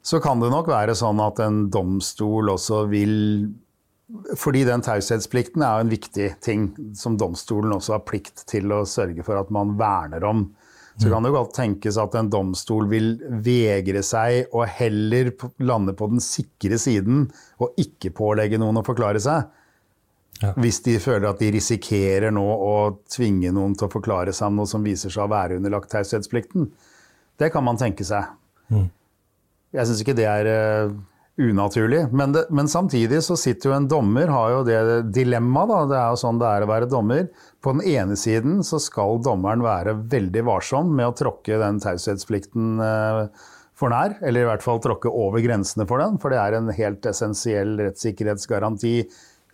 så 0.00 0.20
kan 0.22 0.40
det 0.40 0.52
nok 0.52 0.70
være 0.70 0.94
sånn 0.96 1.20
at 1.24 1.42
en 1.44 1.64
domstol 1.74 2.54
også 2.54 2.84
vil 2.92 3.16
fordi 4.38 4.62
den 4.66 4.84
taushetsplikten 4.86 5.64
er 5.66 5.78
jo 5.78 5.86
en 5.86 5.90
viktig 5.90 6.28
ting 6.44 6.68
som 6.94 7.16
domstolen 7.18 7.74
også 7.74 7.96
har 7.96 8.04
plikt 8.06 8.44
til 8.50 8.70
å 8.74 8.84
sørge 8.86 9.24
for 9.26 9.38
at 9.40 9.50
man 9.54 9.74
verner 9.80 10.24
om. 10.26 10.46
Så 10.96 11.10
kan 11.12 11.26
det 11.26 11.32
godt 11.34 11.52
tenkes 11.52 11.98
at 12.00 12.14
en 12.16 12.30
domstol 12.32 12.86
vil 12.88 13.10
vegre 13.44 14.00
seg 14.06 14.54
og 14.56 14.64
heller 14.78 15.28
lande 15.60 15.92
på 15.92 16.08
den 16.08 16.22
sikre 16.24 16.78
siden 16.80 17.26
og 17.60 17.76
ikke 17.82 18.14
pålegge 18.16 18.56
noen 18.62 18.80
å 18.80 18.84
forklare 18.86 19.20
seg. 19.20 19.50
Ja. 20.40 20.54
Hvis 20.56 20.80
de 20.84 20.96
føler 21.00 21.28
at 21.28 21.40
de 21.40 21.50
risikerer 21.52 22.32
nå 22.32 22.44
å 22.44 22.72
tvinge 23.12 23.52
noen 23.56 23.76
til 23.76 23.88
å 23.88 23.92
forklare 23.92 24.32
seg 24.36 24.48
om 24.48 24.62
noe 24.62 24.70
som 24.70 24.84
viser 24.84 25.12
seg 25.12 25.26
å 25.26 25.32
være 25.32 25.58
underlagt 25.60 25.92
taushetsplikten. 25.92 26.70
Det 27.36 27.52
kan 27.52 27.64
man 27.64 27.80
tenke 27.80 28.04
seg. 28.04 28.32
Mm. 28.72 28.88
Jeg 29.76 29.88
syns 29.88 30.00
ikke 30.00 30.16
det 30.16 30.28
er 30.32 30.48
uh, 30.48 30.96
unaturlig. 31.36 32.06
Men, 32.12 32.32
det, 32.32 32.46
men, 32.50 32.68
samtidig 32.68 33.22
så 33.24 33.36
sitter 33.36 33.70
jo 33.70 33.76
en 33.76 33.88
dommer, 33.90 34.30
har 34.32 34.52
jo 34.54 34.62
det 34.66 34.78
dilemmaet, 35.14 35.90
Det 35.90 35.98
er 35.98 36.14
jo 36.14 36.20
sånn 36.22 36.40
det 36.40 36.48
er 36.48 36.64
å 36.64 36.70
være 36.70 36.88
dommer. 36.90 37.28
På 37.60 37.74
den 37.76 37.84
ene 37.84 38.16
siden 38.16 38.62
så 38.64 38.80
skal 38.82 39.20
dommeren 39.24 39.64
være 39.64 39.96
veldig 40.08 40.46
varsom 40.48 40.94
med 40.96 41.10
å 41.10 41.16
tråkke 41.16 41.60
den 41.60 41.80
taushetsplikten 41.82 42.80
eh, 42.80 43.22
for 43.76 43.92
nær. 43.92 44.16
Eller 44.22 44.44
i 44.44 44.50
hvert 44.50 44.64
fall 44.64 44.80
tråkke 44.84 45.12
over 45.12 45.44
grensene 45.44 45.88
for 45.88 46.02
den, 46.02 46.20
for 46.22 46.32
det 46.32 46.40
er 46.40 46.58
en 46.58 46.72
helt 46.72 47.08
essensiell 47.08 47.76
rettssikkerhetsgaranti 47.84 48.98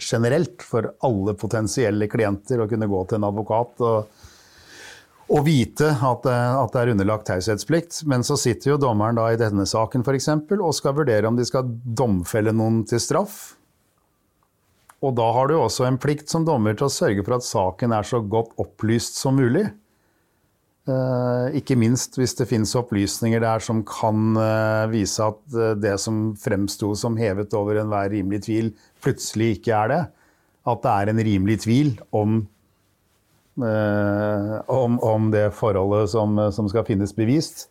generelt 0.03 0.62
for 0.64 0.89
alle 1.05 1.35
potensielle 1.39 2.09
klienter 2.11 2.62
å 2.62 2.68
kunne 2.70 2.89
gå 2.91 3.03
til 3.09 3.18
en 3.18 3.28
advokat. 3.28 3.83
og 3.83 4.21
å 5.33 5.41
vite 5.45 5.89
at, 5.89 6.26
eh, 6.28 6.55
at, 6.61 6.74
det 6.74 6.80
er 6.83 6.93
underlagt 6.93 7.26
taushetsplikt. 7.30 8.03
Men 8.09 8.24
så 8.26 8.37
sitter 8.41 8.74
jo 8.74 8.80
dommeren 8.80 9.18
da 9.18 9.30
i 9.33 9.41
denne 9.41 9.64
saken 9.68 10.05
eksempel, 10.12 10.61
og 10.61 10.76
skal 10.76 10.97
vurdere 10.99 11.28
om 11.28 11.39
de 11.39 11.47
skal 11.49 11.68
domfelle 11.68 12.53
noen 12.53 12.83
til 12.89 13.01
straff. 13.01 13.57
Og 15.03 15.16
da 15.18 15.33
har 15.35 15.49
du 15.49 15.57
også 15.57 15.89
en 15.89 15.99
plikt 15.99 16.30
som 16.30 16.45
dommer 16.47 16.76
til 16.78 16.87
å 16.87 16.93
sørge 16.93 17.24
for 17.24 17.39
at 17.39 17.47
saken 17.47 17.95
er 17.97 18.07
så 18.07 18.20
godt 18.22 18.53
opplyst 18.62 19.16
som 19.18 19.35
mulig. 19.41 19.64
Eh, 20.87 21.59
ikke 21.59 21.78
minst 21.78 22.18
hvis 22.18 22.37
det 22.39 22.49
finnes 22.51 22.74
opplysninger 22.78 23.43
der 23.43 23.62
som 23.62 23.83
kan 23.87 24.37
eh, 24.39 24.87
vise 24.93 25.26
at 25.26 25.78
det 25.78 25.95
som 26.03 26.33
fremsto 26.39 26.93
som 26.99 27.18
hevet 27.18 27.55
over 27.55 27.80
enhver 27.80 28.12
rimelig 28.12 28.45
tvil, 28.47 28.72
plutselig 29.03 29.57
ikke 29.57 29.78
er 29.80 29.95
det. 29.95 30.03
At 30.70 30.85
det 30.85 30.93
er 30.93 31.11
en 31.11 31.24
rimelig 31.26 31.62
tvil 31.64 31.97
om 32.14 32.43
om, 33.53 34.94
om, 35.05 35.26
det 35.32 35.50
forholdet 35.53 36.09
som, 36.09 36.38
som, 36.57 36.70
skal 36.72 36.86
finnes 36.88 37.12
bevist. 37.12 37.66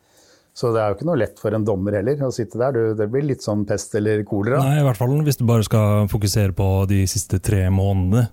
Så 0.53 0.73
det 0.75 0.81
er 0.81 0.91
jo 0.91 0.97
ikke 0.99 1.07
noe 1.07 1.21
lett 1.21 1.39
for 1.41 1.55
en 1.55 1.65
dommer 1.65 1.95
heller 1.97 2.25
å 2.27 2.33
sitte 2.35 2.59
der. 2.59 2.93
det 2.99 3.07
blir 3.09 3.23
litt 3.25 3.41
sånn 3.41 3.63
pest 3.65 3.95
eller 3.97 4.21
kolera. 4.27 4.59
Nei, 4.61 4.81
i 4.81 4.85
hvert 4.85 4.99
fall 4.99 5.15
hvis 5.25 5.39
du 5.39 5.45
bare 5.47 5.65
skal 5.65 6.11
fokusere 6.11 6.53
på 6.57 6.67
de 6.91 7.05
siste 7.09 7.39
tre 7.41 7.63
månedene 7.73 8.27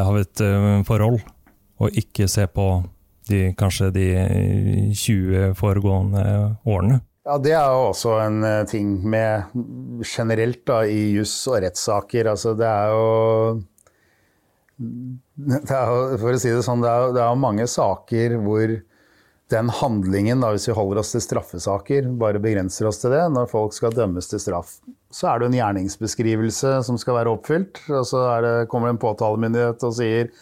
av 0.00 0.18
et 0.18 0.42
uh, 0.42 0.82
forhold, 0.88 1.20
og 1.82 1.96
ikke 1.98 2.28
se 2.30 2.46
på 2.50 2.66
de, 3.30 3.52
kanskje 3.58 3.90
de 3.94 4.06
20 4.98 5.54
foregående 5.58 6.24
årene. 6.64 7.00
Ja, 7.22 7.38
Det 7.38 7.52
er 7.54 7.68
jo 7.70 7.90
også 7.92 8.16
en 8.24 8.42
uh, 8.42 8.64
ting 8.66 8.96
med 9.06 9.52
generelt 10.02 10.64
da, 10.66 10.82
i 10.82 11.12
juss 11.14 11.36
og 11.46 11.60
rettssaker. 11.62 12.32
Altså, 12.32 12.56
det 12.58 12.66
er 12.66 12.90
jo 12.90 13.60
er, 14.82 16.16
for 16.20 16.32
å 16.32 16.40
si 16.40 16.52
det 16.52 16.64
sånn, 16.66 16.82
det 16.84 16.90
er, 16.90 17.12
det 17.16 17.22
er 17.24 17.38
mange 17.38 17.66
saker 17.70 18.38
hvor 18.44 18.74
den 19.52 19.68
handlingen, 19.68 20.40
da, 20.40 20.52
hvis 20.54 20.68
vi 20.70 20.76
holder 20.76 21.02
oss 21.02 21.12
til 21.12 21.22
straffesaker, 21.24 22.08
bare 22.20 22.40
begrenser 22.42 22.88
oss 22.88 23.02
til 23.02 23.12
det, 23.12 23.24
når 23.34 23.50
folk 23.50 23.74
skal 23.76 23.92
dømmes 23.94 24.30
til 24.30 24.40
straff, 24.40 24.78
så 25.12 25.28
er 25.28 25.42
det 25.42 25.50
en 25.50 25.58
gjerningsbeskrivelse 25.58 26.78
som 26.86 26.98
skal 27.00 27.18
være 27.18 27.34
oppfylt. 27.36 27.82
og 27.90 28.06
Så 28.08 28.22
det, 28.44 28.54
kommer 28.72 28.88
det 28.88 28.96
en 28.96 29.02
påtalemyndighet 29.02 29.84
og 29.88 29.94
sier 29.98 30.32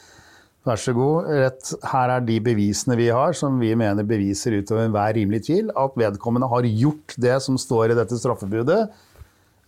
vær 0.69 0.81
så 0.81 0.93
god, 0.93 1.29
rett, 1.33 1.71
her 1.89 2.15
er 2.15 2.25
de 2.25 2.37
bevisene 2.45 2.97
vi 2.99 3.09
har, 3.09 3.33
som 3.37 3.57
vi 3.63 3.73
mener 3.79 4.07
beviser 4.07 4.59
utover 4.61 4.85
enhver 4.85 5.15
rimelig 5.17 5.47
tvil, 5.47 5.71
at 5.73 5.97
vedkommende 5.99 6.51
har 6.53 6.69
gjort 6.69 7.17
det 7.17 7.39
som 7.47 7.57
står 7.59 7.95
i 7.95 7.97
dette 7.97 8.19
straffebudet, 8.21 8.83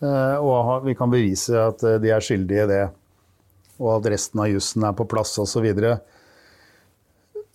eh, 0.05 0.37
og 0.37 0.85
vi 0.85 0.95
kan 0.99 1.13
bevise 1.13 1.57
at 1.57 1.83
eh, 1.89 1.97
de 2.03 2.13
er 2.13 2.25
skyldige 2.25 2.67
i 2.67 2.71
det 2.71 2.83
og 3.81 3.95
at 3.99 4.11
resten 4.15 4.43
av 4.43 4.51
jussen 4.51 4.85
er 4.89 4.97
på 4.97 5.07
plass 5.11 5.37
osv. 5.39 5.53
Så, 5.53 5.63
videre. 5.65 5.97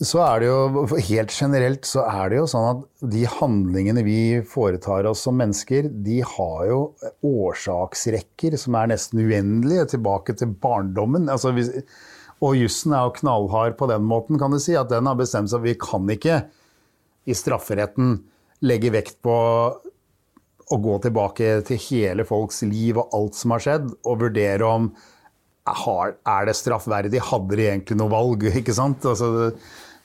så 0.01 0.22
er 0.26 0.41
det 0.41 0.49
jo 0.49 0.86
helt 1.09 1.34
generelt 1.34 1.88
så 1.89 2.03
er 2.07 2.32
det 2.32 2.39
jo 2.41 2.49
sånn 2.51 2.68
at 2.72 3.09
de 3.13 3.24
handlingene 3.38 4.03
vi 4.05 4.20
foretar 4.47 5.09
oss 5.09 5.26
som 5.28 5.38
mennesker, 5.39 5.89
de 5.91 6.22
har 6.26 6.68
jo 6.70 6.82
årsaksrekker 7.26 8.57
som 8.59 8.78
er 8.80 8.93
nesten 8.93 9.24
uendelige 9.26 9.91
tilbake 9.95 10.38
til 10.38 10.53
barndommen. 10.61 11.30
Altså, 11.34 11.53
hvis, 11.57 11.74
og 12.43 12.57
jussen 12.59 12.93
er 12.93 13.07
jo 13.07 13.18
knallhard 13.18 13.78
på 13.80 13.89
den 13.89 14.05
måten, 14.05 14.38
kan 14.39 14.53
du 14.53 14.59
si, 14.61 14.78
at 14.78 14.91
den 14.93 15.09
har 15.09 15.18
bestemt 15.18 15.49
seg 15.51 15.61
at 15.63 15.70
vi 15.70 15.78
kan 15.82 16.09
ikke 16.13 16.41
i 17.28 17.36
strafferetten 17.36 18.20
legge 18.65 18.91
vekt 18.93 19.20
på 19.26 19.36
å 20.68 20.78
gå 20.84 20.97
tilbake 21.03 21.61
til 21.68 21.80
hele 21.88 22.26
folks 22.28 22.61
liv 22.68 22.97
og 22.99 23.13
alt 23.15 23.38
som 23.38 23.53
har 23.55 23.63
skjedd, 23.63 23.91
og 24.03 24.24
vurdere 24.26 24.68
om 24.68 24.89
er 25.68 26.47
det 26.47 26.55
straffverdig? 26.57 27.22
Hadde 27.32 27.59
de 27.59 27.68
egentlig 27.68 27.99
noe 27.99 28.11
valg? 28.13 28.47
ikke 28.61 28.76
sant? 28.76 29.05
Altså, 29.07 29.51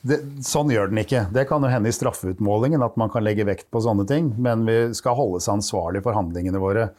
det, 0.03 0.19
sånn 0.43 0.71
gjør 0.73 0.91
den 0.91 1.01
ikke. 1.03 1.25
Det 1.33 1.47
kan 1.49 1.63
jo 1.63 1.71
hende 1.71 1.91
i 1.91 1.95
straffeutmålingen 1.95 2.83
at 2.83 2.97
man 2.99 3.11
kan 3.13 3.23
legge 3.23 3.47
vekt 3.47 3.69
på 3.71 3.81
sånne 3.83 4.05
ting, 4.09 4.33
men 4.35 4.65
vi 4.67 4.77
skal 4.97 5.15
holdes 5.19 5.47
ansvarlig 5.51 6.03
for 6.03 6.17
handlingene 6.17 6.61
våre. 6.61 6.89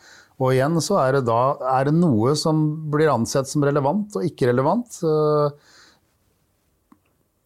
Og 0.43 0.55
igjen 0.55 0.81
så 0.83 0.99
er 1.05 1.19
det 1.19 1.29
da 1.29 1.55
er 1.77 1.87
det 1.89 1.95
noe 1.95 2.35
som 2.39 2.65
blir 2.91 3.13
ansett 3.13 3.47
som 3.51 3.65
relevant 3.67 4.17
og 4.19 4.27
ikke 4.27 4.49
relevant. 4.51 4.99
Og 5.05 5.55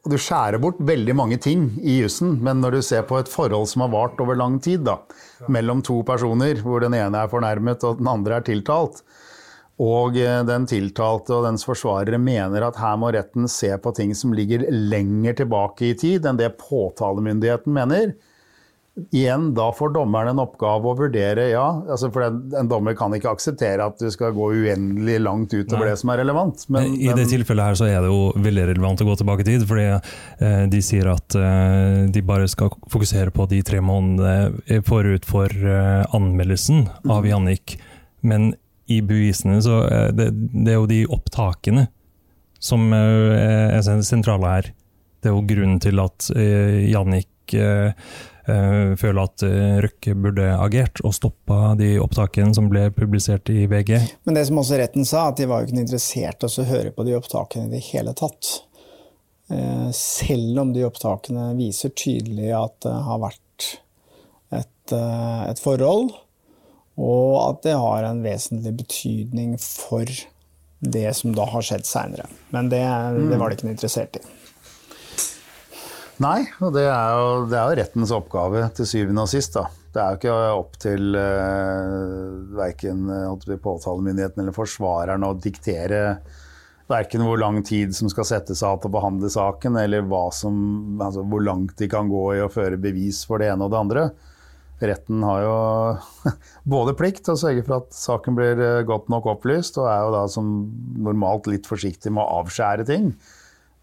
du 0.09 0.17
skjærer 0.17 0.61
bort 0.63 0.79
veldig 0.81 1.15
mange 1.19 1.37
ting 1.43 1.67
i 1.83 1.99
jussen, 1.99 2.39
men 2.45 2.63
når 2.63 2.79
du 2.79 2.83
ser 2.87 3.03
på 3.09 3.19
et 3.21 3.29
forhold 3.29 3.69
som 3.69 3.85
har 3.85 3.93
vart 3.93 4.21
over 4.25 4.39
lang 4.39 4.57
tid, 4.65 4.87
da, 4.87 5.03
mellom 5.53 5.83
to 5.85 6.01
personer, 6.07 6.63
hvor 6.65 6.81
den 6.81 6.97
ene 6.97 7.25
er 7.25 7.33
fornærmet 7.33 7.85
og 7.85 7.99
den 8.01 8.09
andre 8.09 8.39
er 8.39 8.47
tiltalt, 8.47 9.03
og 9.79 10.17
eh, 10.19 10.41
den 10.47 10.67
tiltalte 10.67 11.37
og 11.37 11.45
dens 11.47 11.67
forsvarere 11.67 12.19
mener 12.19 12.67
at 12.67 12.79
her 12.83 12.97
må 12.99 13.13
retten 13.15 13.47
se 13.51 13.71
på 13.79 13.95
ting 13.95 14.15
som 14.19 14.35
ligger 14.35 14.67
lenger 14.71 15.39
tilbake 15.45 15.93
i 15.93 15.99
tid 15.99 16.27
enn 16.27 16.41
det 16.41 16.57
påtalemyndigheten 16.59 17.75
mener. 17.75 18.17
Igjen, 19.15 19.53
da 19.55 19.69
får 19.73 19.93
dommeren 19.95 20.33
en 20.33 20.41
oppgave 20.43 20.91
å 20.91 20.95
vurdere, 20.99 21.45
ja. 21.53 21.67
Altså 21.87 22.09
for 22.11 22.25
en, 22.27 22.41
en, 22.59 22.67
dommer 22.67 22.97
kan 22.99 23.13
ikke 23.15 23.31
akseptere 23.31 23.85
at 23.87 24.01
du 24.03 24.09
skal 24.11 24.35
gå 24.35 24.49
uendelig 24.59 25.21
langt 25.23 25.55
utover 25.55 25.85
Nei. 25.87 25.93
det 25.93 26.01
som 26.01 26.11
er 26.11 26.19
relevant. 26.25 26.65
Men, 26.75 26.97
I 26.99 27.13
det 27.15 27.29
tilfellet 27.31 27.71
her 27.71 27.79
så 27.79 27.87
er 27.87 28.03
det 28.03 28.11
jo 28.11 28.33
veldig 28.35 28.65
relevant 28.73 29.05
å 29.05 29.07
gå 29.07 29.15
tilbake 29.21 29.47
i 29.47 29.49
tid. 29.53 29.67
fordi 29.71 29.87
eh, 29.95 30.65
de 30.73 30.83
sier 30.83 31.13
at 31.13 31.39
eh, 31.39 32.09
de 32.11 32.25
bare 32.27 32.51
skal 32.51 32.75
fokusere 32.91 33.31
på 33.37 33.47
de 33.53 33.63
tre 33.71 33.79
månedene 33.79 34.83
forut 34.89 35.29
for 35.31 35.47
eh, 35.47 36.03
anmeldelsen 36.19 36.89
av 37.07 37.23
mm. 37.23 37.31
Jannik. 37.31 37.79
Men 38.27 38.51
i 38.89 39.03
bevisene, 39.05 39.61
så 39.63 39.83
det, 40.17 40.31
det 40.33 40.73
er 40.73 40.79
jo 40.79 40.89
de 40.91 41.03
opptakene 41.13 41.87
som 42.59 42.93
eh, 42.93 43.77
er 43.79 44.03
sentrale 44.03 44.51
her. 44.57 44.73
Det 45.19 45.31
er 45.31 45.35
jo 45.37 45.47
grunnen 45.47 45.81
til 45.83 46.03
at 46.03 46.29
eh, 46.37 46.85
Jannik 46.91 47.55
eh, 47.55 47.95
føler 48.49 49.19
at 49.27 49.43
Røkke 49.85 50.15
burde 50.17 50.47
agert 50.57 51.03
og 51.05 51.13
stoppa 51.13 51.75
de 51.77 51.99
opptakene 52.01 52.55
som 52.57 52.71
ble 52.73 52.87
publisert 52.97 53.51
i 53.53 53.67
VG. 53.69 53.91
Men 54.25 54.39
det 54.39 54.47
som 54.49 54.61
også 54.63 54.79
retten 54.81 55.05
sa, 55.05 55.27
at 55.29 55.37
de 55.37 55.45
var 55.51 55.61
jo 55.61 55.69
ikke 55.69 55.83
interessert 55.83 56.47
i 56.47 56.49
å 56.49 56.65
høre 56.71 56.95
på 56.97 57.05
de 57.05 57.19
opptakene 57.19 57.69
i 57.69 57.75
det 57.75 57.83
hele 57.91 58.15
tatt. 58.17 58.55
Selv 59.93 60.63
om 60.65 60.73
de 60.73 60.87
opptakene 60.89 61.51
viser 61.61 61.93
tydelig 61.93 62.49
at 62.57 62.81
det 62.87 62.95
har 63.05 63.21
vært 63.21 63.69
et, 64.57 64.97
et 64.97 65.61
forhold 65.61 66.17
og 66.99 67.37
at 67.45 67.63
det 67.67 67.77
har 67.79 68.09
en 68.09 68.25
vesentlig 68.25 68.75
betydning 68.81 69.55
for 69.63 70.09
det 70.79 71.11
som 71.19 71.35
da 71.35 71.47
har 71.51 71.65
skjedd 71.65 71.87
seinere. 71.87 72.27
Men 72.55 72.71
det, 72.73 72.83
det, 73.31 73.39
var 73.39 73.51
de 73.51 73.59
ikke 73.59 73.71
interessert 73.71 74.19
i. 74.19 74.25
Nei, 76.23 76.43
og 76.59 76.75
det 76.75 76.89
er, 76.91 77.15
jo, 77.15 77.45
det 77.47 77.59
er, 77.59 77.71
jo, 77.71 77.79
rettens 77.79 78.15
oppgave 78.15 78.65
til 78.75 78.91
syvende 78.91 79.23
og 79.23 79.31
sist. 79.31 79.55
da. 79.55 79.69
Det 79.95 80.03
er 80.03 80.11
jo 80.11 80.19
ikke 80.19 80.39
opp 80.59 80.75
til 80.83 81.15
uh, 81.15 82.59
verken 82.59 83.07
påtalemyndigheten 83.63 84.43
eller 84.43 84.55
forsvareren 84.55 85.27
å 85.27 85.37
diktere 85.39 86.03
verken 86.89 87.23
hvor 87.27 87.39
lang 87.41 87.61
tid 87.67 87.95
som 87.97 88.11
skal 88.11 88.27
settes 88.27 88.63
av 88.65 88.81
til 88.81 88.91
å 88.91 88.97
behandle 88.97 89.31
saken, 89.31 89.77
eller 89.77 90.07
som, 90.35 90.57
altså, 91.05 91.23
hvor 91.23 91.45
langt 91.45 91.77
de 91.79 91.89
kan 91.91 92.09
gå 92.11 92.25
i 92.37 92.43
å 92.43 92.51
føre 92.53 92.81
bevis 92.81 93.23
for 93.29 93.43
det 93.43 93.53
ene 93.53 93.67
og 93.67 93.75
det 93.75 93.83
andre. 93.83 94.05
Retten 94.79 95.25
har 95.27 95.43
jo 95.43 95.57
både 96.77 96.95
plikt 96.99 97.25
til 97.27 97.35
å 97.35 97.41
sørge 97.41 97.65
for 97.67 97.81
at 97.81 97.97
saken 97.97 98.39
blir 98.39 98.63
eh, 98.63 98.85
godt 98.87 99.11
nok 99.13 99.27
opplyst, 99.35 99.81
og 99.81 99.91
er 99.91 100.05
jo 100.05 100.15
da 100.15 100.23
som 100.31 100.53
normalt 101.09 101.51
litt 101.51 101.67
forsiktig 101.69 102.13
med 102.15 102.23
å 102.23 102.43
avskjære 102.43 102.87
ting. 102.89 103.11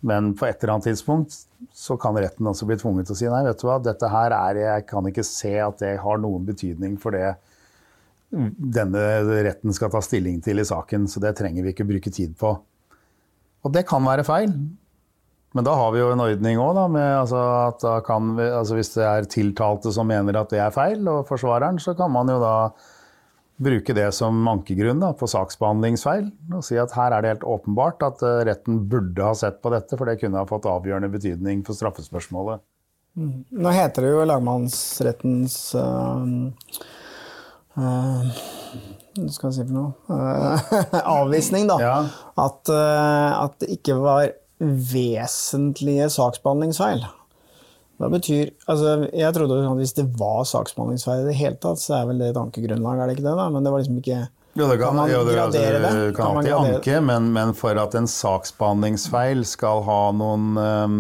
Men 0.06 0.34
på 0.38 0.46
et 0.48 0.62
eller 0.62 0.76
annet 0.76 0.92
tidspunkt 0.92 1.36
så 1.76 1.98
kan 2.00 2.18
retten 2.20 2.48
også 2.48 2.68
bli 2.70 2.78
tvunget 2.80 3.10
til 3.10 3.16
å 3.16 3.20
si 3.20 3.30
nei, 3.32 3.44
vet 3.48 3.60
du 3.60 3.66
hva, 3.68 3.80
dette 3.82 4.10
her 4.12 4.36
er 4.38 4.62
Jeg 4.62 4.86
kan 4.92 5.08
ikke 5.10 5.26
se 5.26 5.56
at 5.64 5.82
det 5.82 5.96
har 6.04 6.22
noen 6.22 6.46
betydning 6.48 7.00
for 7.02 7.16
det 7.16 7.34
denne 8.30 9.02
retten 9.46 9.74
skal 9.76 9.92
ta 9.94 10.02
stilling 10.04 10.42
til 10.44 10.60
i 10.60 10.68
saken, 10.68 11.08
så 11.08 11.22
det 11.24 11.36
trenger 11.40 11.64
vi 11.64 11.72
ikke 11.74 11.88
bruke 11.88 12.12
tid 12.14 12.34
på. 12.40 12.52
Og 13.66 13.74
det 13.74 13.86
kan 13.90 14.04
være 14.06 14.26
feil. 14.28 14.52
Men 15.56 15.64
da 15.64 15.72
har 15.80 15.94
vi 15.96 16.02
jo 16.02 16.10
en 16.12 16.20
ordning 16.20 16.60
òg, 16.60 16.78
altså 17.00 17.40
at 17.70 17.86
vi, 18.36 18.44
altså 18.50 18.76
hvis 18.76 18.92
det 18.98 19.06
er 19.08 19.30
tiltalte 19.32 19.94
som 19.96 20.10
mener 20.12 20.36
at 20.36 20.52
det 20.52 20.60
er 20.60 20.74
feil, 20.76 21.08
og 21.08 21.30
forsvareren, 21.30 21.80
så 21.80 21.94
kan 21.96 22.12
man 22.12 22.28
jo 22.28 22.42
da 22.44 22.56
bruke 23.64 23.96
det 23.96 24.10
som 24.18 24.44
ankegrunn 24.52 25.00
da, 25.00 25.14
på 25.16 25.30
saksbehandlingsfeil. 25.32 26.28
Og 26.58 26.68
si 26.68 26.76
at 26.82 26.92
her 26.98 27.16
er 27.16 27.24
det 27.24 27.34
helt 27.36 27.48
åpenbart 27.56 28.04
at 28.04 28.24
uh, 28.26 28.44
retten 28.48 28.84
burde 28.92 29.24
ha 29.24 29.32
sett 29.38 29.62
på 29.64 29.72
dette, 29.72 29.96
for 29.96 30.12
det 30.12 30.20
kunne 30.20 30.42
ha 30.42 30.50
fått 30.50 30.68
avgjørende 30.68 31.12
betydning 31.14 31.64
for 31.68 31.78
straffespørsmålet. 31.80 32.64
Mm. 33.16 33.46
Nå 33.56 33.72
heter 33.72 34.04
det 34.04 34.12
jo 34.12 34.28
lagmannsrettens 34.28 35.60
uh, 35.80 36.26
uh, 37.80 38.40
hva 39.16 39.32
skal 39.32 39.54
jeg 39.54 39.56
si 39.56 39.70
for 39.70 39.76
noe 39.78 40.24
avvisning, 41.22 41.72
da. 41.72 41.80
Ja. 41.80 42.00
At, 42.44 42.68
at 42.68 43.62
det 43.64 43.78
ikke 43.78 43.96
var 44.04 44.34
vesentlige 44.60 46.08
saksbehandlingsfeil. 46.14 47.04
Hva 47.96 48.10
betyr 48.12 48.50
altså, 48.68 49.06
Jeg 49.16 49.32
trodde 49.36 49.62
at 49.64 49.78
hvis 49.80 49.96
det 49.96 50.06
var 50.20 50.44
saksbehandlingsfeil 50.48 51.24
i 51.24 51.30
det 51.30 51.38
hele 51.40 51.60
tatt, 51.64 51.80
så 51.80 52.02
er 52.02 52.10
vel 52.10 52.20
det 52.20 52.34
et 52.34 52.40
ankegrunnlag, 52.40 53.00
er 53.00 53.08
det 53.08 53.18
ikke 53.18 53.28
det? 53.28 53.38
da? 53.40 53.50
Men 53.52 53.64
det 53.64 53.72
var 53.72 53.84
liksom 53.84 54.02
ikke 54.02 54.24
jo, 54.56 54.70
det 54.72 54.78
kan, 54.80 54.88
kan 54.88 54.96
man 54.96 55.10
jo, 55.12 55.20
det, 55.28 55.36
altså, 55.36 55.60
gradere 55.60 55.80
det? 55.84 56.16
Kan, 56.16 56.16
kan 56.16 56.38
alltid 56.38 56.54
anke, 56.56 57.00
men, 57.04 57.26
men, 57.36 57.50
for 57.60 57.76
at 57.76 57.96
en 58.00 58.08
saksbehandlingsfeil 58.08 59.44
skal 59.48 59.82
ha 59.84 60.00
noen 60.16 60.46
um, 60.56 61.00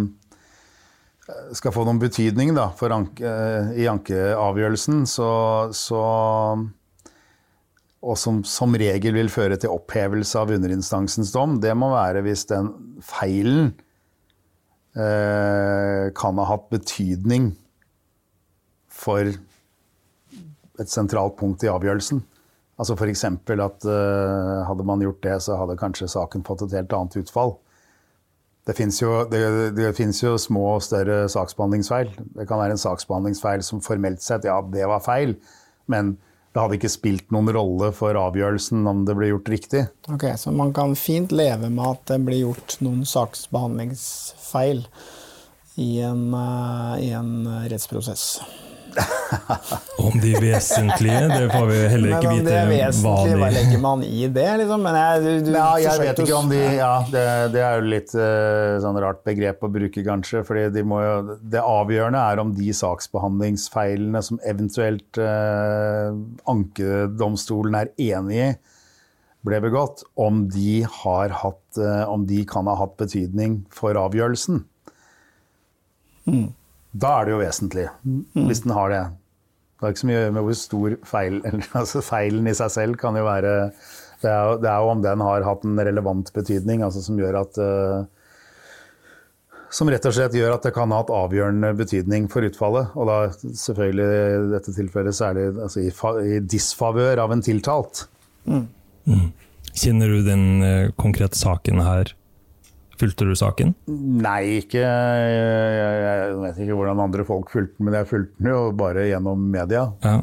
skal 1.55 1.73
få 1.73 1.85
noen 1.87 2.01
betydning 2.01 2.51
da, 2.57 2.67
anke, 2.91 3.31
i 3.79 3.87
ankeavgjørelsen, 3.89 5.05
så, 5.07 5.29
så 5.71 6.01
og 8.05 8.19
som 8.21 8.43
som 8.45 8.75
regel 8.77 9.15
vil 9.17 9.31
føre 9.33 9.57
til 9.57 9.73
opphevelse 9.73 10.37
av 10.37 10.53
underinstansens 10.53 11.33
dom, 11.33 11.57
det 11.61 11.73
må 11.77 11.89
være 11.95 12.21
hvis 12.25 12.45
den 12.51 12.69
feilen 13.03 13.73
eh, 14.93 16.11
kan 16.17 16.37
ha 16.41 16.47
hatt 16.51 16.69
betydning 16.73 17.51
for 18.93 19.33
et 20.79 20.91
sentralt 20.91 21.37
punkt 21.39 21.63
i 21.65 21.71
avgjørelsen. 21.71 22.21
Altså 22.75 22.95
F.eks. 22.97 23.23
at 23.25 23.87
eh, 23.87 24.63
hadde 24.67 24.87
man 24.87 25.03
gjort 25.03 25.23
det, 25.23 25.37
så 25.41 25.57
hadde 25.59 25.79
kanskje 25.79 26.11
saken 26.11 26.43
fått 26.47 26.65
et 26.67 26.75
helt 26.77 26.93
annet 26.93 27.17
utfall. 27.23 27.55
Det 28.65 28.73
fins 28.73 28.97
jo, 29.01 29.11
jo, 29.29 30.37
små 30.41 30.63
og 30.73 30.83
større 30.83 31.25
saksbehandlingsfeil. 31.29 32.09
Det 32.35 32.47
kan 32.49 32.59
være 32.59 32.75
en 32.75 32.81
saksbehandlingsfeil 32.81 33.63
som 33.63 33.83
formelt 33.85 34.23
sett, 34.25 34.47
ja, 34.49 34.57
det 34.73 34.87
var 34.89 35.03
feil, 35.05 35.35
men 35.91 36.15
det 36.55 36.61
hadde 36.63 36.77
ikke 36.77 36.93
spilt 36.93 37.33
noen 37.35 37.51
rolle 37.51 37.89
for 37.91 38.15
avgjørelsen 38.15 38.87
om 38.87 39.01
det 39.03 39.17
ble 39.19 39.33
gjort 39.33 39.49
riktig. 39.51 39.81
Ok, 40.07 40.23
Så 40.39 40.55
man 40.55 40.71
kan 40.73 40.95
fint 40.95 41.35
leve 41.35 41.67
med 41.67 41.83
at 41.83 42.05
det 42.13 42.21
blir 42.23 42.45
gjort 42.45 42.77
noen 42.79 43.03
saksbehandlingsfeil 43.03 44.85
i 45.83 45.89
en, 46.07 46.29
uh, 46.31 46.95
i 46.95 47.11
en 47.11 47.33
rettsprosess? 47.67 48.39
om 50.05 50.19
de 50.21 50.31
vesentlige, 50.41 51.21
det 51.27 51.49
får 51.51 51.65
vi 51.69 51.77
heller 51.91 52.13
ikke 52.15 52.31
vite. 52.31 52.31
Men 52.31 52.39
om 52.39 52.47
det 52.47 52.55
er 52.57 52.69
vesentlig, 52.69 53.37
hva 53.41 53.49
legger 53.53 53.81
man 53.83 54.03
i 54.05 54.27
det? 54.37 54.47
Liksom? 54.61 54.85
Men 54.85 54.97
jeg, 54.99 55.23
du, 55.23 55.29
du 55.47 55.51
ja, 55.55 55.67
jeg 55.83 56.03
vet 56.03 56.21
ikke 56.25 56.37
om 56.37 56.51
de 56.51 56.61
ja, 56.77 56.91
det, 57.11 57.25
det, 57.55 57.63
er 57.65 57.79
jo 57.79 57.87
litt 57.93 58.13
uh, 58.17 58.75
sånn 58.83 58.99
rart 59.03 59.23
begrep 59.27 59.65
å 59.65 59.71
bruke, 59.75 60.05
kanskje. 60.05 60.43
fordi 60.47 60.67
de 60.75 60.85
jo, 60.85 61.37
Det 61.55 61.63
avgjørende 61.63 62.23
er 62.31 62.43
om 62.43 62.53
de 62.55 62.75
saksbehandlingsfeilene 62.81 64.23
som 64.25 64.41
eventuelt 64.47 65.21
uh, 65.21 66.15
ankedomstolen 66.51 67.79
er 67.81 67.93
enig 68.11 68.41
i, 68.49 68.51
ble 69.45 69.61
begått, 69.61 70.05
om 70.17 70.45
de, 70.49 70.83
hatt, 70.89 71.65
uh, 71.77 72.05
om 72.09 72.25
de 72.29 72.41
kan 72.49 72.69
ha 72.71 72.77
hatt 72.79 72.95
betydning 73.01 73.63
for 73.73 73.97
avgjørelsen. 73.99 74.63
Mm. 76.25 76.47
Da 76.95 77.11
er 77.19 77.27
det 77.27 77.35
jo 77.35 77.43
vesentlig, 77.43 77.85
hvis 78.47 78.63
den 78.63 78.73
har 78.75 78.91
det. 78.93 79.03
Det 79.75 79.83
har 79.83 79.93
ikke 79.93 80.03
så 80.05 80.07
mye 80.07 80.27
med 80.31 80.45
hvor 80.45 80.57
stor 80.57 80.93
feil 81.03 81.39
altså 81.81 82.01
Feilen 82.05 82.47
i 82.47 82.55
seg 82.55 82.71
selv 82.71 82.99
kan 83.01 83.17
jo 83.19 83.25
være 83.27 83.55
Det 84.21 84.29
er 84.31 84.43
jo, 84.47 84.53
det 84.63 84.69
er 84.71 84.77
jo 84.79 84.91
om 84.93 85.01
den 85.03 85.23
har 85.27 85.43
hatt 85.43 85.65
en 85.67 85.81
relevant 85.83 86.31
betydning, 86.33 86.85
altså 86.85 87.03
som 87.03 87.19
gjør 87.19 87.41
at 87.41 87.59
uh, 87.59 88.05
som 89.75 89.89
rett 89.91 90.07
og 90.07 90.15
slett 90.15 90.37
gjør 90.37 90.55
at 90.55 90.63
det 90.63 90.71
kan 90.75 90.93
ha 90.93 91.01
hatt 91.01 91.11
avgjørende 91.11 91.73
betydning 91.75 92.29
for 92.31 92.47
utfallet. 92.47 92.93
Og 92.95 93.09
da 93.09 93.17
selvfølgelig 93.59 94.05
i 94.07 94.51
dette 94.53 94.73
tilfellet 94.77 95.17
særlig 95.17 95.49
altså 95.51 95.83
i, 95.83 95.91
i 95.91 96.39
disfavør 96.39 97.19
av 97.25 97.35
en 97.35 97.43
tiltalt. 97.43 98.05
Mm. 98.47 98.63
Mm. 99.11 99.27
Kjenner 99.75 100.15
du 100.15 100.21
den 100.23 100.45
uh, 100.63 100.93
konkrete 100.95 101.37
saken 101.37 101.83
her 101.83 102.15
Fulgte 102.99 103.23
du 103.27 103.33
saken? 103.35 103.73
Nei, 104.23 104.61
ikke 104.61 104.79
jeg, 104.79 105.33
jeg, 106.05 106.37
vet 106.43 106.57
ikke 106.63 106.75
hvordan 106.79 107.03
andre 107.03 107.23
folk 107.27 107.51
fulgte 107.51 107.75
den, 107.75 107.85
men 107.89 107.97
jeg 107.99 108.09
fulgte 108.11 108.35
den 108.39 108.47
jo 108.53 108.61
bare 108.79 109.01
gjennom 109.09 109.39
media. 109.51 109.83
Ja. 110.05 110.17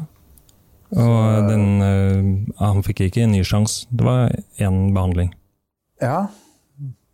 Og 0.93 1.47
den, 1.49 1.65
uh, 1.81 2.21
han 2.59 2.83
fikk 2.85 2.99
ikke 3.07 3.23
en 3.25 3.33
ny 3.33 3.41
sjanse, 3.45 3.87
det 3.93 4.03
var 4.05 4.19
én 4.61 4.93
behandling? 4.93 5.31
Ja, 6.01 6.27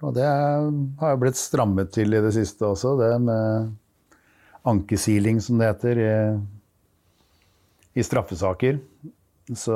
og 0.04 0.16
det 0.16 0.26
har 0.26 1.10
jo 1.14 1.22
blitt 1.22 1.38
strammet 1.40 1.92
til 1.96 2.14
i 2.16 2.22
det 2.24 2.34
siste 2.36 2.66
også, 2.68 2.90
det 3.00 3.22
med 3.24 3.44
ankesiling, 4.68 5.42
som 5.44 5.58
det 5.60 5.68
heter, 5.74 5.96
i, 6.00 6.12
i 8.00 8.02
straffesaker. 8.06 8.76
Så 9.56 9.76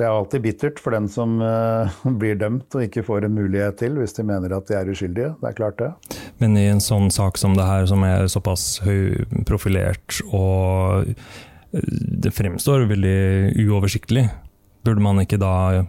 det 0.00 0.06
er 0.08 0.16
alltid 0.16 0.44
bittert 0.44 0.80
for 0.80 0.96
den 0.96 1.06
som 1.12 1.36
uh, 1.44 1.92
blir 2.20 2.38
dømt 2.40 2.72
og 2.72 2.86
ikke 2.86 3.04
får 3.04 3.26
en 3.26 3.36
mulighet 3.36 3.76
til, 3.82 3.98
hvis 4.00 4.16
de 4.16 4.24
mener 4.24 4.54
at 4.56 4.70
de 4.70 4.78
er 4.78 4.88
uskyldige. 4.88 5.34
Det 5.42 5.50
er 5.50 5.58
klart 5.58 5.80
det. 5.82 5.90
Men 6.40 6.56
i 6.56 6.64
en 6.70 6.80
sånn 6.80 7.10
sak 7.12 7.36
som 7.40 7.56
det 7.58 7.66
her, 7.68 7.84
som 7.90 8.04
er 8.08 8.30
såpass 8.32 8.80
høyprofilert 8.86 10.22
og 10.30 11.10
eh, 11.12 11.90
det 12.24 12.32
fremstår 12.32 12.88
veldig 12.90 13.60
uoversiktlig, 13.66 14.24
burde 14.88 15.04
man 15.04 15.20
ikke 15.22 15.40
da 15.40 15.84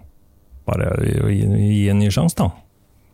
bare 0.67 0.91
gi 1.31 1.87
en 1.89 2.03
ny 2.03 2.11
sjanse, 2.11 2.35
da? 2.37 2.51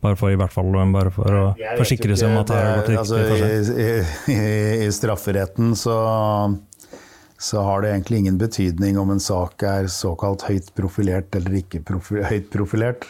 Bare 0.01 0.17
for 0.17 0.33
i 0.33 0.37
hvert 0.37 0.53
fall 0.53 0.73
bare 0.93 1.11
for 1.13 1.33
å 1.33 1.45
forsikre 1.77 2.17
seg 2.17 2.29
om 2.29 2.41
at 2.41 2.49
det 2.51 2.57
har 2.57 2.75
gått 2.81 2.91
riktig 2.93 3.01
altså, 3.01 3.21
for 3.29 3.41
seg. 3.41 3.79
I, 3.85 4.33
i, 4.33 4.85
I 4.85 4.89
strafferetten 4.93 5.71
så 5.77 5.95
så 7.37 7.61
har 7.61 7.83
det 7.83 7.91
egentlig 7.93 8.23
ingen 8.23 8.37
betydning 8.41 8.97
om 8.97 9.11
en 9.13 9.21
sak 9.21 9.61
er 9.63 9.89
såkalt 9.93 10.47
høyt 10.47 10.71
profilert 10.77 11.35
eller 11.37 11.59
ikke 11.61 11.83
profi 11.85 12.23
høyt 12.25 12.49
profilert. 12.53 13.05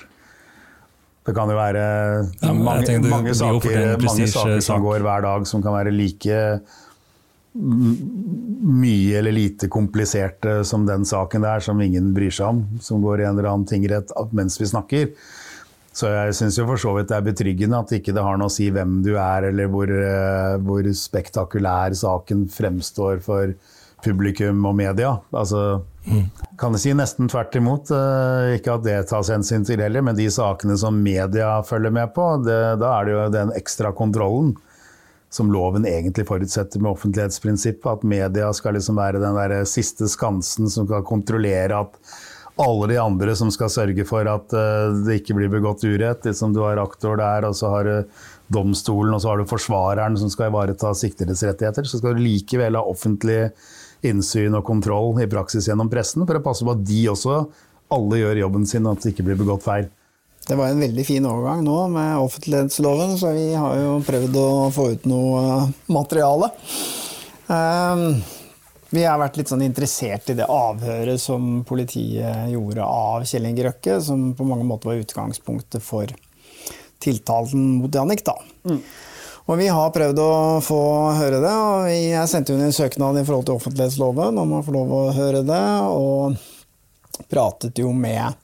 Det 1.28 1.36
kan 1.36 1.50
jo 1.52 1.56
være 1.58 1.84
ja, 2.42 2.52
mange, 2.56 2.98
du, 3.04 3.08
mange, 3.12 3.34
saker, 3.36 3.96
mange 4.04 4.28
saker 4.32 4.62
som 4.64 4.84
går 4.84 5.04
hver 5.04 5.24
dag 5.26 5.48
som 5.48 5.64
kan 5.64 5.76
være 5.76 5.96
like 5.96 6.44
mye 7.58 9.18
eller 9.18 9.34
lite 9.34 9.68
kompliserte 9.72 10.60
som 10.68 10.86
den 10.88 11.08
saken 11.08 11.44
der, 11.44 11.64
som 11.64 11.80
ingen 11.82 12.14
bryr 12.16 12.32
seg 12.32 12.52
om, 12.52 12.62
som 12.84 13.02
går 13.04 13.24
i 13.24 13.28
en 13.28 13.36
eller 13.36 13.50
annen 13.50 13.68
tingrett 13.68 14.12
mens 14.36 14.60
vi 14.62 14.70
snakker. 14.70 15.10
Så 15.98 16.12
jeg 16.14 16.36
syns 16.38 16.60
for 16.62 16.78
så 16.78 16.94
vidt 16.94 17.10
det 17.10 17.18
er 17.18 17.26
betryggende 17.26 17.80
at 17.82 17.96
ikke 17.98 18.14
det 18.14 18.24
har 18.24 18.38
noe 18.38 18.52
å 18.52 18.54
si 18.54 18.68
hvem 18.70 19.00
du 19.06 19.16
er, 19.16 19.50
eller 19.50 19.72
hvor, 19.74 19.90
eh, 19.90 20.60
hvor 20.62 20.86
spektakulær 20.94 21.96
saken 21.98 22.46
fremstår 22.54 23.24
for 23.26 23.56
publikum 24.08 24.66
og 24.70 24.76
media. 24.80 25.18
Altså. 25.36 25.82
Kan 26.58 26.76
jeg 26.78 26.84
si 26.86 26.94
nesten 26.96 27.28
tvert 27.32 27.56
imot. 27.60 27.92
Eh, 27.92 28.56
ikke 28.58 28.78
at 28.78 28.86
det 28.88 29.02
tas 29.12 29.32
hensyn 29.34 29.68
til 29.68 29.84
heller, 29.84 30.06
men 30.08 30.18
de 30.18 30.30
sakene 30.32 30.78
som 30.80 31.02
media 31.04 31.58
følger 31.68 31.94
med 31.94 32.14
på, 32.16 32.30
det, 32.46 32.62
da 32.82 32.94
er 32.96 33.08
det 33.08 33.16
jo 33.16 33.28
den 33.36 33.54
ekstra 33.58 33.92
kontrollen 33.96 34.56
som 35.30 35.52
loven 35.52 35.86
egentlig 35.86 36.24
forutsetter 36.28 36.80
med 36.80 36.94
offentlighetsprinsippet. 36.94 37.90
At 37.92 38.08
media 38.08 38.54
skal 38.56 38.78
liksom 38.78 39.00
være 39.00 39.22
den 39.22 39.36
der 39.38 39.60
siste 39.68 40.08
skansen 40.12 40.72
som 40.72 40.88
skal 40.88 41.06
kontrollere 41.08 41.84
at 41.84 42.00
alle 42.58 42.88
de 42.90 42.98
andre 42.98 43.36
som 43.38 43.52
skal 43.54 43.70
sørge 43.70 44.06
for 44.10 44.26
at 44.26 44.54
uh, 44.56 44.96
det 45.06 45.20
ikke 45.20 45.36
blir 45.38 45.52
begått 45.52 45.84
urett. 45.86 46.26
Liksom 46.26 46.56
du 46.56 46.64
har 46.66 46.82
aktor 46.82 47.20
der, 47.20 47.46
og 47.46 47.58
så 47.58 47.70
har 47.70 47.86
du 47.86 48.24
domstolen, 48.54 49.14
og 49.14 49.22
så 49.22 49.34
har 49.34 49.42
du 49.42 49.50
forsvareren 49.50 50.18
som 50.18 50.32
skal 50.34 50.50
ivareta 50.50 50.94
siktedes 50.98 51.44
rettigheter. 51.46 51.86
Så 51.86 52.00
skal 52.02 52.18
du 52.18 52.24
likevel 52.24 52.80
ha 52.80 52.82
offentlig 52.88 53.52
innsyn 54.06 54.56
og 54.58 54.66
kontroll 54.68 55.18
i 55.24 55.30
praksis 55.30 55.70
gjennom 55.70 55.90
pressen, 55.92 56.26
for 56.28 56.38
å 56.38 56.44
passe 56.46 56.66
på 56.66 56.74
at 56.74 56.84
de 56.86 57.04
også 57.12 57.42
alle 57.94 58.20
gjør 58.20 58.44
jobben 58.44 58.68
sin, 58.70 58.86
og 58.86 58.98
at 58.98 59.06
det 59.06 59.14
ikke 59.16 59.26
blir 59.30 59.40
begått 59.40 59.66
feil. 59.66 59.88
Det 60.48 60.56
var 60.56 60.72
en 60.72 60.80
veldig 60.80 61.04
fin 61.04 61.26
overgang 61.28 61.64
nå 61.66 61.76
med 61.92 62.22
offentlighetsloven, 62.24 63.18
så 63.20 63.34
vi 63.36 63.50
har 63.58 63.76
jo 63.82 63.98
prøvd 64.08 64.38
å 64.40 64.50
få 64.72 64.90
ut 64.96 65.08
noe 65.10 65.42
eh, 65.44 65.72
materiale. 65.92 66.52
Um, 67.48 68.22
vi 68.92 69.04
har 69.04 69.20
vært 69.20 69.40
litt 69.40 69.52
sånn 69.52 69.66
interessert 69.66 70.30
i 70.32 70.38
det 70.40 70.48
avhøret 70.48 71.20
som 71.20 71.66
politiet 71.68 72.48
gjorde 72.54 72.86
av 72.88 73.26
Kjell 73.28 73.50
Inge 73.50 73.68
Røkke, 73.68 74.00
som 74.04 74.30
på 74.38 74.48
mange 74.48 74.68
måter 74.68 74.94
var 74.94 75.02
utgangspunktet 75.04 75.84
for 75.84 76.12
tiltalen 77.04 77.82
mot 77.82 77.94
Jannik. 77.94 78.24
da. 78.24 78.38
Mm. 78.68 78.80
Og 79.48 79.56
vi 79.56 79.70
har 79.72 79.94
prøvd 79.96 80.18
å 80.20 80.32
få 80.60 80.78
høre 81.16 81.38
det, 81.40 81.54
og 81.56 81.86
jeg 81.88 82.28
sendte 82.28 82.52
inn 82.52 82.66
en 82.66 82.76
søknad 82.76 83.16
i 83.16 83.24
forhold 83.24 83.46
til 83.48 83.56
offentlighetsloven 83.56 84.42
om 84.42 84.58
å 84.58 84.60
få 84.66 84.74
lov 84.76 84.92
å 84.92 85.06
høre 85.16 85.40
det, 85.48 85.64
og 85.88 86.36
pratet 87.32 87.80
jo 87.80 87.94
med 87.96 88.36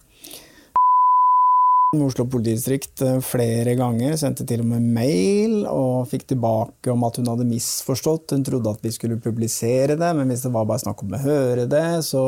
Oslo 1.94 2.24
politidistrikt 2.26 3.04
eh, 3.06 3.20
flere 3.22 3.76
ganger, 3.78 4.16
sendte 4.18 4.46
til 4.50 4.64
og 4.64 4.70
med 4.72 4.86
mail 4.96 5.60
og 5.70 6.08
fikk 6.10 6.24
tilbake 6.32 6.90
om 6.90 7.04
at 7.06 7.20
hun 7.20 7.30
hadde 7.30 7.46
misforstått. 7.46 8.34
Hun 8.34 8.46
trodde 8.48 8.72
at 8.74 8.82
vi 8.82 8.90
skulle 8.96 9.20
publisere 9.22 9.98
det, 10.00 10.10
men 10.18 10.32
hvis 10.32 10.48
det 10.48 10.54
var 10.56 10.66
bare 10.70 10.82
snakk 10.82 11.04
om 11.06 11.14
å 11.14 11.22
høre 11.22 11.68
det, 11.70 11.86
så 12.08 12.24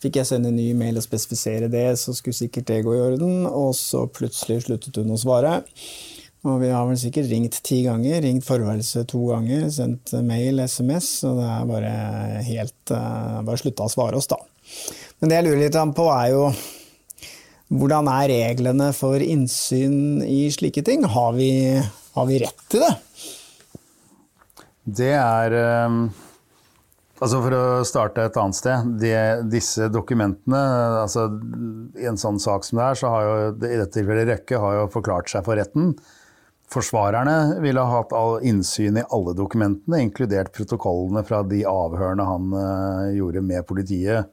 fikk 0.00 0.22
jeg 0.22 0.30
sende 0.30 0.48
en 0.48 0.56
ny 0.56 0.70
mail 0.78 0.96
og 0.96 1.04
spesifisere 1.04 1.68
det, 1.68 1.84
så 2.00 2.14
skulle 2.16 2.38
sikkert 2.38 2.70
det 2.70 2.80
gå 2.86 2.96
i 2.96 3.02
orden. 3.10 3.44
Og 3.50 3.74
så 3.76 4.06
plutselig 4.08 4.62
sluttet 4.64 5.02
hun 5.02 5.12
å 5.12 5.20
svare. 5.20 5.58
Og 6.48 6.62
vi 6.62 6.70
har 6.72 6.86
vel 6.88 6.96
sikkert 6.96 7.28
ringt 7.28 7.58
ti 7.66 7.82
ganger, 7.84 8.22
ringt 8.24 8.46
forværelse 8.46 9.04
to 9.10 9.26
ganger, 9.28 9.66
sendt 9.74 10.14
mail, 10.24 10.62
SMS, 10.64 11.08
og 11.28 11.36
det 11.36 11.48
er 11.52 11.66
bare 11.68 11.94
helt 12.46 12.92
eh, 12.96 13.40
Bare 13.44 13.60
slutta 13.60 13.84
å 13.84 13.92
svare 13.92 14.16
oss, 14.16 14.30
da. 14.30 14.38
Men 15.20 15.28
det 15.28 15.40
jeg 15.40 15.48
lurer 15.50 15.64
litt 15.66 15.80
på, 15.98 16.06
er 16.14 16.30
jo 16.32 16.46
hvordan 17.70 18.08
er 18.10 18.32
reglene 18.32 18.88
for 18.96 19.22
innsyn 19.22 20.24
i 20.26 20.48
slike 20.50 20.82
ting? 20.86 21.04
Har 21.06 21.36
vi, 21.36 21.52
har 22.16 22.26
vi 22.26 22.40
rett 22.42 22.64
til 22.72 22.82
det? 22.82 22.94
Det 25.00 25.12
er 25.14 25.54
ehm, 25.54 26.02
Altså 27.20 27.38
For 27.44 27.54
å 27.54 27.64
starte 27.84 28.24
et 28.26 28.38
annet 28.40 28.56
sted. 28.56 28.92
De, 28.98 29.12
disse 29.52 29.90
dokumentene 29.92 30.60
altså 31.02 31.28
I 32.00 32.08
en 32.10 32.18
sånn 32.18 32.40
sak 32.42 32.64
som 32.66 32.80
det 32.80 32.86
er, 32.88 32.98
så 32.98 33.12
har 33.12 33.26
jo 33.26 33.34
i 33.60 33.76
dette 33.76 33.92
tilfellet 33.98 34.30
Røkke 34.32 34.62
har 34.64 34.78
jo 34.80 34.88
forklart 34.96 35.30
seg 35.30 35.44
for 35.46 35.60
retten. 35.60 35.92
Forsvarerne 36.70 37.60
ville 37.64 37.82
ha 37.82 37.98
hatt 37.98 38.12
all 38.14 38.44
innsyn 38.46 39.00
i 39.00 39.06
alle 39.10 39.34
dokumentene, 39.34 40.04
inkludert 40.04 40.52
protokollene 40.54 41.24
fra 41.26 41.42
de 41.42 41.64
avhørene 41.66 42.26
han 42.28 42.52
uh, 42.54 43.08
gjorde 43.16 43.42
med 43.42 43.66
politiet. 43.66 44.30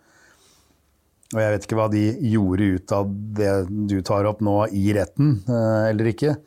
Og 1.34 1.42
jeg 1.42 1.54
vet 1.54 1.66
ikke 1.66 1.78
hva 1.80 1.90
de 1.92 2.04
gjorde 2.32 2.68
ut 2.78 2.94
av 2.96 3.10
det 3.36 3.54
du 3.90 3.98
tar 4.06 4.30
opp 4.30 4.40
nå 4.46 4.62
i 4.72 4.86
retten, 4.96 5.34
eh, 5.44 5.90
eller 5.90 6.08
ikke. 6.14 6.38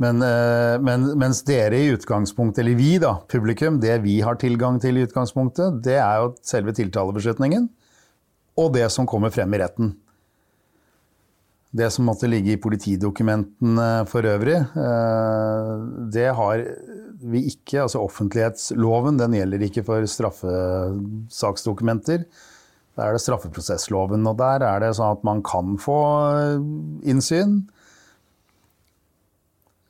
Men, 0.00 0.22
eh, 0.24 0.76
men, 0.80 1.04
mens 1.20 1.42
dere 1.44 1.82
i 1.82 1.90
utgangspunktet, 1.92 2.62
eller 2.62 2.78
vi 2.78 2.94
da, 3.02 3.18
publikum, 3.28 3.76
det 3.82 3.98
vi 4.06 4.18
har 4.24 4.40
tilgang 4.40 4.80
til 4.80 4.96
i 4.96 5.04
utgangspunktet, 5.04 5.82
det 5.84 5.98
er 6.00 6.22
jo 6.22 6.32
selve 6.44 6.72
tiltalebeslutningen 6.76 7.68
og 8.56 8.72
det 8.72 8.88
som 8.92 9.08
kommer 9.08 9.32
frem 9.34 9.52
i 9.52 9.60
retten. 9.60 9.92
Det 11.76 11.90
som 11.92 12.06
måtte 12.08 12.30
ligge 12.30 12.54
i 12.54 12.62
politidokumentene 12.62 14.06
for 14.08 14.24
øvrig, 14.24 14.56
eh, 14.56 15.72
det 16.14 16.30
har 16.38 16.56
vi 17.20 17.40
ikke. 17.50 17.82
Altså 17.84 17.98
offentlighetsloven, 18.04 19.18
den 19.20 19.34
gjelder 19.36 19.60
ikke 19.66 19.84
for 19.84 20.00
straffesaksdokumenter. 20.08 22.18
Da 22.96 23.00
er 23.04 23.12
det 23.12 23.24
straffeprosessloven, 23.26 24.22
og 24.28 24.34
der 24.40 24.58
er 24.64 24.78
det 24.80 24.96
sånn 24.96 25.16
at 25.18 25.24
man 25.26 25.42
kan 25.44 25.76
få 25.80 25.98
innsyn. 27.04 27.68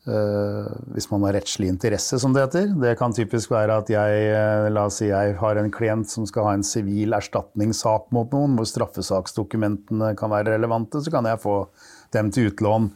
Uh, 0.07 0.69
hvis 0.95 1.09
man 1.11 1.25
har 1.27 1.35
rettslig 1.35 1.67
interesse, 1.67 2.21
som 2.23 2.31
det 2.31 2.45
heter. 2.45 2.69
Det 2.79 2.93
kan 2.95 3.11
typisk 3.11 3.51
være 3.51 3.81
at 3.81 3.89
jeg, 3.91 4.29
uh, 4.31 4.69
la 4.71 4.85
oss 4.87 5.01
si 5.01 5.09
jeg 5.09 5.35
har 5.41 5.59
en 5.59 5.73
klient 5.75 6.07
som 6.07 6.29
skal 6.31 6.47
ha 6.47 6.53
en 6.55 6.63
sivil 6.63 7.17
erstatningssak 7.17 8.13
mot 8.15 8.31
noen, 8.31 8.55
hvor 8.55 8.69
straffesaksdokumentene 8.71 10.13
kan 10.19 10.31
være 10.31 10.53
relevante, 10.55 11.03
så 11.03 11.11
kan 11.11 11.27
jeg 11.27 11.43
få 11.43 11.57
dem 12.15 12.31
til 12.31 12.53
utlån. 12.53 12.87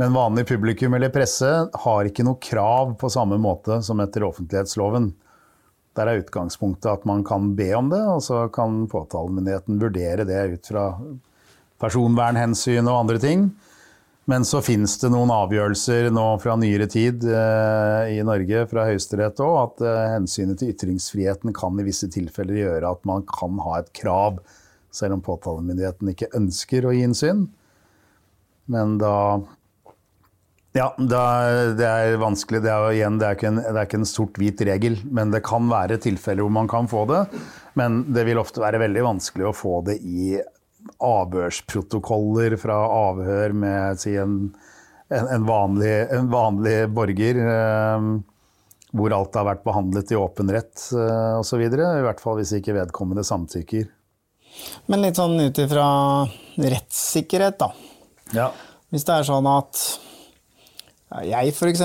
Men 0.00 0.16
vanlig 0.16 0.46
publikum 0.48 0.96
eller 0.96 1.12
presse 1.12 1.52
har 1.84 2.08
ikke 2.08 2.24
noe 2.24 2.40
krav 2.40 2.96
på 3.00 3.12
samme 3.12 3.36
måte 3.40 3.82
som 3.84 4.00
etter 4.00 4.24
offentlighetsloven. 4.24 5.12
Der 5.96 6.08
er 6.08 6.24
utgangspunktet 6.24 6.88
at 6.92 7.06
man 7.08 7.20
kan 7.24 7.52
be 7.56 7.68
om 7.76 7.92
det, 7.92 8.00
og 8.00 8.24
så 8.24 8.46
kan 8.52 8.84
påtalemyndigheten 8.92 9.80
vurdere 9.80 10.24
det 10.28 10.42
ut 10.56 10.72
fra 10.72 10.88
personvernhensyn 11.84 12.84
og 12.88 13.02
andre 13.04 13.20
ting. 13.20 13.48
Men 14.26 14.44
så 14.44 14.58
finnes 14.64 14.96
det 14.98 15.12
noen 15.14 15.30
avgjørelser 15.30 16.08
nå 16.10 16.24
fra 16.42 16.56
nyere 16.58 16.88
tid 16.90 17.22
eh, 17.30 18.16
i 18.16 18.22
Norge, 18.26 18.64
fra 18.66 18.88
Høyesterett 18.88 19.38
òg, 19.44 19.58
at 19.60 19.84
eh, 19.86 20.06
hensynet 20.16 20.58
til 20.58 20.72
ytringsfriheten 20.72 21.54
kan 21.54 21.78
i 21.78 21.86
visse 21.86 22.08
tilfeller 22.10 22.58
gjøre 22.58 22.90
at 22.90 23.06
man 23.06 23.22
kan 23.30 23.60
ha 23.62 23.76
et 23.78 23.92
krav, 23.94 24.40
selv 24.90 25.18
om 25.18 25.22
påtalemyndigheten 25.22 26.10
ikke 26.10 26.32
ønsker 26.34 26.88
å 26.88 26.96
gi 26.96 27.04
innsyn. 27.06 27.46
Men 28.66 28.98
da 28.98 29.14
ja, 30.76 30.90
det 30.98 31.86
er 31.86 32.18
vanskelig. 32.20 32.60
Det 32.66 32.72
er, 32.72 32.90
igjen, 32.98 33.20
det 33.20 33.28
er 33.28 33.38
ikke 33.38 33.52
en, 33.54 33.62
en 33.62 34.08
sort-hvit 34.10 34.60
regel, 34.68 34.98
men 35.08 35.30
det 35.32 35.44
kan 35.46 35.70
være 35.70 35.96
tilfeller 36.02 36.44
hvor 36.44 36.52
man 36.52 36.68
kan 36.68 36.90
få 36.90 37.06
det. 37.08 37.22
Men 37.78 38.02
det 38.12 38.26
vil 38.28 38.42
ofte 38.42 38.60
være 38.60 38.82
veldig 38.82 39.06
vanskelig 39.06 39.48
å 39.48 39.56
få 39.56 39.78
det 39.86 39.96
i 40.02 40.34
avhørsprotokoller 41.04 42.56
fra 42.60 42.78
avhør 43.10 43.54
med 43.56 44.00
si, 44.00 44.14
en, 44.20 44.54
en, 45.12 45.44
vanlig, 45.48 45.92
en, 46.14 46.30
vanlig, 46.32 46.78
borger. 46.96 47.42
Eh, 47.42 48.08
hvor 48.96 49.12
alt 49.12 49.34
har 49.36 49.44
vært 49.48 49.64
behandlet 49.66 50.12
i 50.14 50.16
åpen 50.16 50.50
rett 50.54 50.88
eh, 50.94 51.34
osv. 51.40 51.60
I 51.60 52.04
hvert 52.06 52.22
fall 52.22 52.40
hvis 52.40 52.54
ikke 52.56 52.76
vedkommende 52.78 53.26
samtykker. 53.26 53.90
Men 54.88 55.02
litt 55.04 55.18
sånn 55.18 55.36
ut 55.36 55.58
ifra 55.60 55.86
rettssikkerhet, 56.56 57.58
da. 57.60 57.72
Ja. 58.32 58.50
Hvis 58.92 59.04
det 59.04 59.18
er 59.18 59.26
sånn 59.28 59.48
at 59.50 59.82
jeg 61.26 61.52
f.eks. 61.54 61.82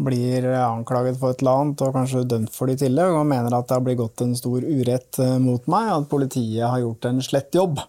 blir 0.00 0.46
anklaget 0.56 1.18
for 1.20 1.34
et 1.34 1.42
eller 1.42 1.58
annet 1.60 1.82
og 1.84 1.92
kanskje 1.92 2.22
dømt 2.24 2.54
for 2.54 2.70
det 2.70 2.78
i 2.78 2.84
tillegg, 2.86 3.12
og 3.18 3.28
mener 3.28 3.52
at 3.52 3.68
det 3.68 3.76
har 3.76 3.84
blitt 3.84 4.00
gått 4.00 4.22
en 4.24 4.32
stor 4.38 4.64
urett 4.64 5.18
eh, 5.20 5.36
mot 5.42 5.66
meg, 5.70 5.90
at 5.92 6.08
politiet 6.10 6.64
har 6.64 6.80
gjort 6.80 7.10
en 7.10 7.20
slett 7.24 7.58
jobb. 7.58 7.82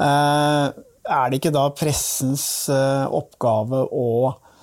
Eh, 0.00 0.66
er 1.10 1.30
det 1.30 1.40
ikke 1.40 1.52
da 1.54 1.66
pressens 1.76 2.44
eh, 2.72 3.06
oppgave 3.06 3.84
å 3.90 4.08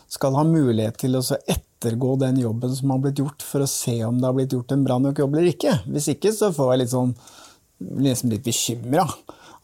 skal 0.07 0.37
ha 0.39 0.43
mulighet 0.47 0.99
til 1.01 1.17
å 1.19 1.23
ettergå 1.51 2.15
den 2.21 2.39
jobben 2.41 2.73
som 2.73 2.93
har 2.93 3.01
blitt 3.03 3.19
gjort, 3.21 3.43
for 3.43 3.63
å 3.65 3.69
se 3.69 3.99
om 4.07 4.19
det 4.19 4.29
har 4.29 4.37
blitt 4.37 4.55
gjort 4.55 4.71
en 4.73 4.85
bra 4.87 4.97
nok 5.03 5.19
jobb 5.19 5.35
eller 5.35 5.51
ikke? 5.51 5.73
Hvis 5.91 6.07
ikke 6.13 6.31
så 6.35 6.53
får 6.55 6.71
jeg 6.71 6.81
litt 6.83 6.93
sånn, 6.93 7.11
liksom 8.07 8.31
litt 8.31 8.47
bekymra. 8.47 9.05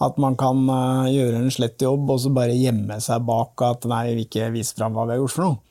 At 0.04 0.18
man 0.20 0.36
kan 0.36 0.66
uh, 0.68 1.08
gjøre 1.08 1.40
en 1.40 1.54
slett 1.54 1.80
jobb 1.82 2.10
og 2.12 2.20
så 2.20 2.32
bare 2.34 2.58
gjemme 2.58 2.98
seg 3.02 3.24
bak 3.24 3.62
at 3.64 3.88
nei, 3.88 4.10
vi 4.18 4.26
ikke 4.28 4.50
viser 4.52 4.82
fram 4.82 4.98
hva 4.98 5.06
vi 5.08 5.16
har 5.16 5.22
gjort 5.22 5.36
for 5.38 5.46
noe. 5.48 5.62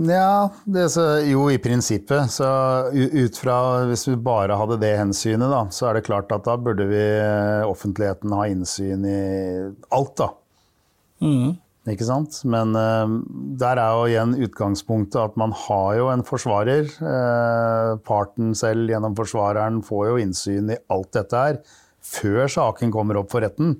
Ja, 0.00 0.50
så, 0.88 1.02
jo 1.28 1.44
i 1.52 1.58
prinsippet. 1.60 2.30
Så 2.32 2.46
ut 2.92 3.36
fra 3.36 3.56
Hvis 3.90 4.06
vi 4.08 4.16
bare 4.16 4.56
hadde 4.56 4.78
det 4.80 4.94
hensynet, 4.96 5.50
da, 5.52 5.66
så 5.74 5.90
er 5.90 5.98
det 5.98 6.06
klart 6.08 6.32
at 6.32 6.46
da 6.46 6.56
burde 6.56 6.86
vi 6.88 7.00
eh, 7.00 7.66
offentligheten 7.68 8.32
ha 8.32 8.46
innsyn 8.48 9.04
i 9.04 9.18
alt, 9.92 10.14
da. 10.22 10.30
Mm. 11.20 11.58
Ikke 11.90 12.06
sant? 12.06 12.38
Men 12.48 12.72
uh, 12.76 13.18
der 13.60 13.80
er 13.80 13.96
jo 13.96 14.08
igjen 14.08 14.34
utgangspunktet 14.46 15.20
at 15.20 15.36
man 15.40 15.52
har 15.66 15.94
jo 15.98 16.08
en 16.12 16.24
forsvarer. 16.24 16.88
Uh, 17.00 17.96
parten 18.06 18.54
selv 18.56 18.92
gjennom 18.92 19.16
forsvareren 19.18 19.80
får 19.84 20.10
jo 20.10 20.18
innsyn 20.24 20.74
i 20.74 20.80
alt 20.92 21.12
dette 21.16 21.44
her 21.44 21.62
før 22.00 22.48
saken 22.50 22.92
kommer 22.94 23.20
opp 23.20 23.32
for 23.32 23.44
retten. 23.44 23.76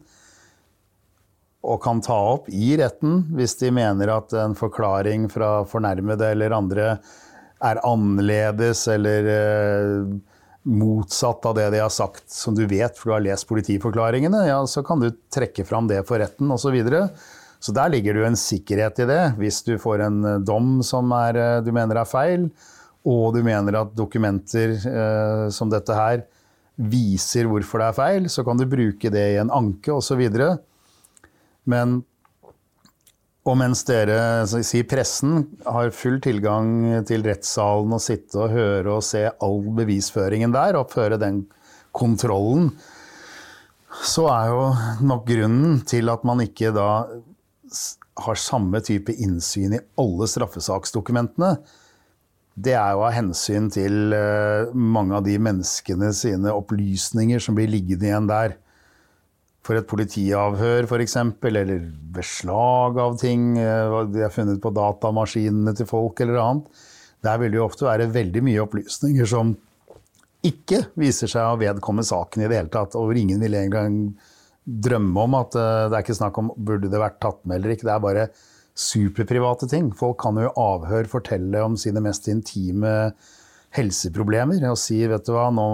Og 1.61 1.83
kan 1.85 2.01
ta 2.01 2.17
opp 2.35 2.49
i 2.49 2.73
retten 2.81 3.27
hvis 3.37 3.59
de 3.61 3.73
mener 3.75 4.13
at 4.15 4.33
en 4.39 4.57
forklaring 4.57 5.29
fra 5.33 5.61
fornærmede 5.69 6.31
eller 6.33 6.57
andre 6.57 6.87
er 7.61 7.81
annerledes 7.85 8.87
eller 8.89 9.27
eh, 9.29 10.05
motsatt 10.63 11.47
av 11.47 11.55
det 11.55 11.71
de 11.71 11.83
har 11.83 11.93
sagt, 11.93 12.31
som 12.31 12.55
du 12.57 12.67
vet, 12.69 12.97
for 12.99 13.11
du 13.11 13.15
har 13.17 13.25
lest 13.25 13.49
politiforklaringene, 13.49 14.45
ja, 14.49 14.59
så 14.69 14.83
kan 14.87 15.01
du 15.01 15.11
trekke 15.33 15.65
fram 15.69 15.89
det 15.91 16.03
for 16.09 16.21
retten 16.21 16.51
osv. 16.53 16.69
Så, 16.71 16.75
videre. 16.75 17.07
så 17.61 17.75
der 17.77 17.93
ligger 17.93 18.15
det 18.15 18.23
jo 18.23 18.29
en 18.29 18.41
sikkerhet 18.41 19.01
i 19.01 19.09
det. 19.09 19.23
Hvis 19.41 19.63
du 19.67 19.75
får 19.81 20.07
en 20.07 20.21
eh, 20.25 20.43
dom 20.45 20.79
som 20.87 21.13
er, 21.17 21.41
eh, 21.41 21.63
du 21.65 21.73
mener 21.77 22.01
er 22.01 22.09
feil, 22.09 22.51
og 23.09 23.33
du 23.37 23.41
mener 23.45 23.79
at 23.81 23.97
dokumenter 23.97 24.77
eh, 24.77 25.47
som 25.53 25.73
dette 25.73 25.97
her 25.97 26.27
viser 26.81 27.49
hvorfor 27.49 27.81
det 27.81 27.89
er 27.89 27.97
feil, 27.97 28.29
så 28.33 28.45
kan 28.45 28.61
du 28.61 28.69
bruke 28.69 29.13
det 29.13 29.27
i 29.35 29.41
en 29.41 29.53
anke 29.53 29.93
osv. 29.93 30.21
Men 31.69 32.01
og 33.49 33.57
mens 33.57 33.81
dere, 33.89 34.45
si 34.47 34.83
pressen, 34.85 35.47
har 35.65 35.95
full 35.97 36.19
tilgang 36.23 37.01
til 37.09 37.25
rettssalen 37.25 37.97
og 37.97 38.03
sitte 38.05 38.37
og 38.37 38.53
høre 38.53 38.99
og 38.99 39.05
se 39.07 39.25
all 39.33 39.63
bevisføringen 39.79 40.53
der, 40.53 40.77
og 40.77 40.93
føre 40.93 41.19
den 41.21 41.47
kontrollen, 41.97 42.69
så 44.05 44.29
er 44.31 44.53
jo 44.53 44.63
nok 45.09 45.25
grunnen 45.27 45.81
til 45.89 46.13
at 46.13 46.23
man 46.29 46.45
ikke 46.45 46.71
da 46.77 46.91
har 48.21 48.39
samme 48.39 48.83
type 48.85 49.15
innsyn 49.25 49.79
i 49.79 49.85
alle 49.99 50.29
straffesaksdokumentene, 50.29 51.55
det 52.61 52.75
er 52.77 52.93
jo 52.93 53.05
av 53.07 53.15
hensyn 53.17 53.71
til 53.73 54.13
eh, 54.13 54.73
mange 54.75 55.17
av 55.17 55.25
de 55.25 55.37
menneskene 55.41 56.11
sine 56.13 56.53
opplysninger 56.53 57.41
som 57.41 57.57
blir 57.57 57.71
liggende 57.73 58.11
igjen 58.11 58.29
der. 58.29 58.57
For 59.67 59.77
et 59.77 59.89
politiavhør 59.89 60.87
f.eks., 60.89 61.17
eller 61.51 61.73
beslag 62.15 62.99
av 63.03 63.19
ting 63.21 63.59
eh, 63.61 63.97
de 64.09 64.25
har 64.25 64.33
funnet 64.33 64.61
på 64.63 64.73
datamaskinene 64.73 65.75
til 65.77 65.89
folk 65.89 66.23
eller 66.25 66.41
annet. 66.41 66.87
Der 67.21 67.41
vil 67.41 67.53
det 67.53 67.61
jo 67.61 67.67
ofte 67.67 67.85
være 67.85 68.09
veldig 68.15 68.43
mye 68.47 68.63
opplysninger 68.65 69.29
som 69.29 69.53
ikke 70.47 70.87
viser 70.97 71.29
seg 71.29 71.45
å 71.45 71.59
vedkomme 71.61 72.05
saken 72.07 72.47
i 72.47 72.49
det 72.49 72.57
hele 72.57 72.73
tatt. 72.73 72.97
Og 72.97 73.13
ingen 73.13 73.43
vil 73.45 73.59
engang 73.61 73.99
drømme 74.65 75.27
om 75.27 75.37
at 75.41 75.59
eh, 75.59 75.89
det 75.91 75.99
er 75.99 76.07
ikke 76.07 76.21
snakk 76.23 76.41
om 76.41 76.55
burde 76.57 76.89
det 76.89 77.03
vært 77.03 77.21
tatt 77.21 77.45
med 77.45 77.61
eller 77.61 77.77
ikke. 77.77 77.89
Det 77.91 77.95
er 77.95 78.07
bare 78.07 78.27
superprivate 78.81 79.69
ting. 79.69 79.93
Folk 79.97 80.21
kan 80.23 80.41
jo 80.41 80.49
i 80.49 80.55
avhør 80.57 81.11
fortelle 81.11 81.65
om 81.67 81.77
sine 81.81 82.01
mest 82.05 82.31
intime 82.33 83.13
helseproblemer 83.77 84.65
og 84.71 84.79
si 84.81 84.99
vet 85.07 85.27
du 85.27 85.35
hva, 85.35 85.47
nå 85.55 85.67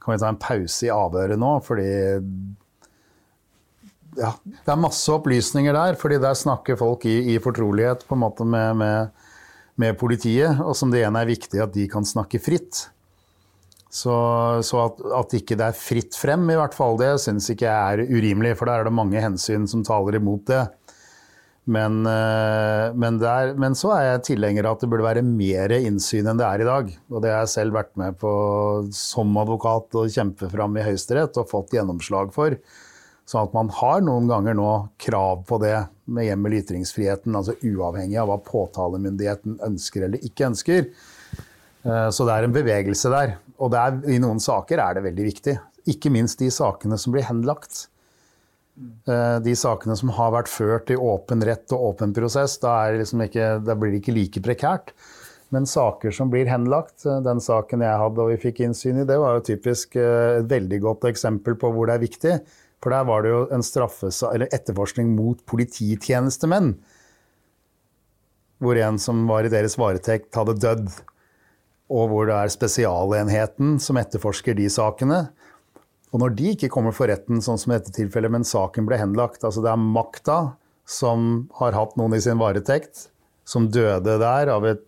kan 0.00 0.12
vi 0.12 0.20
ta 0.22 0.28
en 0.30 0.38
pause 0.40 0.86
i 0.86 0.92
avhøret 0.94 1.40
nå, 1.40 1.56
fordi 1.66 1.88
ja, 4.18 4.32
det 4.42 4.72
er 4.72 4.80
masse 4.80 5.10
opplysninger 5.12 5.76
der, 5.76 5.98
fordi 6.00 6.20
der 6.22 6.38
snakker 6.38 6.78
folk 6.80 7.04
i, 7.08 7.34
i 7.34 7.38
fortrolighet 7.42 8.06
på 8.08 8.16
en 8.16 8.24
måte 8.24 8.46
med, 8.46 8.80
med, 8.80 9.28
med 9.80 9.98
politiet, 10.00 10.62
og 10.64 10.74
som 10.78 10.90
det 10.92 11.04
ene 11.06 11.22
er 11.22 11.30
viktig 11.30 11.62
at 11.62 11.74
de 11.76 11.86
kan 11.90 12.06
snakke 12.06 12.42
fritt. 12.42 12.88
Så, 13.90 14.14
så 14.62 14.84
at, 14.84 15.00
at 15.18 15.32
ikke 15.34 15.56
det 15.58 15.66
er 15.66 15.78
fritt 15.78 16.14
frem, 16.18 16.44
i 16.52 16.58
hvert 16.58 16.76
fall, 16.76 16.98
det 17.00 17.16
syns 17.22 17.48
ikke 17.50 17.66
jeg 17.66 17.94
er 17.96 18.12
urimelig, 18.12 18.54
for 18.58 18.70
der 18.70 18.82
er 18.82 18.86
det 18.90 18.94
mange 18.94 19.22
hensyn 19.22 19.66
som 19.70 19.82
taler 19.86 20.20
imot 20.20 20.46
det. 20.50 20.62
Men, 21.70 22.00
eh, 22.08 22.90
men, 22.98 23.18
der, 23.20 23.52
men 23.60 23.76
så 23.78 23.92
er 23.94 24.04
jeg 24.06 24.22
tilhenger 24.30 24.66
av 24.66 24.78
at 24.78 24.84
det 24.84 24.90
burde 24.90 25.06
være 25.06 25.24
mer 25.26 25.74
innsyn 25.76 26.30
enn 26.30 26.40
det 26.40 26.46
er 26.46 26.62
i 26.62 26.68
dag. 26.68 26.92
Og 27.10 27.22
det 27.22 27.34
har 27.34 27.44
jeg 27.44 27.52
selv 27.52 27.76
vært 27.76 27.92
med 28.00 28.16
på 28.18 28.30
som 28.96 29.36
advokat 29.42 29.98
å 30.00 30.06
kjempe 30.10 30.48
fram 30.50 30.78
i 30.78 30.86
Høyesterett 30.86 31.38
og 31.38 31.50
fått 31.50 31.76
gjennomslag 31.76 32.32
for. 32.34 32.56
Sånn 33.30 33.46
at 33.46 33.52
man 33.54 33.68
har 33.78 34.00
noen 34.02 34.26
ganger 34.26 34.56
nå 34.58 34.70
krav 34.98 35.44
på 35.46 35.60
det 35.62 35.76
med 36.10 36.26
hjemmel 36.26 36.56
i 36.56 36.60
ytringsfriheten, 36.64 37.36
altså 37.38 37.54
uavhengig 37.62 38.18
av 38.18 38.26
hva 38.32 38.40
påtalemyndigheten 38.42 39.60
ønsker 39.62 40.06
eller 40.06 40.24
ikke 40.26 40.48
ønsker. 40.48 40.88
Eh, 41.84 42.08
Så 42.10 42.26
det 42.26 42.34
er 42.34 42.48
en 42.48 42.56
bevegelse 42.56 43.12
der. 43.12 43.36
Og 43.60 43.70
det 43.70 43.78
er, 43.78 44.00
i 44.16 44.18
noen 44.18 44.42
saker 44.42 44.82
er 44.82 44.96
det 44.96 45.04
veldig 45.06 45.26
viktig. 45.28 45.54
Ikke 45.94 46.10
minst 46.10 46.42
de 46.42 46.48
sakene 46.50 46.98
som 46.98 47.14
blir 47.14 47.28
henlagt. 47.28 47.86
Eh, 49.06 49.38
De 49.44 49.54
sakene 49.54 49.94
som 49.96 50.10
har 50.16 50.32
vært 50.34 50.50
ført 50.50 50.90
i 50.90 50.98
åpen 50.98 51.44
rett 51.46 51.70
og 51.76 51.92
åpen 51.92 52.14
prosess, 52.16 52.58
da, 52.58 52.90
liksom 52.90 53.22
ikke, 53.28 53.60
da 53.62 53.76
blir 53.78 53.94
det 53.94 54.00
ikke 54.02 54.16
like 54.16 54.42
prekært. 54.42 54.90
Men 55.54 55.66
saker 55.66 56.10
som 56.14 56.30
blir 56.30 56.50
henlagt, 56.50 57.06
eh, 57.06 57.22
den 57.22 57.38
saken 57.38 57.86
jeg 57.86 58.02
hadde 58.02 58.26
og 58.26 58.34
vi 58.34 58.42
fikk 58.42 58.64
innsyn 58.66 59.04
i, 59.04 59.06
det 59.06 59.20
var 59.22 59.38
jo 59.38 59.46
typisk 59.52 59.94
et 60.02 60.50
veldig 60.50 60.80
godt 60.82 61.06
eksempel 61.12 61.54
på 61.54 61.70
hvor 61.70 61.86
det 61.86 61.94
er 61.94 62.04
viktig. 62.08 62.34
For 62.80 62.94
der 62.94 63.04
var 63.08 63.22
det 63.22 63.32
jo 63.32 63.42
en 63.52 63.64
eller 64.32 64.48
etterforskning 64.56 65.12
mot 65.12 65.40
polititjenestemenn. 65.46 66.72
Hvor 68.60 68.76
en 68.76 68.98
som 69.00 69.26
var 69.28 69.44
i 69.44 69.52
deres 69.52 69.76
varetekt, 69.80 70.32
hadde 70.36 70.56
dødd. 70.60 70.88
Og 71.90 72.08
hvor 72.08 72.28
det 72.28 72.36
er 72.36 72.52
spesialenheten 72.52 73.78
som 73.82 73.98
etterforsker 74.00 74.56
de 74.56 74.68
sakene. 74.72 75.28
Og 76.10 76.22
når 76.22 76.34
de 76.38 76.48
ikke 76.54 76.70
kommer 76.72 76.94
for 76.96 77.10
retten, 77.10 77.42
sånn 77.44 77.60
som 77.60 77.72
i 77.72 77.78
dette 77.78 77.92
tilfellet, 77.94 78.32
men 78.32 78.46
saken 78.46 78.88
ble 78.88 78.98
henlagt 78.98 79.44
Altså 79.46 79.62
det 79.62 79.70
er 79.70 79.80
makta 79.80 80.40
som 80.90 81.46
har 81.60 81.76
hatt 81.76 81.94
noen 82.00 82.16
i 82.16 82.22
sin 82.22 82.40
varetekt, 82.40 83.10
som 83.46 83.68
døde 83.70 84.16
der 84.18 84.50
av 84.50 84.66
et 84.66 84.82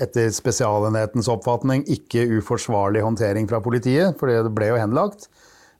etter 0.00 0.28
spesialenhetens 0.34 1.28
oppfatning 1.32 1.86
ikke 1.88 2.26
uforsvarlig 2.36 3.00
håndtering 3.04 3.46
fra 3.48 3.62
politiet, 3.64 4.16
for 4.20 4.28
det 4.28 4.52
ble 4.56 4.68
jo 4.68 4.80
henlagt. 4.80 5.28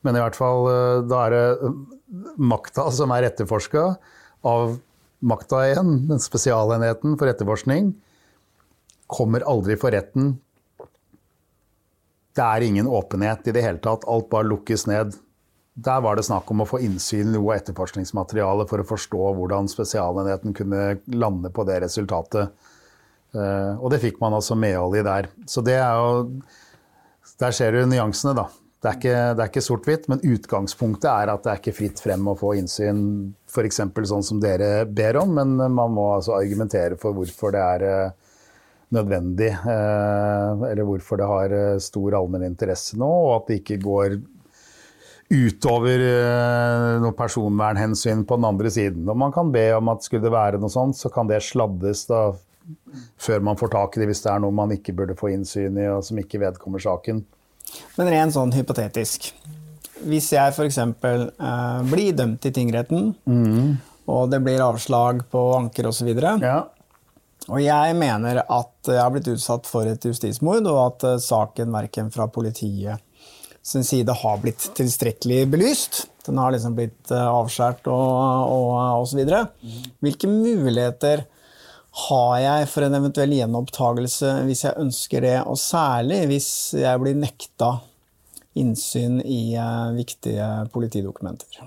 Men 0.06 0.16
i 0.16 0.22
hvert 0.22 0.38
fall 0.38 0.68
eh, 0.70 1.04
da 1.10 1.24
er 1.26 1.34
det 1.34 1.44
eh, 1.66 1.76
makta 2.38 2.88
som 2.94 3.12
er 3.16 3.26
etterforska 3.28 3.86
av 4.46 4.76
makta 5.26 5.62
igjen, 5.66 5.94
den 6.06 6.20
spesialenheten 6.22 7.16
for 7.18 7.30
etterforskning, 7.30 7.94
kommer 9.10 9.42
aldri 9.48 9.74
for 9.80 9.94
retten. 9.94 10.36
Det 12.36 12.44
er 12.44 12.66
ingen 12.66 12.86
åpenhet 12.90 13.46
i 13.48 13.54
det 13.56 13.62
hele 13.64 13.80
tatt. 13.82 14.04
Alt 14.10 14.28
bare 14.30 14.46
lukkes 14.50 14.84
ned. 14.90 15.16
Der 15.76 16.02
var 16.04 16.16
det 16.16 16.26
snakk 16.28 16.48
om 16.52 16.62
å 16.62 16.68
få 16.68 16.80
innsyn 16.84 17.30
i 17.30 17.34
noe 17.36 17.56
etterforskningsmateriale 17.56 18.66
for 18.68 18.82
å 18.82 18.88
forstå 18.88 19.32
hvordan 19.38 19.68
spesialenheten 19.72 20.54
kunne 20.56 20.98
lande 21.12 21.50
på 21.52 21.64
det 21.68 21.80
resultatet. 21.84 22.52
Eh, 23.34 23.72
Og 23.80 23.90
det 23.92 24.02
fikk 24.04 24.20
man 24.22 24.36
altså 24.36 24.56
medhold 24.56 24.96
i 25.00 25.04
der. 25.06 25.28
Så 25.48 25.64
det 25.64 25.80
er 25.80 25.96
jo 26.00 26.42
Der 27.40 27.52
ser 27.52 27.72
du 27.72 27.82
nyansene, 27.84 28.32
da. 28.36 28.46
Det 28.86 28.92
er 28.92 28.98
ikke, 29.00 29.46
ikke 29.48 29.62
sort-hvitt, 29.64 30.04
men 30.06 30.20
utgangspunktet 30.22 31.08
er 31.10 31.30
at 31.32 31.42
det 31.42 31.50
er 31.50 31.58
ikke 31.58 31.72
fritt 31.74 31.98
frem 31.98 32.28
å 32.30 32.36
få 32.38 32.52
innsyn, 32.54 33.00
f.eks. 33.50 33.80
sånn 33.82 34.22
som 34.22 34.38
dere 34.38 34.84
ber 34.86 35.18
om, 35.24 35.32
men 35.40 35.56
man 35.58 35.90
må 35.90 36.04
altså 36.14 36.36
argumentere 36.36 36.94
for 37.00 37.16
hvorfor 37.16 37.56
det 37.56 37.64
er 37.64 37.84
eh, 37.88 38.36
nødvendig, 38.94 39.50
eh, 39.50 40.62
eller 40.70 40.86
hvorfor 40.86 41.18
det 41.18 41.30
har 41.32 41.56
eh, 41.58 41.82
stor 41.82 42.20
allmenn 42.20 42.46
interesse 42.46 42.94
nå, 43.00 43.10
og 43.10 43.32
at 43.40 43.50
det 43.50 43.58
ikke 43.64 43.82
går 43.82 44.18
utover 45.34 46.06
noe 47.02 47.14
personvernhensyn 47.18 48.22
på 48.22 48.38
den 48.38 48.46
andre 48.46 48.70
siden. 48.70 49.08
Og 49.10 49.18
man 49.18 49.34
kan 49.34 49.50
be 49.50 49.66
om 49.74 49.90
at 49.90 50.06
skulle 50.06 50.22
det 50.28 50.30
være 50.30 50.60
noe 50.62 50.70
sånt, 50.70 50.94
så 50.94 51.10
kan 51.10 51.26
det 51.26 51.42
sladdes 51.42 52.06
da 52.06 52.28
før 53.18 53.42
man 53.50 53.58
får 53.58 53.74
tak 53.74 53.96
i 53.96 54.04
det 54.04 54.12
hvis 54.12 54.22
det 54.22 54.30
er 54.30 54.46
noe 54.46 54.54
man 54.54 54.78
ikke 54.78 54.94
burde 54.94 55.18
få 55.18 55.34
innsyn 55.34 55.82
i, 55.82 55.90
og 55.90 56.06
som 56.06 56.22
ikke 56.22 56.46
vedkommer 56.46 56.86
saken. 56.86 57.26
Men 57.98 58.10
rent 58.12 58.34
sånn 58.36 58.52
hypotetisk. 58.56 59.30
Hvis 60.06 60.30
jeg 60.34 60.52
f.eks. 60.52 60.78
Eh, 60.78 61.82
blir 61.90 62.12
dømt 62.18 62.44
i 62.46 62.52
tingretten, 62.52 63.12
og 64.06 64.30
det 64.30 64.42
blir 64.44 64.60
avslag 64.62 65.24
på 65.32 65.44
anker 65.56 65.88
osv., 65.90 66.10
Ja. 66.42 66.58
og 67.48 67.60
jeg 67.62 67.96
mener 67.96 68.42
at 68.44 68.90
jeg 68.90 69.00
har 69.00 69.10
blitt 69.14 69.28
utsatt 69.32 69.66
for 69.66 69.86
et 69.86 70.04
justismord, 70.04 70.66
og 70.66 70.80
at 70.86 71.04
eh, 71.04 71.16
saken 71.22 71.72
verken 71.72 72.12
fra 72.14 72.26
politiet 72.28 73.00
sin 73.66 73.82
side 73.82 74.12
har 74.14 74.36
blitt 74.38 74.68
tilstrekkelig 74.78 75.40
belyst. 75.50 76.04
Den 76.26 76.38
har 76.38 76.52
liksom 76.54 76.76
blitt 76.76 77.10
eh, 77.10 77.26
avskåret 77.26 77.88
og, 77.90 78.52
og 78.52 79.02
osv. 79.02 79.24
Hvilke 80.04 80.28
muligheter 80.30 81.24
har 81.96 82.38
jeg 82.42 82.68
for 82.68 82.84
en 82.84 82.96
eventuell 82.98 83.32
gjenopptagelse 83.38 84.32
hvis 84.48 84.64
jeg 84.66 84.80
ønsker 84.82 85.24
det, 85.24 85.36
og 85.48 85.56
særlig 85.60 86.26
hvis 86.30 86.48
jeg 86.76 87.00
blir 87.02 87.16
nekta 87.16 87.70
innsyn 88.56 89.20
i 89.24 89.54
eh, 89.56 89.90
viktige 89.96 90.48
politidokumenter? 90.72 91.60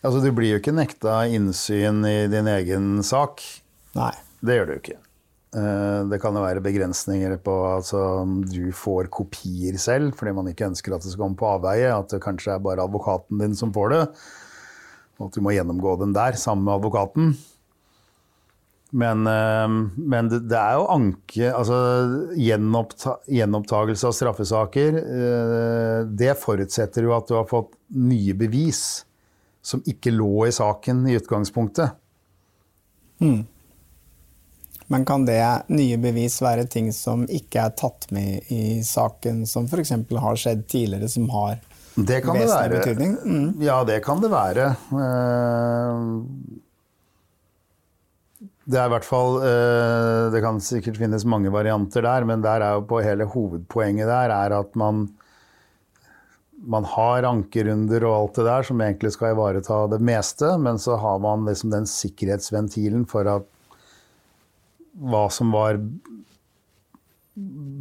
Altså, 0.00 0.20
du 0.24 0.30
blir 0.32 0.54
jo 0.54 0.60
ikke 0.60 0.72
nekta 0.72 1.22
innsyn 1.28 2.00
i 2.08 2.24
din 2.32 2.48
egen 2.48 3.02
sak. 3.04 3.42
Nei. 3.96 4.12
Det 4.40 4.56
gjør 4.56 4.70
du 4.70 4.74
ikke. 4.78 4.96
Eh, 5.56 6.00
Det 6.08 6.20
kan 6.22 6.36
jo 6.36 6.44
være 6.44 6.62
begrensninger 6.64 7.36
på 7.44 7.56
altså, 7.74 8.24
du 8.48 8.70
får 8.72 9.10
kopier 9.12 9.76
selv 9.80 10.14
fordi 10.16 10.32
man 10.36 10.48
ikke 10.52 10.70
ønsker 10.70 10.94
at 10.96 11.04
det 11.04 11.12
skal 11.12 11.26
komme 11.26 11.40
på 11.40 11.50
avveie. 11.56 11.90
At 11.92 12.12
det 12.14 12.22
kanskje 12.24 12.54
er 12.56 12.64
bare 12.64 12.84
advokaten 12.86 13.40
din 13.42 13.56
som 13.58 13.74
får 13.76 13.92
det. 13.96 14.04
Og 15.20 15.28
at 15.28 15.36
du 15.36 15.44
må 15.44 15.52
gjennomgå 15.54 15.98
den 16.00 16.14
der 16.16 16.38
sammen 16.40 16.64
med 16.66 16.78
advokaten. 16.78 17.34
Men, 18.90 19.26
eh, 19.26 19.68
men 19.96 20.30
det, 20.32 20.56
er 20.58 20.74
jo 20.80 20.88
anke 20.90 21.52
Altså 21.54 21.76
gjenoppta, 22.34 23.20
gjenopptagelse 23.30 24.08
av 24.08 24.16
straffesaker. 24.16 24.98
eh, 24.98 26.00
Det 26.08 26.34
forutsetter 26.40 27.06
jo 27.06 27.14
at 27.14 27.28
du 27.28 27.36
har 27.36 27.46
fått 27.50 27.76
nye 27.94 28.34
bevis 28.34 29.04
som 29.62 29.82
ikke 29.86 30.10
lå 30.14 30.48
i 30.48 30.54
saken 30.56 31.04
i 31.06 31.18
utgangspunktet. 31.20 31.92
Men 34.90 35.04
kan 35.06 35.26
det 35.28 35.42
nye 35.68 35.98
bevis 36.02 36.40
være 36.42 36.64
ting 36.66 36.88
som 36.96 37.26
ikke 37.30 37.66
er 37.68 37.74
tatt 37.78 38.08
med 38.10 38.48
i 38.50 38.80
saken, 38.82 39.44
som 39.46 39.68
f.eks. 39.68 39.92
har 39.92 40.40
skjedd 40.40 40.64
tidligere, 40.66 41.10
som 41.12 41.28
har 41.30 41.60
Det 41.96 42.20
kan 42.24 42.38
det 42.38 42.48
være. 42.48 42.78
betydning? 42.78 43.16
Mm. 43.24 43.62
Ja, 43.62 43.82
det 43.84 44.00
kan 44.04 44.20
det 44.22 44.30
være. 44.32 44.70
Eh, 44.94 46.58
Det 48.70 48.78
er 48.78 48.86
i 48.86 48.92
hvert 48.92 49.06
fall 49.06 49.40
eh, 49.42 50.30
Det 50.30 50.42
kan 50.44 50.60
sikkert 50.62 51.00
finnes 51.00 51.24
mange 51.26 51.50
varianter 51.50 52.04
der, 52.06 52.26
men 52.28 52.44
der 52.44 52.62
er 52.62 52.76
jo 52.78 52.84
på 52.86 53.00
hele 53.02 53.26
hovedpoenget 53.26 54.06
der 54.06 54.30
er 54.30 54.54
at 54.60 54.76
man 54.78 55.08
man 56.60 56.84
har 56.84 57.24
ankerunder 57.24 58.04
og 58.04 58.14
alt 58.18 58.34
det 58.36 58.44
der 58.44 58.66
som 58.68 58.80
egentlig 58.84 59.14
skal 59.14 59.32
ivareta 59.32 59.78
det 59.88 60.00
meste, 60.04 60.58
men 60.60 60.76
så 60.78 60.98
har 61.00 61.16
man 61.18 61.46
liksom 61.48 61.70
den 61.72 61.86
sikkerhetsventilen 61.88 63.06
for 63.08 63.24
at 63.24 63.46
hva 65.00 65.22
som 65.32 65.54
var 65.56 65.80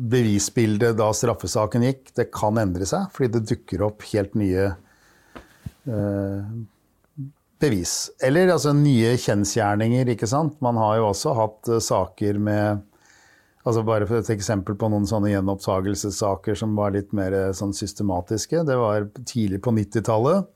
bevisbildet 0.10 0.98
da 1.00 1.12
straffesaken 1.14 1.86
gikk, 1.86 2.04
det 2.18 2.30
kan 2.34 2.58
endre 2.62 2.88
seg, 2.90 3.08
fordi 3.16 3.34
det 3.36 3.48
dukker 3.54 3.86
opp 3.90 4.06
helt 4.12 4.36
nye 4.40 4.68
eh, 5.86 6.52
bevis. 7.60 7.96
Eller 8.24 8.54
altså 8.54 8.74
nye 8.76 9.16
kjensgjerninger, 9.20 10.14
ikke 10.16 10.30
sant. 10.30 10.60
Man 10.66 10.80
har 10.80 11.00
jo 11.00 11.10
også 11.12 11.36
hatt 11.38 11.72
eh, 11.72 11.84
saker 11.84 12.40
med 12.42 12.86
altså 13.68 13.84
Bare 13.86 14.06
for 14.08 14.18
et 14.18 14.30
eksempel 14.34 14.74
på 14.80 14.88
noen 14.90 15.04
sånne 15.06 15.30
gjenopptakelsessaker 15.34 16.56
som 16.58 16.72
var 16.80 16.96
litt 16.96 17.12
mer 17.14 17.36
eh, 17.36 17.52
sånn 17.54 17.76
systematiske. 17.76 18.64
Det 18.66 18.78
var 18.80 19.10
tidlig 19.20 19.60
på 19.66 19.74
90-tallet. 19.76 20.48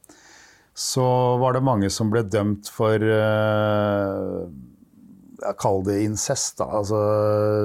Så 0.73 1.03
var 1.37 1.53
det 1.53 1.65
mange 1.67 1.91
som 1.93 2.09
ble 2.09 2.23
dømt 2.25 2.71
for 2.73 2.97
uh, 2.97 4.47
Kall 5.59 5.83
det 5.85 5.99
incest, 6.05 6.57
da. 6.61 6.67
Altså, 6.79 6.99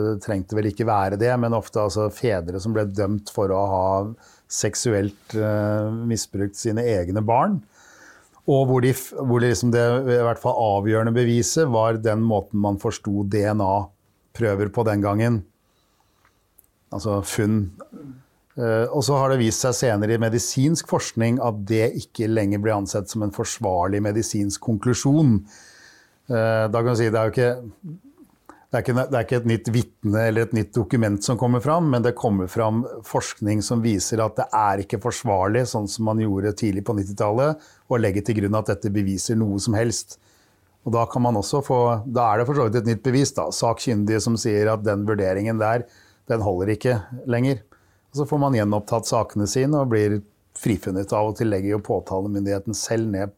det 0.04 0.18
trengte 0.24 0.56
vel 0.58 0.70
ikke 0.70 0.86
være 0.88 1.18
det, 1.20 1.30
men 1.40 1.56
ofte 1.56 1.82
altså, 1.84 2.08
fedre 2.14 2.60
som 2.62 2.74
ble 2.76 2.86
dømt 2.90 3.32
for 3.34 3.52
å 3.54 3.64
ha 3.72 3.88
seksuelt 4.48 5.36
uh, 5.36 5.90
misbrukt 6.08 6.56
sine 6.58 6.84
egne 6.88 7.22
barn. 7.24 7.58
Og 8.48 8.64
hvor, 8.70 8.80
de, 8.80 8.94
hvor 9.28 9.42
liksom 9.44 9.72
det 9.74 9.84
i 10.08 10.22
hvert 10.24 10.40
fall 10.40 10.56
avgjørende 10.78 11.12
beviset 11.12 11.68
var 11.68 12.00
den 12.00 12.22
måten 12.24 12.62
man 12.64 12.80
forsto 12.80 13.26
DNA-prøver 13.28 14.72
på 14.72 14.86
den 14.88 15.04
gangen. 15.04 15.42
Altså 16.88 17.20
funn. 17.28 17.66
Uh, 18.58 18.88
og 18.88 19.04
så 19.06 19.20
har 19.20 19.30
det 19.30 19.42
vist 19.42 19.62
seg 19.62 19.76
senere 19.76 20.16
i 20.16 20.22
medisinsk 20.22 20.88
forskning 20.90 21.36
at 21.44 21.60
det 21.68 21.92
ikke 22.00 22.30
lenger 22.30 22.64
ble 22.64 22.78
ansett 22.80 23.12
som 23.12 23.22
en 23.22 23.34
forsvarlig 23.34 24.00
medisinsk 24.08 24.64
konklusjon. 24.64 25.42
Uh, 26.28 26.68
da 26.68 26.82
kan 26.82 26.92
du 26.92 26.98
si 27.00 27.08
det 27.08 27.18
er 27.18 27.30
jo 27.30 27.34
ikke 27.34 27.52
det 28.68 28.76
er, 28.76 28.82
ikke, 28.84 28.94
det 29.08 29.16
er 29.16 29.24
ikke 29.24 29.36
et 29.38 29.46
nytt 29.48 29.68
vitne 29.72 30.22
eller 30.28 30.44
et 30.44 30.50
nytt 30.52 30.74
dokument 30.76 31.22
som 31.24 31.38
kommer 31.40 31.62
fram, 31.64 31.86
men 31.88 32.04
det 32.04 32.12
kommer 32.20 32.50
fram 32.52 32.82
forskning 33.08 33.62
som 33.64 33.80
viser 33.80 34.20
at 34.20 34.34
det 34.36 34.44
er 34.52 34.82
ikke 34.82 35.00
forsvarlig, 35.00 35.62
sånn 35.70 35.88
som 35.88 36.04
man 36.10 36.20
gjorde 36.20 36.52
tidlig 36.60 36.82
på 36.84 36.92
90-tallet, 36.98 37.64
å 37.88 38.00
legge 38.00 38.20
til 38.26 38.36
grunn 38.42 38.58
at 38.60 38.68
dette 38.68 38.92
beviser 38.92 39.40
noe 39.40 39.56
som 39.64 39.76
helst. 39.78 40.18
Og 40.84 40.92
Da 40.92 41.06
kan 41.08 41.24
man 41.24 41.40
også 41.40 41.62
få, 41.64 41.80
da 42.04 42.26
er 42.28 42.42
det 42.42 42.48
for 42.50 42.60
så 42.60 42.68
vidt 42.68 42.76
et 42.82 42.92
nytt 42.92 43.02
bevis. 43.08 43.32
da, 43.32 43.48
Sakkyndige 43.48 44.20
som 44.20 44.36
sier 44.36 44.68
at 44.74 44.84
den 44.84 45.08
vurderingen 45.08 45.64
der, 45.64 45.88
den 46.28 46.44
holder 46.44 46.76
ikke 46.76 47.00
lenger. 47.24 47.64
Og 48.12 48.20
Så 48.20 48.28
får 48.28 48.44
man 48.44 48.56
gjenopptatt 48.56 49.08
sakene 49.08 49.48
sine 49.48 49.80
og 49.80 49.88
blir 49.96 50.20
frifunnet. 50.52 51.08
Av 51.12 51.32
og 51.32 51.40
til 51.40 51.48
legger 51.48 51.78
jo 51.78 51.84
påtalemyndigheten 51.88 52.76
selv 52.76 53.08
ned 53.16 53.32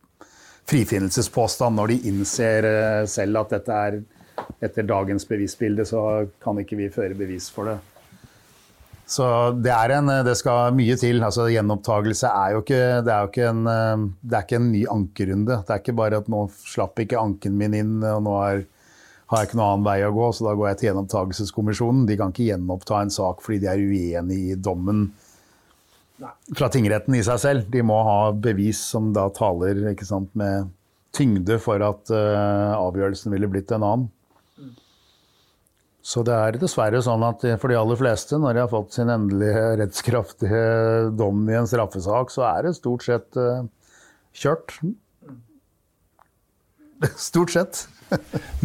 frifinnelsespåstand 0.69 1.79
når 1.79 1.93
de 1.93 2.01
innser 2.11 2.67
eh, 2.69 3.05
selv 3.11 3.45
at 3.45 3.55
dette 3.57 3.79
er 3.87 4.01
etter 4.61 4.87
dagens 4.89 5.27
bevisbilde 5.29 5.85
så 5.89 6.27
kan 6.43 6.59
ikke 6.61 6.79
vi 6.79 6.91
føre 6.93 7.17
bevis 7.17 7.49
for 7.53 7.71
det. 7.71 7.79
Så 9.11 9.27
det, 9.59 9.73
en, 9.75 10.07
det 10.25 10.37
skal 10.39 10.75
mye 10.77 10.95
til. 10.95 11.19
Altså, 11.27 11.49
gjenopptakelse 11.51 12.31
er 12.31 12.53
jo 12.55 12.61
ikke, 12.63 12.83
det 13.03 13.11
er 13.11 13.25
jo 13.25 13.31
ikke 13.33 13.49
en, 13.49 13.65
det 14.23 14.37
er 14.37 14.45
ikke 14.45 14.61
en 14.61 14.69
ny 14.71 14.83
ankerunde. 14.93 15.57
Det 15.67 15.75
er 15.75 15.83
ikke 15.83 15.97
bare 15.99 16.21
at 16.23 16.29
nå 16.31 16.45
slapp 16.55 17.03
ikke 17.03 17.19
anken 17.19 17.57
min 17.59 17.75
inn, 17.75 17.97
og 18.07 18.23
nå 18.23 18.37
er, 18.45 18.63
har 19.33 19.43
jeg 19.43 19.51
ikke 19.51 19.59
noen 19.59 19.73
annen 19.73 19.89
vei 19.89 19.97
å 20.07 20.13
gå, 20.15 20.29
så 20.31 20.47
da 20.47 20.55
går 20.61 20.71
jeg 20.71 20.79
til 20.79 20.91
gjenopptakelseskommisjonen. 20.93 22.07
De 22.07 22.21
kan 22.21 22.31
ikke 22.31 22.53
gjenoppta 22.53 23.03
en 23.03 23.13
sak 23.17 23.43
fordi 23.43 23.59
de 23.65 23.73
er 23.73 23.83
uenig 23.83 24.41
i 24.53 24.61
dommen 24.71 25.09
fra 26.57 26.69
tingretten 26.73 27.17
i 27.17 27.25
seg 27.27 27.41
selv. 27.43 27.67
De 27.73 27.83
må 27.87 27.99
ha 28.07 28.31
bevis 28.33 28.81
som 28.93 29.11
da 29.17 29.29
taler 29.35 29.83
sant, 30.07 30.31
med 30.39 30.71
tyngde 31.17 31.59
for 31.63 31.83
at 31.83 32.13
uh, 32.15 32.77
avgjørelsen 32.79 33.35
ville 33.35 33.51
blitt 33.51 33.73
en 33.75 33.87
annen. 33.87 34.09
Så 36.01 36.23
det 36.25 36.33
er 36.33 36.57
dessverre 36.57 37.03
sånn 37.05 37.23
at 37.27 37.43
for 37.61 37.69
de 37.71 37.77
aller 37.77 37.99
fleste, 38.01 38.39
når 38.41 38.57
de 38.57 38.63
har 38.63 38.71
fått 38.73 38.97
sin 38.97 39.11
endelige 39.13 39.65
rettskraftige 39.83 41.11
dom 41.13 41.45
i 41.51 41.59
en 41.59 41.69
straffesak, 41.69 42.33
så 42.33 42.47
er 42.49 42.67
det 42.67 42.79
stort 42.79 43.05
sett 43.05 43.39
uh, 43.39 43.63
kjørt. 44.33 44.79
Stort 47.17 47.53
sett. 47.55 47.87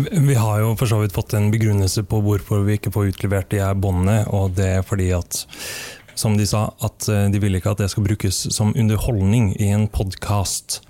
vi 0.01 0.33
har 0.35 0.59
jo 0.59 0.73
for 0.75 0.89
så 0.89 0.97
vidt 0.99 1.13
fått 1.15 1.35
en 1.37 1.51
begrunnelse 1.53 2.03
på 2.09 2.19
hvorfor 2.25 2.65
vi 2.67 2.75
ikke 2.79 2.91
får 2.91 3.13
utlevert 3.13 3.51
de 3.53 3.61
her 3.63 3.77
båndene, 3.79 4.25
og 4.33 4.55
det 4.57 4.67
er 4.79 4.83
fordi 4.83 5.11
at 5.15 5.45
som 6.19 6.37
de 6.39 6.47
sa, 6.49 6.67
at 6.85 7.07
eh, 7.11 7.27
de 7.31 7.41
vil 7.43 7.59
ikke 7.59 7.75
at 7.75 7.83
det 7.83 7.91
skal 7.93 8.05
brukes 8.07 8.45
som 8.55 8.73
underholdning 8.75 9.53
i 9.61 9.71
en 9.75 9.87
podkast. 9.91 10.81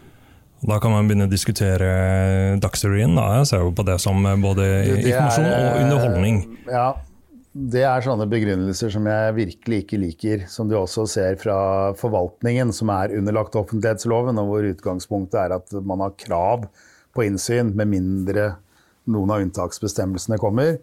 Da 0.66 0.80
kan 0.82 0.94
man 0.94 1.10
begynne 1.10 1.28
å 1.28 1.32
diskutere 1.32 1.90
Dagsrevyen. 2.62 3.18
Jeg 3.20 3.50
ser 3.52 3.66
jo 3.66 3.74
på 3.76 3.86
det 3.86 4.00
som 4.02 4.24
både 4.42 4.70
informasjon 4.96 5.50
er, 5.50 5.66
og 5.66 5.84
underholdning. 5.84 6.40
Ja, 6.72 6.88
det 7.56 7.86
er 7.88 8.04
sånne 8.04 8.26
begrunnelser 8.28 8.92
som 8.92 9.06
jeg 9.08 9.36
virkelig 9.38 9.78
ikke 9.84 10.00
liker. 10.02 10.42
Som 10.52 10.72
du 10.72 10.76
også 10.80 11.06
ser 11.08 11.38
fra 11.40 11.94
forvaltningen, 12.00 12.74
som 12.76 12.92
er 12.92 13.14
underlagt 13.16 13.56
offentlighetsloven, 13.60 14.42
og 14.42 14.50
hvor 14.50 14.68
utgangspunktet 14.72 15.40
er 15.44 15.56
at 15.60 15.78
man 15.88 16.04
har 16.04 16.18
krav 16.20 16.66
på 17.16 17.28
innsyn, 17.28 17.72
med 17.78 17.94
mindre 17.94 18.50
noen 19.12 19.32
av 19.32 19.46
unntaksbestemmelsene 19.46 20.40
kommer. 20.42 20.80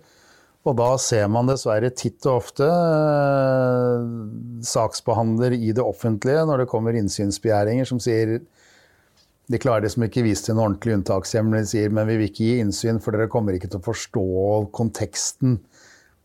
Og 0.63 0.77
da 0.79 0.93
ser 1.03 1.27
man 1.33 1.49
dessverre 1.51 1.91
titt 1.91 2.23
og 2.31 2.39
ofte 2.39 2.67
eh, 2.71 4.03
saksbehandler 4.67 5.57
i 5.57 5.73
det 5.75 5.83
offentlige 5.83 6.45
når 6.47 6.63
det 6.63 6.71
kommer 6.71 6.99
innsynsbegjæringer 6.99 7.89
som 7.89 7.99
sier 8.03 8.39
de 9.51 9.59
klarer 9.61 9.85
liksom 9.85 10.07
ikke 10.07 10.25
vise 10.25 10.47
til 10.47 10.55
en 10.55 10.63
ordentlig 10.65 10.95
unntakshjemmel. 10.97 11.61
De 11.61 11.69
sier 11.69 11.93
men 11.93 12.07
vi 12.09 12.19
vil 12.21 12.31
ikke 12.31 12.47
gi 12.47 12.61
innsyn, 12.63 13.01
for 13.03 13.15
dere 13.15 13.31
kommer 13.33 13.57
ikke 13.57 13.69
til 13.73 13.83
å 13.83 13.89
forstå 13.89 14.27
konteksten. 14.73 15.59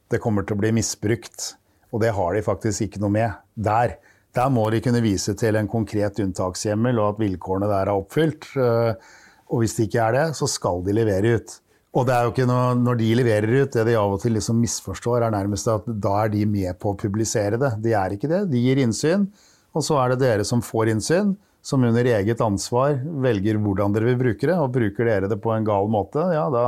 Det 0.08 0.22
kommer 0.24 0.46
til 0.46 0.56
å 0.56 0.62
bli 0.62 0.72
misbrukt. 0.78 1.56
Og 1.92 2.04
det 2.04 2.14
har 2.16 2.36
de 2.36 2.46
faktisk 2.46 2.86
ikke 2.86 3.02
noe 3.04 3.16
med 3.16 3.40
der. 3.56 3.98
Der 4.38 4.52
må 4.54 4.68
de 4.72 4.84
kunne 4.86 5.02
vise 5.04 5.34
til 5.40 5.58
en 5.58 5.70
konkret 5.72 6.22
unntakshjemmel, 6.24 7.00
og 7.02 7.16
at 7.16 7.24
vilkårene 7.24 7.70
der 7.72 7.90
er 7.90 7.96
oppfylt. 7.96 8.52
Eh, 8.56 9.16
og 9.48 9.64
hvis 9.64 9.76
det 9.78 9.88
ikke 9.90 10.06
er 10.06 10.18
det, 10.18 10.26
så 10.38 10.50
skal 10.52 10.84
de 10.86 10.96
levere 10.96 11.38
ut. 11.40 11.58
Og 11.96 12.06
det 12.06 12.14
er 12.14 12.26
jo 12.28 12.34
ikke 12.34 12.48
noe, 12.50 12.76
når 12.78 13.00
de 13.00 13.10
leverer 13.16 13.54
ut, 13.64 13.74
det 13.74 13.86
de 13.88 13.96
av 13.98 14.14
og 14.14 14.22
til 14.22 14.36
liksom 14.36 14.60
misforstår, 14.62 15.24
er 15.24 15.34
nærmest 15.34 15.70
at 15.72 15.88
da 15.88 16.14
er 16.26 16.34
de 16.34 16.44
med 16.50 16.78
på 16.82 16.92
å 16.92 17.00
publisere 17.00 17.60
det. 17.62 17.72
De 17.84 17.96
er 17.98 18.14
ikke 18.14 18.30
det. 18.30 18.44
De 18.52 18.62
gir 18.62 18.82
innsyn, 18.84 19.26
og 19.74 19.86
så 19.86 19.98
er 20.02 20.14
det 20.14 20.22
dere 20.26 20.46
som 20.48 20.62
får 20.64 20.92
innsyn 20.94 21.36
som 21.68 21.84
under 21.84 22.08
eget 22.08 22.42
ansvar 22.44 22.96
velger 23.24 23.58
hvordan 23.60 23.96
dere 23.96 24.12
vil 24.12 24.20
bruke 24.22 24.48
det, 24.48 24.56
og 24.56 24.72
bruker 24.76 25.10
dere 25.10 25.28
det 25.28 25.40
på 25.44 25.52
en 25.52 25.66
gal 25.68 25.90
måte, 25.92 26.24
ja, 26.32 26.46
da, 26.54 26.64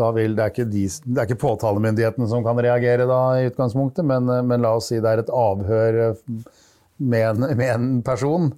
da 0.00 0.08
vil, 0.16 0.34
det, 0.34 0.42
er 0.42 0.50
ikke 0.54 0.66
de, 0.66 0.84
det 1.04 1.20
er 1.20 1.28
ikke 1.28 1.42
påtalemyndigheten 1.44 2.26
som 2.30 2.42
kan 2.46 2.58
reagere 2.58 3.06
da, 3.06 3.20
i 3.38 3.46
utgangspunktet, 3.52 4.06
men, 4.08 4.26
men, 4.48 4.64
la 4.64 4.74
oss 4.80 4.90
si 4.90 4.98
det 4.98 5.12
er 5.12 5.22
et 5.22 5.30
avhør 5.30 6.00
med 6.98 7.28
en, 7.28 7.46
med 7.52 7.68
en, 7.68 7.88
person. 8.06 8.50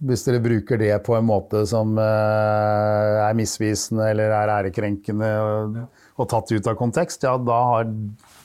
Hvis 0.00 0.24
dere 0.24 0.40
bruker 0.40 0.80
det 0.80 0.94
på 1.04 1.12
en 1.16 1.26
måte 1.28 1.62
som 1.68 1.92
uh, 1.98 3.20
er 3.26 3.36
misvisende 3.36 4.06
eller 4.14 4.32
er 4.32 4.52
ærekrenkende 4.54 5.30
og, 5.44 5.78
og, 6.16 6.26
tatt 6.30 6.52
ut 6.54 6.70
av 6.70 6.78
kontekst, 6.78 7.26
ja, 7.28 7.34
da 7.36 7.58
har 7.74 7.90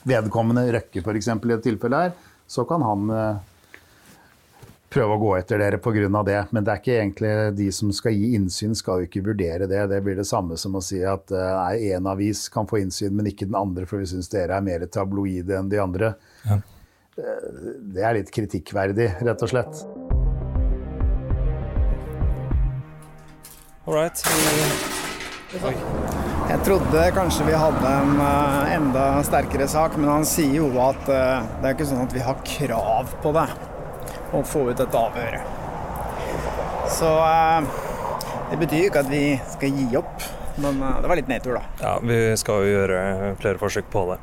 vedkommende 0.06 0.66
Røkke 0.76 1.00
f.eks. 1.00 1.30
i 1.32 1.54
et 1.56 1.64
tilfelle 1.64 2.02
her, 2.04 2.12
så 2.46 2.66
kan 2.68 2.84
han 2.84 3.08
uh, 3.08 3.40
prøve 4.92 5.16
å 5.16 5.22
gå 5.24 5.32
etter 5.38 5.64
dere 5.64 5.80
pga. 5.80 6.22
det. 6.28 6.38
Men 6.52 6.64
det 6.66 6.74
er 6.74 6.82
ikke 6.82 6.98
egentlig 7.00 7.32
de 7.56 7.72
som 7.72 7.92
skal 7.96 8.12
gi 8.12 8.34
innsyn, 8.36 8.76
skal 8.76 9.00
jo 9.00 9.08
ikke 9.08 9.24
vurdere 9.32 9.66
det. 9.66 9.82
Det 9.90 10.04
blir 10.04 10.20
det 10.20 10.28
samme 10.28 10.60
som 10.60 10.76
å 10.76 10.84
si 10.84 11.00
at 11.04 11.32
nei, 11.32 11.88
én 11.96 12.06
avis 12.06 12.46
kan 12.52 12.68
få 12.68 12.84
innsyn, 12.84 13.16
men 13.16 13.32
ikke 13.32 13.48
den 13.48 13.58
andre, 13.58 13.88
for 13.88 14.04
vi 14.04 14.12
syns 14.12 14.28
dere 14.32 14.60
er 14.60 14.64
mer 14.64 14.84
tabloide 14.92 15.56
enn 15.56 15.72
de 15.72 15.80
andre. 15.82 16.14
Ja. 16.44 16.60
Eh, 17.16 17.48
det 17.96 18.04
er 18.04 18.18
litt 18.18 18.32
kritikkverdig, 18.34 19.08
rett 19.24 19.42
og 19.46 19.52
slett. 19.52 20.05
All 23.86 23.94
right. 23.94 24.18
Jeg 26.46 26.58
trodde 26.66 27.02
kanskje 27.14 27.46
vi 27.46 27.54
hadde 27.54 27.92
en 28.00 28.16
uh, 28.18 28.72
enda 28.74 29.04
sterkere 29.26 29.68
sak, 29.70 29.94
men 30.00 30.10
han 30.10 30.26
sier 30.26 30.58
jo 30.58 30.72
at 30.82 31.06
uh, 31.06 31.46
det 31.60 31.70
er 31.70 31.76
ikke 31.76 31.86
sånn 31.86 32.02
at 32.02 32.14
vi 32.16 32.24
har 32.26 32.40
krav 32.46 33.14
på 33.22 33.32
det 33.36 33.46
å 34.34 34.42
få 34.42 34.64
ut 34.72 34.82
et 34.82 34.98
avhør. 34.98 35.38
Så 36.90 37.12
eh, 37.18 37.70
det 38.50 38.58
betyr 38.60 38.88
ikke 38.88 39.02
at 39.02 39.10
vi 39.10 39.22
skal 39.54 39.78
gi 39.78 39.86
opp, 39.98 40.26
men 40.62 40.78
eh, 40.82 40.98
det 41.02 41.10
var 41.10 41.18
litt 41.18 41.30
nedtur, 41.30 41.58
da. 41.58 41.64
Ja, 41.82 41.94
vi 42.02 42.18
skal 42.40 42.62
jo 42.66 42.74
gjøre 42.76 43.00
flere 43.40 43.60
forsøk 43.62 43.90
på 43.92 44.04
det. 44.12 44.20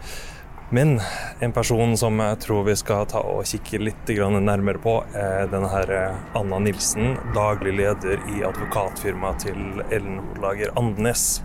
Men 0.69 0.99
en 1.43 1.51
person 1.53 1.97
som 1.97 2.19
jeg 2.23 2.39
tror 2.45 2.63
vi 2.65 2.75
skal 2.79 3.05
ta 3.09 3.21
og 3.21 3.43
kikke 3.45 3.81
litt 3.83 4.09
nærmere 4.09 4.79
på, 4.81 5.03
er 5.13 5.49
denne 5.51 5.83
eh, 5.83 6.15
Anna 6.39 6.59
Nilsen, 6.59 7.17
daglig 7.35 7.75
leder 7.77 8.21
i 8.31 8.43
advokatfirmaet 8.47 9.45
til 9.45 9.83
Ellen 9.91 10.21
Olager 10.37 10.71
Andenes. 10.79 11.43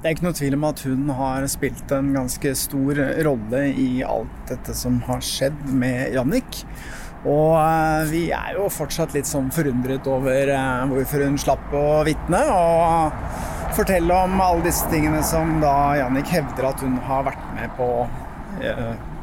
Det 0.00 0.08
er 0.08 0.14
ikke 0.14 0.24
noe 0.24 0.36
tvil 0.38 0.54
om 0.56 0.64
at 0.64 0.80
hun 0.86 1.10
har 1.12 1.44
spilt 1.52 1.90
en 1.92 2.14
ganske 2.14 2.54
stor 2.56 3.00
rolle 3.26 3.66
i 3.76 3.88
alt 4.06 4.48
dette 4.48 4.72
som 4.72 4.96
har 5.08 5.20
skjedd 5.20 5.66
med 5.76 6.14
Jannik. 6.14 6.64
Og 7.28 7.58
eh, 7.60 8.06
vi 8.08 8.22
er 8.32 8.54
jo 8.56 8.70
fortsatt 8.72 9.12
litt 9.12 9.28
sånn 9.28 9.50
forundret 9.52 10.06
over 10.08 10.54
eh, 10.54 10.86
hvorfor 10.88 11.26
hun 11.26 11.36
slapp 11.40 11.74
å 11.76 12.00
vitne. 12.08 12.40
Og 12.48 13.76
fortelle 13.76 14.16
om 14.24 14.40
alle 14.40 14.64
disse 14.70 14.88
tingene 14.92 15.20
som 15.26 15.58
da 15.60 15.74
Jannik 16.00 16.32
hevder 16.32 16.70
at 16.70 16.80
hun 16.84 16.96
har 17.04 17.26
vært 17.28 17.44
med 17.58 17.74
på 17.76 17.90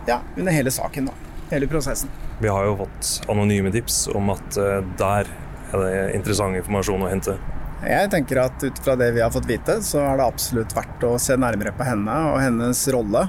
ja, 0.07 0.21
under 0.36 0.51
hele 0.51 0.71
saken, 0.71 1.09
da. 1.11 1.13
Hele 1.49 1.67
prosessen. 1.67 2.09
Vi 2.39 2.47
har 2.51 2.65
jo 2.67 2.75
fått 2.84 3.30
anonyme 3.32 3.71
tips 3.71 4.07
om 4.15 4.30
at 4.34 4.57
eh, 4.59 4.82
der 4.99 5.30
er 5.73 5.84
det 5.84 5.93
interessant 6.17 6.57
informasjon 6.59 7.03
å 7.03 7.11
hente. 7.11 7.38
Jeg 7.84 8.09
tenker 8.09 8.41
at 8.41 8.63
ut 8.63 8.80
fra 8.82 8.95
det 8.97 9.11
vi 9.13 9.21
har 9.21 9.32
fått 9.34 9.47
vite, 9.49 9.80
så 9.86 10.01
er 10.01 10.17
det 10.19 10.25
absolutt 10.25 10.73
verdt 10.75 11.03
å 11.05 11.13
se 11.21 11.38
nærmere 11.38 11.73
på 11.78 11.86
henne 11.86 12.15
og 12.32 12.39
hennes 12.41 12.82
rolle. 12.93 13.28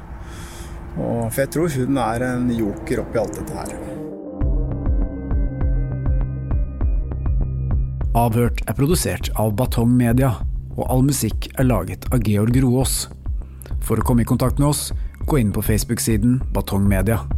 Og, 0.99 1.29
for 1.29 1.43
jeg 1.45 1.53
tror 1.55 1.75
hun 1.77 2.01
er 2.03 2.25
en 2.27 2.49
joker 2.53 3.03
oppi 3.05 3.21
alt 3.21 3.37
dette 3.39 3.59
her. 3.59 3.75
Avhørt 8.19 8.65
er 8.67 8.75
produsert 8.75 9.29
av 9.39 9.53
Batong 9.55 9.93
Media, 9.95 10.33
og 10.75 10.89
all 10.91 11.05
musikk 11.07 11.51
er 11.55 11.69
laget 11.69 12.09
av 12.11 12.25
Georg 12.27 12.57
Roaas. 12.65 13.05
For 13.85 14.01
å 14.01 14.07
komme 14.07 14.25
i 14.25 14.29
kontakt 14.29 14.59
med 14.59 14.73
oss, 14.73 14.89
gå 15.29 15.39
inn 15.39 15.53
på 15.53 15.63
Facebook-siden 15.63 16.43
Batong 16.55 16.89
Media. 16.89 17.38